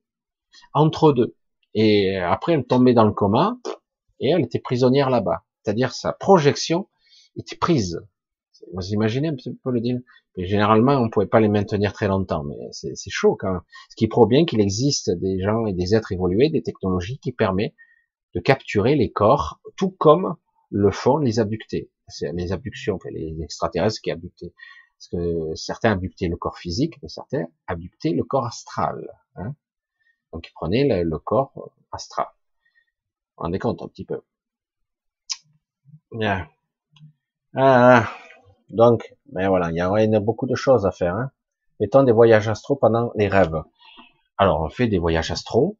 [0.72, 1.36] entre deux.
[1.74, 3.58] Et après, elle tombait dans le coma,
[4.20, 5.44] et elle était prisonnière là-bas.
[5.62, 6.88] C'est-à-dire sa projection
[7.36, 8.00] était prise.
[8.72, 10.04] Vous imaginez un petit peu le deal?
[10.36, 13.60] Et Généralement, on ne pouvait pas les maintenir très longtemps, mais c'est chaud quand même.
[13.90, 17.32] Ce qui prouve bien qu'il existe des gens et des êtres évolués, des technologies qui
[17.32, 17.74] permettent
[18.34, 20.34] de capturer les corps, tout comme
[20.74, 21.88] le font les abductés.
[22.08, 24.52] C'est les abductions, les extraterrestres qui abductaient.
[24.98, 29.08] Parce que certains abductaient le corps physique, mais certains abductaient le corps astral.
[29.36, 29.54] Hein.
[30.32, 32.26] Donc ils prenaient le, corps astral.
[33.36, 34.20] On vous rendez compte un petit peu.
[36.10, 36.48] Bien.
[37.54, 38.10] Ah,
[38.68, 41.14] donc, ben voilà, il y a, beaucoup de choses à faire.
[41.14, 41.30] Hein.
[41.78, 43.62] Mettons des voyages astro pendant les rêves.
[44.38, 45.78] Alors, on fait des voyages astro.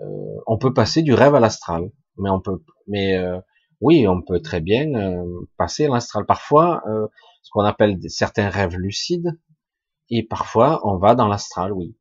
[0.00, 3.40] Euh, on peut passer du rêve à l'astral, mais on peut, mais euh,
[3.80, 6.26] oui, on peut très bien euh, passer l'astral.
[6.26, 7.06] Parfois, euh,
[7.42, 9.38] ce qu'on appelle certains rêves lucides,
[10.10, 11.96] et parfois on va dans l'astral, oui.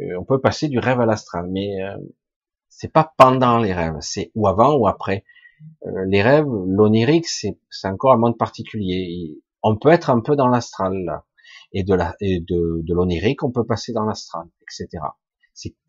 [0.00, 1.76] Euh, on peut passer du rêve à l'astral, mais
[2.68, 5.24] c'est pas pendant les rêves, c'est ou avant ou après.
[6.06, 9.38] les rêves, l'onirique, c'est encore un monde particulier.
[9.62, 11.22] On peut être un peu dans l'astral
[11.72, 15.04] et de la de, de l'onirique, on peut passer dans l'astral, etc.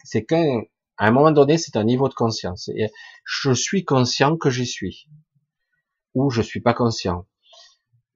[0.03, 0.61] C'est qu'un
[0.97, 2.69] un moment donné, c'est un niveau de conscience.
[2.69, 2.89] Et
[3.25, 5.07] je suis conscient que j'y suis,
[6.15, 7.27] ou je suis pas conscient.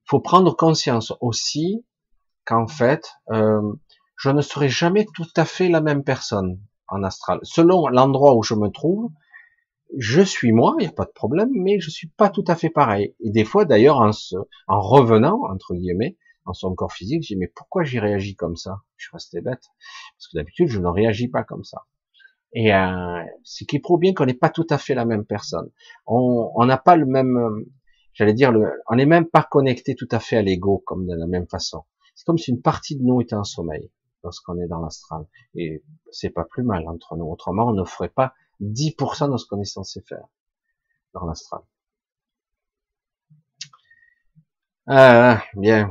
[0.05, 1.85] Faut prendre conscience aussi
[2.45, 3.61] qu'en fait, euh,
[4.15, 7.39] je ne serai jamais tout à fait la même personne en astral.
[7.43, 9.11] Selon l'endroit où je me trouve,
[9.97, 12.55] je suis moi, il n'y a pas de problème, mais je suis pas tout à
[12.55, 13.15] fait pareil.
[13.19, 14.11] Et des fois, d'ailleurs, en,
[14.67, 18.55] en revenant entre guillemets en son corps physique, je dis mais pourquoi j'y réagis comme
[18.55, 18.81] ça?
[18.97, 19.63] Je suis resté bête
[20.17, 21.85] parce que d'habitude je ne réagis pas comme ça.
[22.53, 25.69] Et euh, ce qui prouve bien qu'on n'est pas tout à fait la même personne.
[26.07, 27.71] On n'a pas le même, euh,
[28.19, 31.15] j'allais dire, le, on n'est même pas connecté tout à fait à l'ego comme de
[31.15, 31.85] la même façon.
[32.15, 33.89] C'est comme si une partie de nous était en sommeil
[34.25, 35.25] lorsqu'on est dans l'astral.
[35.55, 37.31] Et c'est pas plus mal entre nous.
[37.31, 40.25] Autrement, on ne ferait pas 10% de ce qu'on est censé faire
[41.13, 41.61] dans l'astral.
[44.85, 45.89] Ah, bien.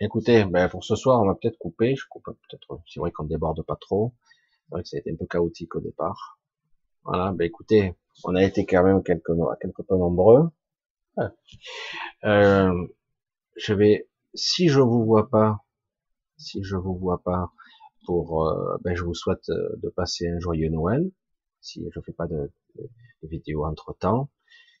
[0.00, 1.94] Écoutez, ben pour ce soir, on va peut-être couper.
[1.94, 2.80] Je coupe peut-être.
[2.88, 4.12] C'est vrai qu'on déborde pas trop.
[4.64, 6.40] C'est vrai que ça a été un peu chaotique au départ.
[7.04, 10.50] Voilà, ben écoutez, on a été quand même quelque, quelque peu nombreux.
[12.24, 12.86] Euh,
[13.56, 15.64] je vais, si je vous vois pas,
[16.36, 17.50] si je vous vois pas,
[18.04, 21.10] pour, euh, ben je vous souhaite euh, de passer un joyeux Noël.
[21.60, 22.52] Si je fais pas de,
[23.22, 24.30] vidéo entre temps,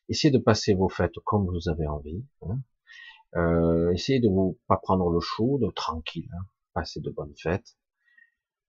[0.08, 2.24] essayez de passer vos fêtes comme vous avez envie.
[2.42, 3.92] Hein.
[3.94, 6.44] Essayez de vous pas prendre le chaud, de tranquille, hein.
[6.74, 7.76] passer de bonnes fêtes.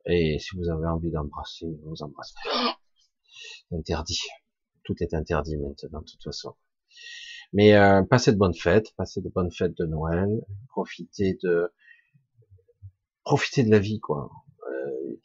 [0.06, 2.36] Et si vous avez envie d'embrasser, vous embrassez.
[3.72, 4.22] Interdit.
[4.84, 6.56] Tout est interdit maintenant, de toute façon.
[7.54, 11.72] Mais euh, passez de bonnes fêtes, passez de bonnes fêtes de Noël, profitez de
[13.24, 14.30] profitez de la vie, quoi.
[14.70, 15.20] Euh,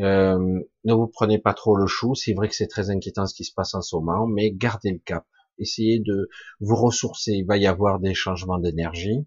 [0.00, 2.14] euh, ne vous prenez pas trop le chou.
[2.14, 4.92] C'est vrai que c'est très inquiétant ce qui se passe en ce moment, mais gardez
[4.92, 5.26] le cap.
[5.58, 6.28] Essayez de
[6.60, 7.32] vous ressourcer.
[7.32, 9.26] Il va y avoir des changements d'énergie,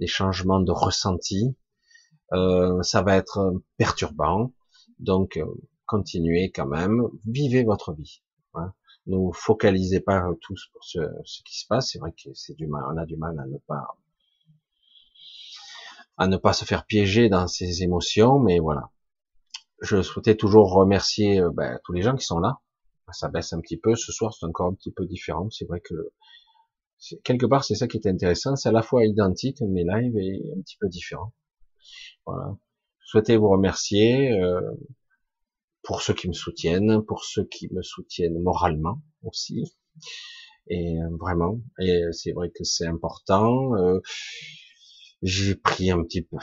[0.00, 1.56] des changements de ressenti.
[2.32, 4.52] Euh, ça va être perturbant.
[4.98, 5.38] Donc,
[5.86, 8.22] continuez quand même, vivez votre vie.
[8.54, 8.72] Hein.
[9.06, 11.90] Ne vous focalisez pas tous pour ce, ce qui se passe.
[11.90, 13.96] C'est vrai que c'est du mal, on a du mal à ne pas
[16.18, 18.90] à ne pas se faire piéger dans ses émotions, mais voilà.
[19.80, 22.60] Je souhaitais toujours remercier euh, ben, tous les gens qui sont là.
[23.10, 23.94] Ça baisse un petit peu.
[23.94, 25.50] Ce soir, c'est encore un petit peu différent.
[25.50, 26.12] C'est vrai que
[27.24, 28.56] quelque part, c'est ça qui est intéressant.
[28.56, 31.32] C'est à la fois identique, mais live est un petit peu différent.
[32.24, 32.56] Voilà.
[33.00, 34.60] Je souhaitais vous remercier euh,
[35.82, 39.74] pour ceux qui me soutiennent, pour ceux qui me soutiennent moralement aussi.
[40.68, 43.74] Et euh, vraiment, et c'est vrai que c'est important.
[43.76, 44.00] Euh,
[45.22, 46.36] j'ai pris un petit peu,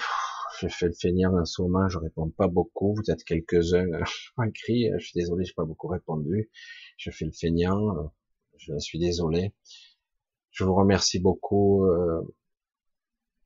[0.59, 2.93] j'ai fait le feignant ce moment, je réponds pas beaucoup.
[2.95, 3.87] Vous êtes quelques-uns
[4.47, 4.89] écrit.
[4.97, 6.49] Je suis désolé, j'ai pas beaucoup répondu.
[6.97, 8.11] Je fais le feignant.
[8.57, 9.53] Je suis désolé.
[10.51, 11.87] Je vous remercie beaucoup.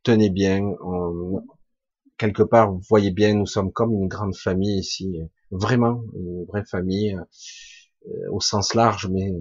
[0.03, 0.59] tenez bien.
[0.81, 1.43] On,
[2.17, 5.19] quelque part, vous voyez bien, nous sommes comme une grande famille ici,
[5.53, 7.17] vraiment une vraie famille
[8.07, 9.31] euh, au sens large, mais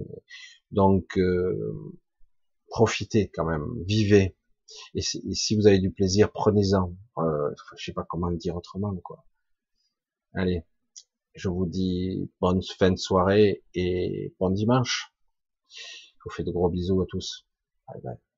[0.71, 1.99] donc euh,
[2.67, 4.35] profitez quand même, vivez.
[4.95, 6.95] Et si, vous avez du plaisir, prenez-en.
[7.17, 9.25] Euh, je sais pas comment le dire autrement, quoi.
[10.33, 10.63] Allez,
[11.35, 15.13] je vous dis bonne fin de soirée et bon dimanche.
[15.69, 17.45] Je vous fais de gros bisous à tous.
[17.87, 18.32] Bye bye.